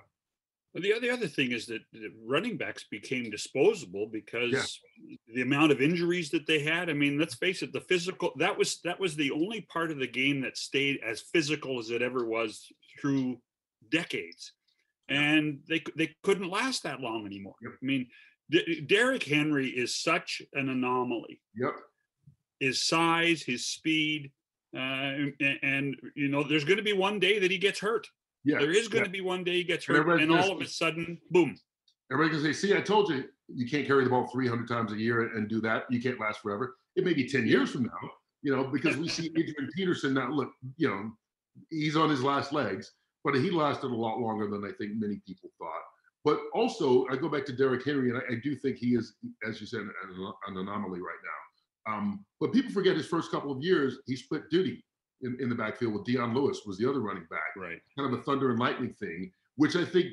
But 0.74 0.82
the 0.82 0.92
other, 0.92 1.00
the 1.00 1.10
other 1.10 1.26
thing 1.28 1.52
is 1.52 1.66
that 1.66 1.80
the 1.92 2.10
running 2.26 2.58
backs 2.58 2.84
became 2.90 3.30
disposable 3.30 4.06
because 4.06 4.78
the 5.34 5.40
amount 5.40 5.72
of 5.72 5.80
injuries 5.80 6.30
that 6.30 6.46
they 6.46 6.60
had. 6.60 6.90
I 6.90 6.92
mean, 6.92 7.18
let's 7.18 7.34
face 7.34 7.62
it, 7.62 7.72
the 7.72 7.80
physical 7.80 8.32
that 8.36 8.56
was 8.56 8.80
that 8.84 9.00
was 9.00 9.16
the 9.16 9.30
only 9.30 9.62
part 9.62 9.90
of 9.90 9.98
the 9.98 10.06
game 10.06 10.42
that 10.42 10.58
stayed 10.58 11.00
as 11.04 11.22
physical 11.32 11.78
as 11.78 11.90
it 11.90 12.02
ever 12.02 12.26
was 12.26 12.66
through 13.00 13.38
decades, 13.90 14.52
and 15.08 15.60
they 15.68 15.82
they 15.96 16.14
couldn't 16.22 16.50
last 16.50 16.82
that 16.82 17.00
long 17.00 17.24
anymore. 17.24 17.54
Yep. 17.62 17.72
I 17.82 17.86
mean, 17.86 18.06
D- 18.50 18.82
Derrick 18.86 19.24
Henry 19.24 19.68
is 19.68 19.96
such 19.96 20.42
an 20.52 20.68
anomaly. 20.68 21.40
Yep. 21.56 21.72
His 22.60 22.82
size, 22.82 23.42
his 23.42 23.66
speed, 23.66 24.32
uh, 24.74 24.78
and, 24.78 25.58
and 25.62 25.96
you 26.14 26.28
know, 26.28 26.42
there's 26.42 26.64
going 26.64 26.76
to 26.76 26.82
be 26.82 26.92
one 26.92 27.18
day 27.18 27.38
that 27.38 27.50
he 27.50 27.58
gets 27.58 27.78
hurt. 27.78 28.06
Yeah. 28.44 28.58
There 28.58 28.70
is 28.70 28.88
going 28.88 29.02
yeah. 29.02 29.06
to 29.06 29.10
be 29.10 29.20
one 29.20 29.44
day 29.44 29.54
he 29.54 29.64
gets 29.64 29.84
hurt, 29.84 29.96
everybody's 29.96 30.28
and 30.28 30.38
all 30.38 30.52
of 30.52 30.60
a 30.60 30.66
sudden, 30.66 31.18
boom. 31.30 31.56
Everybody 32.10 32.36
can 32.36 32.44
say, 32.44 32.52
see, 32.52 32.76
I 32.76 32.80
told 32.80 33.10
you, 33.10 33.24
you 33.48 33.68
can't 33.68 33.86
carry 33.86 34.04
the 34.04 34.10
ball 34.10 34.26
300 34.26 34.68
times 34.68 34.92
a 34.92 34.96
year 34.96 35.34
and 35.36 35.48
do 35.48 35.60
that. 35.62 35.84
You 35.90 36.00
can't 36.00 36.20
last 36.20 36.40
forever. 36.40 36.76
It 36.96 37.04
may 37.04 37.14
be 37.14 37.26
10 37.26 37.46
years 37.46 37.70
from 37.70 37.84
now, 37.84 38.10
you 38.42 38.54
know, 38.54 38.64
because 38.64 38.96
we 38.96 39.08
see 39.08 39.26
Adrian 39.38 39.70
Peterson 39.74 40.14
now, 40.14 40.30
look, 40.30 40.50
you 40.76 40.88
know, 40.88 41.10
he's 41.70 41.96
on 41.96 42.08
his 42.08 42.22
last 42.22 42.52
legs, 42.52 42.92
but 43.24 43.34
he 43.34 43.50
lasted 43.50 43.90
a 43.90 43.94
lot 43.94 44.18
longer 44.18 44.48
than 44.48 44.64
I 44.64 44.72
think 44.78 44.92
many 44.94 45.20
people 45.26 45.50
thought. 45.58 45.82
But 46.24 46.40
also, 46.54 47.06
I 47.10 47.16
go 47.16 47.28
back 47.28 47.46
to 47.46 47.52
Derrick 47.52 47.84
Henry, 47.84 48.10
and 48.10 48.18
I, 48.18 48.34
I 48.34 48.36
do 48.42 48.54
think 48.56 48.76
he 48.76 48.94
is, 48.94 49.14
as 49.46 49.60
you 49.60 49.66
said, 49.66 49.80
an, 49.80 49.90
an 50.48 50.56
anomaly 50.56 51.00
right 51.00 51.22
now. 51.22 51.47
Um, 51.88 52.24
but 52.40 52.52
people 52.52 52.70
forget 52.70 52.96
his 52.96 53.06
first 53.06 53.30
couple 53.30 53.50
of 53.50 53.62
years, 53.62 53.98
he 54.06 54.16
split 54.16 54.50
duty 54.50 54.84
in, 55.22 55.36
in 55.40 55.48
the 55.48 55.54
backfield 55.54 55.94
with 55.94 56.04
Dion 56.04 56.34
Lewis 56.34 56.62
was 56.66 56.78
the 56.78 56.88
other 56.88 57.00
running 57.00 57.26
back 57.30 57.56
Right. 57.56 57.80
kind 57.96 58.12
of 58.12 58.18
a 58.18 58.22
thunder 58.22 58.50
and 58.50 58.58
lightning 58.58 58.92
thing, 58.92 59.32
which 59.56 59.74
I 59.74 59.84
think 59.84 60.08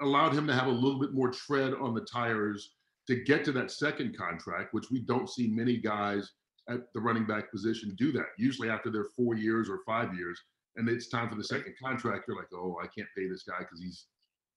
allowed 0.00 0.34
him 0.34 0.46
to 0.46 0.54
have 0.54 0.66
a 0.66 0.70
little 0.70 0.98
bit 0.98 1.12
more 1.12 1.30
tread 1.30 1.74
on 1.74 1.94
the 1.94 2.00
tires 2.00 2.74
to 3.06 3.16
get 3.16 3.44
to 3.44 3.52
that 3.52 3.70
second 3.70 4.16
contract, 4.16 4.74
which 4.74 4.90
we 4.90 5.00
don't 5.00 5.30
see 5.30 5.48
many 5.48 5.76
guys 5.76 6.32
at 6.68 6.92
the 6.92 7.00
running 7.00 7.26
back 7.26 7.50
position 7.50 7.94
do 7.96 8.12
that. 8.12 8.26
Usually 8.38 8.68
after 8.68 8.90
their 8.90 9.06
four 9.16 9.34
years 9.34 9.68
or 9.68 9.80
five 9.86 10.14
years, 10.14 10.40
and 10.76 10.88
it's 10.88 11.08
time 11.08 11.28
for 11.28 11.34
the 11.34 11.44
second 11.44 11.74
contract, 11.82 12.24
you're 12.26 12.36
like, 12.36 12.52
oh, 12.54 12.78
I 12.82 12.86
can't 12.86 13.08
pay 13.16 13.28
this 13.28 13.42
guy 13.42 13.58
because 13.58 13.80
he's 13.80 14.06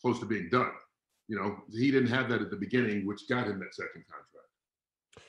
close 0.01 0.19
to 0.19 0.25
being 0.25 0.49
done. 0.49 0.71
You 1.28 1.38
know, 1.38 1.58
he 1.71 1.91
didn't 1.91 2.10
have 2.10 2.30
that 2.30 2.41
at 2.41 2.51
the 2.51 2.56
beginning, 2.56 3.06
which 3.06 3.28
got 3.28 3.47
him 3.47 3.60
that 3.60 3.73
second 3.73 4.06
contract. 4.08 4.45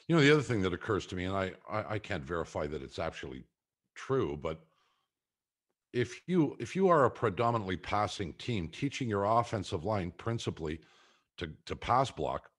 You 0.09 0.17
know, 0.17 0.23
the 0.23 0.33
other 0.33 0.43
thing 0.43 0.63
that 0.63 0.73
occurs 0.73 1.07
to 1.07 1.17
me, 1.17 1.25
and 1.25 1.37
I, 1.37 1.53
I, 1.71 1.95
I 1.95 1.99
can't 1.99 2.25
verify 2.25 2.67
that 2.67 2.83
it's 2.83 2.99
actually 2.99 3.45
true, 3.95 4.39
but 4.41 4.61
if 5.93 6.21
you 6.27 6.57
if 6.59 6.77
you 6.77 6.89
are 6.89 7.07
a 7.07 7.11
predominantly 7.11 7.77
passing 7.77 8.35
team, 8.35 8.69
teaching 8.69 9.09
your 9.09 9.25
offensive 9.25 9.85
line 9.85 10.13
principally 10.19 10.81
to 11.39 11.51
to 11.65 11.75
pass 11.75 12.11
block 12.11 12.51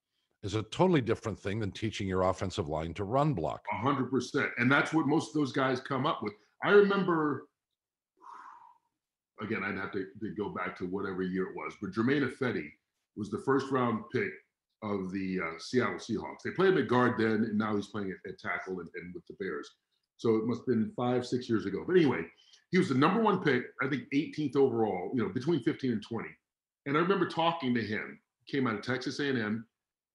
is 0.43 0.55
a 0.55 0.63
totally 0.63 1.01
different 1.01 1.39
thing 1.39 1.59
than 1.59 1.71
teaching 1.71 2.07
your 2.07 2.23
offensive 2.23 2.67
line 2.67 2.93
to 2.93 3.03
run 3.03 3.33
block. 3.33 3.61
A 3.71 3.77
hundred 3.77 4.09
percent. 4.09 4.49
And 4.57 4.71
that's 4.71 4.93
what 4.93 5.07
most 5.07 5.29
of 5.29 5.33
those 5.33 5.51
guys 5.51 5.79
come 5.79 6.05
up 6.05 6.21
with. 6.23 6.33
I 6.63 6.69
remember, 6.69 7.47
again, 9.41 9.63
I'd 9.63 9.75
have 9.77 9.91
to, 9.91 10.05
to 10.19 10.35
go 10.37 10.49
back 10.49 10.77
to 10.79 10.85
whatever 10.85 11.21
year 11.21 11.43
it 11.43 11.55
was, 11.55 11.73
but 11.81 11.91
Germain 11.91 12.23
Ifedi 12.23 12.69
was 13.15 13.29
the 13.29 13.41
first 13.45 13.71
round 13.71 14.03
pick 14.11 14.29
of 14.83 15.11
the 15.11 15.39
uh, 15.43 15.59
Seattle 15.59 15.95
Seahawks. 15.95 16.41
They 16.43 16.51
played 16.51 16.73
him 16.73 16.77
at 16.77 16.87
guard 16.87 17.15
then, 17.17 17.45
and 17.49 17.57
now 17.57 17.75
he's 17.75 17.87
playing 17.87 18.11
at, 18.11 18.29
at 18.31 18.39
tackle 18.39 18.79
and, 18.79 18.89
and 18.95 19.13
with 19.13 19.25
the 19.27 19.35
Bears. 19.39 19.69
So 20.17 20.35
it 20.35 20.45
must 20.45 20.61
have 20.61 20.67
been 20.67 20.91
five, 20.95 21.25
six 21.25 21.49
years 21.49 21.65
ago. 21.65 21.83
But 21.85 21.95
anyway, 21.95 22.21
he 22.71 22.77
was 22.77 22.89
the 22.89 22.95
number 22.95 23.21
one 23.21 23.43
pick, 23.43 23.63
I 23.81 23.87
think 23.87 24.03
18th 24.13 24.55
overall, 24.55 25.11
you 25.13 25.23
know, 25.23 25.29
between 25.29 25.61
15 25.61 25.91
and 25.91 26.03
20. 26.03 26.27
And 26.85 26.97
I 26.97 26.99
remember 26.99 27.27
talking 27.27 27.73
to 27.75 27.81
him, 27.81 28.19
came 28.47 28.67
out 28.67 28.75
of 28.75 28.81
Texas 28.81 29.19
A&M, 29.19 29.65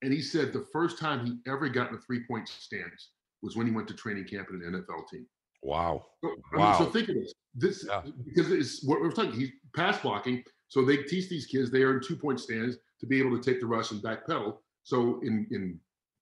and 0.02 0.12
he 0.12 0.20
said 0.20 0.52
the 0.52 0.66
first 0.72 0.98
time 0.98 1.24
he 1.26 1.50
ever 1.50 1.68
got 1.68 1.90
in 1.90 1.94
a 1.96 2.00
three-point 2.00 2.48
stance 2.48 3.10
was 3.42 3.56
when 3.56 3.66
he 3.66 3.72
went 3.72 3.88
to 3.88 3.94
training 3.94 4.24
camp 4.26 4.48
in 4.50 4.56
an 4.62 4.72
NFL 4.82 5.08
team. 5.08 5.26
Wow. 5.62 6.06
So, 6.22 6.34
I 6.54 6.56
mean, 6.56 6.78
so 6.78 6.86
think 6.86 7.08
of 7.08 7.14
this. 7.14 7.34
This 7.54 7.86
Yeah. 7.88 8.02
because 8.24 8.50
it's 8.50 8.82
what 8.84 9.00
we're 9.00 9.12
talking. 9.12 9.32
He's 9.32 9.50
pass 9.76 10.00
blocking, 10.00 10.42
so 10.68 10.84
they 10.84 10.96
teach 10.96 11.28
these 11.28 11.46
kids 11.46 11.70
they 11.70 11.82
are 11.82 11.94
in 11.94 12.02
two-point 12.02 12.40
stance 12.40 12.76
to 13.02 13.06
be 13.06 13.18
able 13.18 13.38
to 13.38 13.42
take 13.42 13.60
the 13.60 13.66
rush 13.66 13.90
and 13.90 14.02
backpedal. 14.02 14.56
So 14.84 15.20
in 15.22 15.46
in 15.50 15.78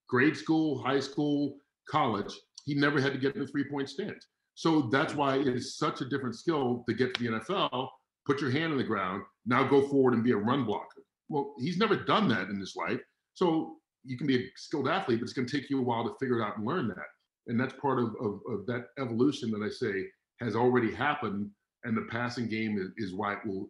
grade 0.09 0.35
school, 0.35 0.83
high 0.83 0.99
school, 0.99 1.57
college, 1.89 2.33
he 2.65 2.75
never 2.75 2.99
had 2.99 3.13
to 3.13 3.19
get 3.19 3.35
in 3.35 3.43
a 3.43 3.47
three-point 3.47 3.89
stance. 3.89 4.27
So 4.55 4.89
that's 4.91 5.15
why 5.15 5.37
it 5.37 5.47
is 5.47 5.77
such 5.77 6.01
a 6.01 6.09
different 6.09 6.35
skill 6.35 6.83
to 6.87 6.93
get 6.93 7.13
to 7.13 7.23
the 7.23 7.39
NFL. 7.39 7.87
Put 8.25 8.41
your 8.41 8.51
hand 8.51 8.71
on 8.71 8.77
the 8.77 8.83
ground. 8.83 9.23
Now 9.45 9.63
go 9.63 9.81
forward 9.87 10.13
and 10.13 10.23
be 10.23 10.33
a 10.33 10.37
run 10.37 10.65
blocker. 10.65 11.03
Well, 11.29 11.53
he's 11.57 11.77
never 11.77 11.95
done 11.95 12.27
that 12.27 12.49
in 12.49 12.59
his 12.59 12.75
life. 12.75 12.99
So 13.33 13.77
you 14.03 14.17
can 14.17 14.27
be 14.27 14.37
a 14.37 14.47
skilled 14.55 14.87
athlete, 14.87 15.19
but 15.19 15.23
it's 15.23 15.33
going 15.33 15.47
to 15.47 15.57
take 15.59 15.69
you 15.69 15.79
a 15.79 15.83
while 15.83 16.03
to 16.03 16.13
figure 16.19 16.41
it 16.41 16.43
out 16.43 16.57
and 16.57 16.67
learn 16.67 16.87
that. 16.89 17.07
And 17.47 17.59
that's 17.59 17.73
part 17.81 17.99
of, 17.99 18.09
of, 18.21 18.41
of 18.49 18.65
that 18.67 18.87
evolution 18.99 19.49
that 19.51 19.65
I 19.65 19.69
say 19.69 20.05
has 20.41 20.55
already 20.55 20.93
happened. 20.93 21.49
And 21.83 21.97
the 21.97 22.07
passing 22.11 22.47
game 22.47 22.77
is, 22.77 22.89
is 22.97 23.15
why 23.15 23.33
it 23.33 23.39
will 23.45 23.67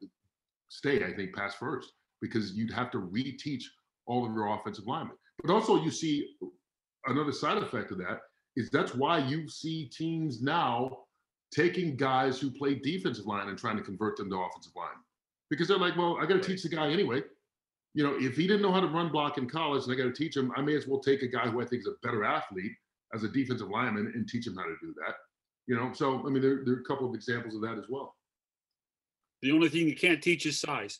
stay, 0.67 1.05
I 1.05 1.13
think, 1.13 1.33
pass 1.33 1.55
first, 1.55 1.93
because 2.21 2.53
you'd 2.53 2.73
have 2.73 2.91
to 2.91 2.99
reteach 2.99 3.63
all 4.05 4.25
of 4.25 4.33
your 4.33 4.53
offensive 4.53 4.87
linemen. 4.87 5.15
But 5.43 5.53
also, 5.53 5.81
you 5.81 5.91
see 5.91 6.35
another 7.05 7.31
side 7.31 7.57
effect 7.57 7.91
of 7.91 7.97
that 7.99 8.21
is 8.55 8.69
that's 8.69 8.93
why 8.93 9.19
you 9.19 9.47
see 9.49 9.85
teams 9.85 10.41
now 10.41 10.99
taking 11.53 11.95
guys 11.95 12.39
who 12.39 12.51
play 12.51 12.75
defensive 12.75 13.25
line 13.25 13.49
and 13.49 13.57
trying 13.57 13.77
to 13.77 13.83
convert 13.83 14.17
them 14.17 14.29
to 14.29 14.35
offensive 14.37 14.75
line 14.75 14.89
because 15.49 15.67
they're 15.67 15.77
like, 15.77 15.97
well, 15.97 16.17
I 16.19 16.25
got 16.25 16.41
to 16.41 16.47
teach 16.49 16.63
the 16.63 16.69
guy 16.69 16.89
anyway. 16.89 17.21
You 17.93 18.05
know, 18.05 18.15
if 18.17 18.37
he 18.37 18.47
didn't 18.47 18.61
know 18.61 18.71
how 18.71 18.79
to 18.79 18.87
run 18.87 19.11
block 19.11 19.37
in 19.37 19.49
college 19.49 19.83
and 19.83 19.93
I 19.93 19.97
got 19.97 20.05
to 20.05 20.13
teach 20.13 20.35
him, 20.35 20.51
I 20.55 20.61
may 20.61 20.75
as 20.75 20.87
well 20.87 20.99
take 20.99 21.23
a 21.23 21.27
guy 21.27 21.49
who 21.49 21.61
I 21.61 21.65
think 21.65 21.81
is 21.81 21.87
a 21.87 22.07
better 22.07 22.23
athlete 22.23 22.71
as 23.13 23.23
a 23.23 23.27
defensive 23.27 23.67
lineman 23.67 24.13
and 24.15 24.27
teach 24.27 24.47
him 24.47 24.55
how 24.55 24.63
to 24.63 24.75
do 24.81 24.93
that. 25.05 25.15
You 25.67 25.75
know, 25.75 25.91
so 25.93 26.25
I 26.25 26.29
mean, 26.29 26.41
there, 26.41 26.61
there 26.63 26.75
are 26.75 26.79
a 26.79 26.83
couple 26.85 27.07
of 27.07 27.13
examples 27.13 27.53
of 27.53 27.61
that 27.61 27.77
as 27.77 27.85
well. 27.89 28.15
The 29.41 29.51
only 29.51 29.67
thing 29.69 29.87
you 29.87 29.95
can't 29.95 30.21
teach 30.21 30.45
is 30.45 30.59
size. 30.59 30.99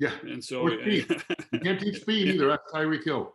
Yeah, 0.00 0.12
And 0.22 0.42
so, 0.42 0.62
Or 0.62 0.70
speed. 0.80 1.06
you 1.52 1.60
can't 1.60 1.78
teach 1.78 2.00
speed 2.00 2.28
either. 2.34 2.48
That's 2.48 2.72
Tyreek 2.72 3.04
Hill. 3.04 3.32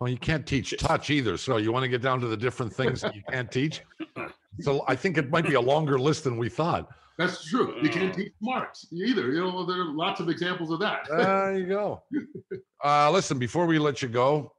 Well, 0.00 0.08
you 0.08 0.16
can't 0.16 0.46
teach 0.46 0.76
touch 0.78 1.10
either. 1.10 1.36
So 1.36 1.56
you 1.56 1.72
want 1.72 1.82
to 1.82 1.88
get 1.88 2.00
down 2.02 2.20
to 2.20 2.28
the 2.28 2.36
different 2.36 2.72
things 2.72 3.00
that 3.00 3.14
you 3.16 3.22
can't 3.30 3.50
teach. 3.50 3.82
So 4.60 4.82
I 4.88 4.96
think 4.96 5.18
it 5.18 5.30
might 5.30 5.46
be 5.46 5.54
a 5.54 5.60
longer 5.60 6.00
list 6.00 6.24
than 6.24 6.36
we 6.36 6.48
thought. 6.48 6.88
That's 7.16 7.44
true. 7.48 7.76
You 7.80 7.88
can't 7.90 8.12
Oh. 8.12 8.16
teach 8.18 8.32
marks 8.40 8.86
either. 8.92 9.30
You 9.30 9.40
know, 9.42 9.64
there 9.64 9.80
are 9.82 9.94
lots 9.94 10.18
of 10.18 10.28
examples 10.28 10.72
of 10.72 10.80
that. 10.80 11.06
There 11.08 11.56
you 11.56 11.66
go. 11.66 12.02
Uh, 12.84 13.08
listen, 13.12 13.38
before 13.38 13.66
we 13.66 13.78
let 13.78 14.02
you 14.02 14.08
go, 14.08 14.52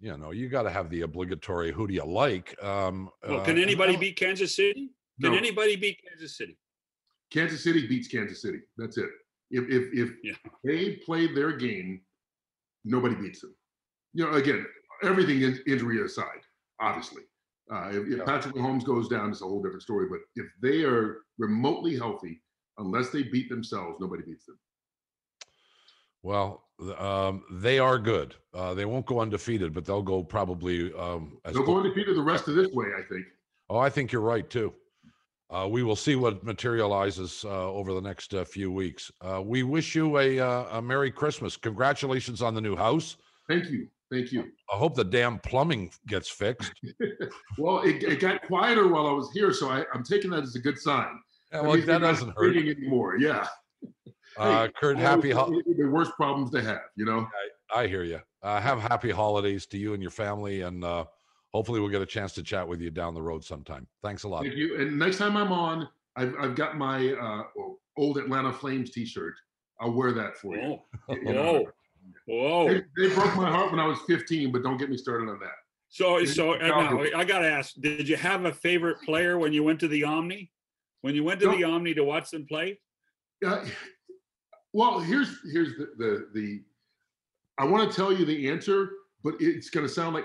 you 0.00 0.16
know, 0.16 0.30
you 0.30 0.48
got 0.48 0.62
to 0.64 0.70
have 0.70 0.88
the 0.88 1.00
obligatory 1.00 1.72
who 1.72 1.88
do 1.88 1.94
you 1.94 2.04
like? 2.04 2.54
Um, 2.62 3.08
well, 3.26 3.40
uh, 3.40 3.44
can 3.44 3.54
and 3.56 3.64
anybody 3.64 3.94
I- 3.96 3.98
beat 3.98 4.16
Kansas 4.16 4.54
City? 4.54 4.90
Can 5.20 5.32
No. 5.32 5.36
anybody 5.38 5.74
beat 5.74 5.98
Kansas 6.08 6.36
City? 6.36 6.56
Kansas 7.32 7.62
City 7.64 7.86
beats 7.86 8.08
Kansas 8.08 8.42
City. 8.42 8.58
That's 8.76 8.98
it. 8.98 9.10
If 9.50 9.64
if 9.68 9.92
if 9.92 10.10
Yeah. 10.22 10.34
they 10.64 10.96
play 10.96 11.32
their 11.32 11.52
game, 11.56 12.02
nobody 12.84 13.14
beats 13.14 13.40
them. 13.40 13.54
You 14.12 14.24
know, 14.26 14.32
again, 14.32 14.66
everything 15.02 15.42
in, 15.42 15.58
injury 15.66 16.02
aside, 16.04 16.42
obviously. 16.80 17.22
Uh, 17.72 17.88
if, 17.92 18.06
if 18.08 18.18
Yeah. 18.18 18.24
Patrick 18.24 18.54
Mahomes 18.54 18.84
goes 18.84 19.08
down, 19.08 19.30
it's 19.30 19.40
a 19.40 19.44
whole 19.44 19.62
different 19.62 19.82
story. 19.82 20.06
But 20.08 20.20
if 20.36 20.46
they 20.60 20.84
are 20.84 21.22
remotely 21.38 21.96
healthy, 21.96 22.42
unless 22.78 23.10
they 23.10 23.22
beat 23.22 23.48
themselves, 23.48 23.98
nobody 24.00 24.22
beats 24.24 24.44
them. 24.46 24.58
Well, 26.22 26.64
um, 26.98 27.44
they 27.50 27.78
are 27.78 27.98
good. 27.98 28.34
Uh, 28.54 28.74
they 28.74 28.84
won't 28.84 29.06
go 29.06 29.20
undefeated, 29.20 29.72
but 29.72 29.84
they'll 29.84 30.02
go 30.02 30.22
probably. 30.22 30.92
Um, 30.94 31.38
as 31.44 31.54
They'll 31.54 31.64
clo- 31.64 31.74
go 31.74 31.80
undefeated 31.80 32.16
the 32.16 32.22
rest 32.22 32.46
of 32.48 32.54
this 32.54 32.68
way, 32.72 32.86
I 32.96 33.02
think. 33.02 33.26
Oh, 33.70 33.78
I 33.78 33.88
think 33.90 34.12
you're 34.12 34.20
right 34.22 34.48
too. 34.48 34.74
Uh, 35.52 35.68
we 35.68 35.82
will 35.82 35.96
see 35.96 36.16
what 36.16 36.42
materializes 36.42 37.44
uh, 37.44 37.70
over 37.70 37.92
the 37.92 38.00
next 38.00 38.32
uh, 38.32 38.42
few 38.42 38.72
weeks. 38.72 39.12
Uh, 39.20 39.42
we 39.44 39.62
wish 39.62 39.94
you 39.94 40.18
a, 40.18 40.40
uh, 40.40 40.78
a 40.78 40.82
Merry 40.82 41.10
Christmas. 41.10 41.58
Congratulations 41.58 42.40
on 42.40 42.54
the 42.54 42.60
new 42.60 42.74
house. 42.74 43.18
Thank 43.48 43.68
you. 43.68 43.88
Thank 44.10 44.32
you. 44.32 44.50
I 44.72 44.76
hope 44.76 44.94
the 44.94 45.04
damn 45.04 45.38
plumbing 45.38 45.90
gets 46.06 46.28
fixed. 46.28 46.72
Well, 47.58 47.82
it, 47.82 48.02
it 48.02 48.18
got 48.18 48.42
quieter 48.46 48.88
while 48.88 49.06
I 49.06 49.12
was 49.12 49.30
here, 49.32 49.52
so 49.52 49.68
I, 49.68 49.84
I'm 49.92 50.02
taking 50.02 50.30
that 50.30 50.42
as 50.42 50.56
a 50.56 50.58
good 50.58 50.78
sign. 50.78 51.20
Yeah, 51.52 51.60
well, 51.60 51.76
that 51.76 51.98
doesn't 52.00 52.34
hurt. 52.36 52.56
anymore. 52.56 53.16
Yeah. 53.18 53.46
Uh, 54.38 54.66
Curt, 54.80 54.96
happy. 54.96 55.30
Ho- 55.30 55.60
the 55.76 55.84
worst 55.84 56.12
problems 56.12 56.50
to 56.52 56.62
have, 56.62 56.80
you 56.96 57.04
know. 57.04 57.28
I 57.74 57.86
hear 57.86 58.02
you. 58.02 58.18
Uh, 58.42 58.62
have 58.62 58.80
happy 58.80 59.10
holidays 59.10 59.66
to 59.66 59.76
you 59.76 59.92
and 59.92 60.00
your 60.00 60.10
family, 60.10 60.62
and 60.62 60.82
uh, 60.82 61.04
hopefully 61.52 61.80
we'll 61.80 61.90
get 61.90 62.02
a 62.02 62.06
chance 62.06 62.32
to 62.34 62.42
chat 62.42 62.66
with 62.66 62.80
you 62.80 62.90
down 62.90 63.14
the 63.14 63.22
road 63.22 63.44
sometime. 63.44 63.86
Thanks 64.02 64.24
a 64.24 64.28
lot. 64.28 64.42
Thank 64.42 64.56
you. 64.56 64.80
And 64.80 64.98
next 64.98 65.18
time 65.18 65.36
I'm 65.36 65.52
on, 65.52 65.88
I've, 66.16 66.34
I've 66.40 66.54
got 66.54 66.76
my 66.76 67.12
uh, 67.12 67.42
old 67.96 68.18
Atlanta 68.18 68.52
Flames 68.52 68.90
T-shirt. 68.90 69.34
I'll 69.80 69.92
wear 69.92 70.12
that 70.12 70.36
for 70.36 70.54
you. 70.56 70.78
Whoa, 71.06 71.14
You 71.14 71.34
whoa, 71.34 71.64
whoa. 72.26 72.68
They, 72.68 72.82
they 72.96 73.14
broke 73.14 73.36
my 73.36 73.50
heart 73.50 73.70
when 73.70 73.80
I 73.80 73.86
was 73.86 73.98
15, 74.06 74.52
but 74.52 74.62
don't 74.62 74.76
get 74.76 74.90
me 74.90 74.96
started 74.96 75.28
on 75.28 75.38
that. 75.40 75.50
So, 75.88 76.14
Maybe 76.14 76.26
so 76.26 76.54
now 76.54 77.00
I 77.14 77.24
gotta 77.24 77.48
ask, 77.48 77.74
did 77.80 78.08
you 78.08 78.16
have 78.16 78.46
a 78.46 78.52
favorite 78.52 79.02
player 79.02 79.38
when 79.38 79.52
you 79.52 79.62
went 79.62 79.78
to 79.80 79.88
the 79.88 80.04
Omni? 80.04 80.50
When 81.02 81.14
you 81.14 81.24
went 81.24 81.40
to 81.40 81.46
No. 81.46 81.56
the 81.56 81.64
Omni 81.64 81.94
to 81.94 82.04
watch 82.04 82.30
them 82.30 82.46
play? 82.46 82.80
Uh, 83.44 83.64
well, 84.72 85.00
here's 85.00 85.38
here's 85.52 85.76
the 85.76 85.90
the, 85.98 86.28
the 86.32 86.62
I 87.58 87.64
want 87.66 87.90
to 87.90 87.94
tell 87.94 88.10
you 88.10 88.24
the 88.24 88.48
answer, 88.48 88.90
but 89.22 89.34
it's 89.40 89.70
going 89.70 89.86
to 89.86 89.92
sound 89.92 90.14
like 90.14 90.24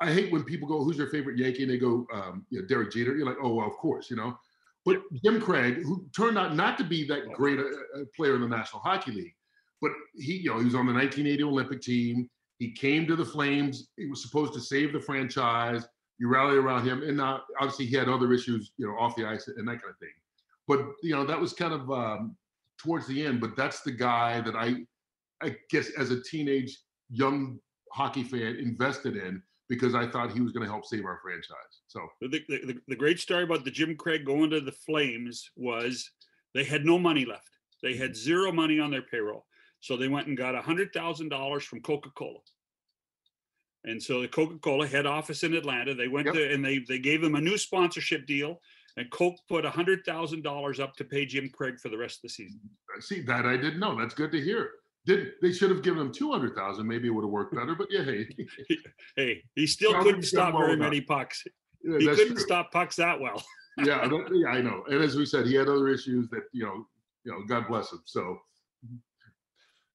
I 0.00 0.12
hate 0.12 0.32
when 0.32 0.42
people 0.42 0.68
go, 0.68 0.82
"Who's 0.82 0.96
your 0.96 1.08
favorite 1.08 1.38
Yankee?" 1.38 1.62
and 1.62 1.70
they 1.70 1.78
go, 1.78 2.06
um, 2.12 2.46
you 2.50 2.60
know, 2.60 2.66
"Derek 2.66 2.92
Jeter." 2.92 3.16
You're 3.16 3.26
like, 3.26 3.36
"Oh, 3.42 3.54
well, 3.54 3.66
of 3.66 3.74
course," 3.74 4.10
you 4.10 4.16
know. 4.16 4.38
But 4.84 5.02
Jim 5.22 5.40
Craig, 5.40 5.82
who 5.82 6.06
turned 6.16 6.38
out 6.38 6.54
not 6.54 6.78
to 6.78 6.84
be 6.84 7.06
that 7.08 7.30
great 7.32 7.58
a, 7.58 7.66
a 7.94 8.06
player 8.16 8.36
in 8.36 8.40
the 8.40 8.48
National 8.48 8.80
Hockey 8.80 9.12
League, 9.12 9.34
but 9.82 9.92
he, 10.14 10.38
you 10.38 10.50
know, 10.50 10.58
he 10.58 10.64
was 10.64 10.74
on 10.74 10.86
the 10.86 10.92
1980 10.92 11.42
Olympic 11.42 11.82
team. 11.82 12.28
He 12.58 12.72
came 12.72 13.06
to 13.06 13.16
the 13.16 13.24
Flames. 13.24 13.88
He 13.96 14.06
was 14.06 14.22
supposed 14.22 14.54
to 14.54 14.60
save 14.60 14.92
the 14.92 15.00
franchise. 15.00 15.86
You 16.18 16.28
rally 16.28 16.56
around 16.56 16.86
him, 16.86 17.02
and 17.02 17.20
obviously 17.20 17.86
he 17.86 17.96
had 17.96 18.08
other 18.08 18.32
issues, 18.32 18.72
you 18.76 18.86
know, 18.86 18.94
off 18.98 19.14
the 19.14 19.24
ice 19.24 19.46
and 19.46 19.68
that 19.68 19.82
kind 19.82 19.90
of 19.90 19.98
thing. 19.98 20.08
But 20.66 20.80
you 21.02 21.14
know, 21.14 21.24
that 21.24 21.40
was 21.40 21.52
kind 21.52 21.72
of 21.72 21.90
um, 21.90 22.36
towards 22.78 23.06
the 23.06 23.24
end. 23.24 23.40
But 23.40 23.56
that's 23.56 23.82
the 23.82 23.92
guy 23.92 24.40
that 24.40 24.56
I, 24.56 24.86
I 25.42 25.56
guess, 25.70 25.90
as 25.98 26.10
a 26.10 26.20
teenage 26.22 26.76
young 27.10 27.60
hockey 27.92 28.22
fan, 28.22 28.56
invested 28.56 29.16
in 29.16 29.42
because 29.68 29.94
I 29.94 30.08
thought 30.08 30.32
he 30.32 30.40
was 30.40 30.52
going 30.52 30.64
to 30.64 30.70
help 30.70 30.86
save 30.86 31.04
our 31.04 31.18
franchise. 31.22 31.82
So 31.88 32.00
The, 32.20 32.28
the, 32.48 32.78
the, 32.88 32.96
great 32.96 33.20
story 33.20 33.44
about 33.44 33.64
the 33.64 33.70
Jim 33.70 33.96
Craig 33.96 34.24
going 34.24 34.50
to 34.50 34.60
the 34.60 34.72
Flames 34.72 35.50
was 35.56 36.10
they 36.54 36.64
had 36.64 36.84
no 36.86 36.98
money 36.98 37.24
left. 37.26 37.50
They 37.82 37.94
had 37.96 38.16
zero 38.16 38.50
money 38.50 38.80
on 38.80 38.90
their 38.90 39.02
payroll. 39.02 39.44
So 39.80 39.96
they 39.96 40.08
went 40.08 40.26
and 40.26 40.36
got 40.36 40.54
a 40.54 40.62
hundred 40.62 40.92
thousand 40.92 41.28
dollars 41.28 41.64
from 41.64 41.80
Coca-Cola. 41.82 42.40
And 43.84 44.02
so 44.02 44.20
the 44.20 44.28
Coca-Cola 44.28 44.86
head 44.86 45.06
office 45.06 45.44
in 45.44 45.54
Atlanta, 45.54 45.94
they 45.94 46.08
went 46.08 46.26
Yep. 46.26 46.34
to 46.34 46.52
and 46.52 46.64
they 46.64 46.78
they 46.88 46.98
gave 46.98 47.20
them 47.20 47.36
a 47.36 47.40
new 47.40 47.56
sponsorship 47.56 48.26
deal. 48.26 48.60
And 48.96 49.08
Coke 49.10 49.36
put 49.48 49.64
a 49.64 49.70
hundred 49.70 50.04
thousand 50.04 50.42
dollars 50.42 50.80
up 50.80 50.96
to 50.96 51.04
pay 51.04 51.24
Jim 51.26 51.48
Craig 51.50 51.78
for 51.78 51.88
the 51.88 51.96
rest 51.96 52.16
of 52.18 52.22
the 52.22 52.28
season. 52.30 52.60
see 53.00 53.20
that 53.22 53.46
I 53.46 53.56
didn't 53.56 53.78
know. 53.78 53.96
That's 53.96 54.14
good 54.14 54.32
to 54.32 54.40
hear. 54.40 54.70
Did 55.08 55.32
they 55.42 55.52
should 55.52 55.70
have 55.70 55.82
given 55.82 56.00
him 56.02 56.12
two 56.12 56.30
hundred 56.30 56.54
thousand? 56.54 56.86
Maybe 56.86 57.08
it 57.08 57.10
would 57.10 57.24
have 57.24 57.30
worked 57.30 57.54
better. 57.54 57.74
But 57.74 57.88
yeah, 57.90 58.04
hey, 58.04 58.28
Hey, 59.16 59.42
he 59.54 59.66
still 59.66 59.94
Well, 59.94 60.02
couldn't 60.04 60.22
stop 60.22 60.52
well 60.54 60.62
very 60.64 60.74
enough. 60.74 60.84
many 60.90 61.00
pucks. 61.00 61.42
yeah, 61.82 61.98
He 61.98 62.06
couldn't 62.06 62.26
true. 62.36 62.38
stop 62.44 62.70
pucks 62.70 62.96
that 62.96 63.18
well. 63.18 63.42
yeah, 63.78 64.06
that- 64.06 64.30
yeah, 64.34 64.48
I 64.48 64.60
know. 64.60 64.84
And 64.88 65.02
as 65.02 65.16
we 65.16 65.24
said, 65.24 65.46
he 65.46 65.54
had 65.54 65.66
other 65.68 65.88
issues 65.88 66.28
that 66.28 66.42
you 66.52 66.64
know, 66.66 66.86
you 67.24 67.32
know, 67.32 67.38
God 67.48 67.66
bless 67.68 67.90
him. 67.90 68.02
So, 68.04 68.38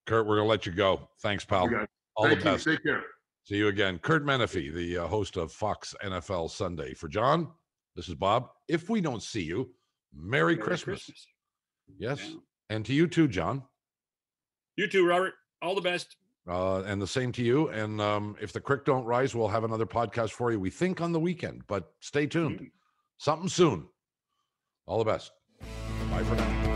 Curt, 0.06 0.26
we're 0.26 0.38
gonna 0.38 0.50
let 0.50 0.66
you 0.66 0.72
go. 0.72 1.08
Thanks, 1.22 1.46
pal. 1.46 1.70
you 1.70 1.78
guys, 1.78 1.88
All 2.16 2.26
the 2.26 2.32
thank 2.32 2.40
you. 2.46 2.52
best. 2.52 2.66
Take 2.66 2.84
care. 2.84 3.04
See 3.46 3.58
you 3.58 3.68
again. 3.68 4.00
Curt 4.00 4.26
Menefee, 4.26 4.74
the 4.74 4.98
uh, 5.00 5.08
host 5.08 5.38
of 5.38 5.52
Fox 5.52 5.94
NFL 6.04 6.50
Sunday. 6.50 6.94
For 6.94 7.08
John, 7.08 7.50
this 7.96 8.08
is 8.10 8.16
Bob. 8.16 8.50
If 8.68 8.90
we 8.90 9.00
don't 9.02 9.22
see 9.22 9.44
you, 9.44 9.70
Merry, 10.16 10.56
Merry 10.56 10.58
Christmas. 10.58 11.10
Yes. 11.98 12.20
Yeah. 12.28 12.36
And 12.70 12.86
to 12.86 12.94
you 12.94 13.06
too, 13.08 13.28
John. 13.28 13.64
You 14.76 14.88
too, 14.88 15.08
Robert. 15.08 15.34
All 15.62 15.76
the 15.76 15.82
best. 15.82 16.16
Uh, 16.48 16.82
and 16.82 17.02
the 17.02 17.08
same 17.08 17.32
to 17.34 17.44
you. 17.44 17.70
And 17.70 18.02
um, 18.02 18.36
if 18.42 18.52
the 18.52 18.60
creek 18.60 18.84
don't 18.86 19.06
rise, 19.06 19.34
we'll 19.34 19.48
have 19.48 19.64
another 19.64 19.86
podcast 19.86 20.32
for 20.32 20.52
you. 20.52 20.60
We 20.60 20.70
think 20.70 21.00
on 21.00 21.12
the 21.12 21.20
weekend, 21.20 21.64
but 21.68 21.94
stay 22.00 22.26
tuned. 22.28 22.60
Mm. 22.60 22.72
Something 23.18 23.50
soon. 23.50 23.88
All 24.86 24.98
the 24.98 25.06
best. 25.06 25.32
Bye 26.12 26.24
for 26.24 26.36
now. 26.36 26.73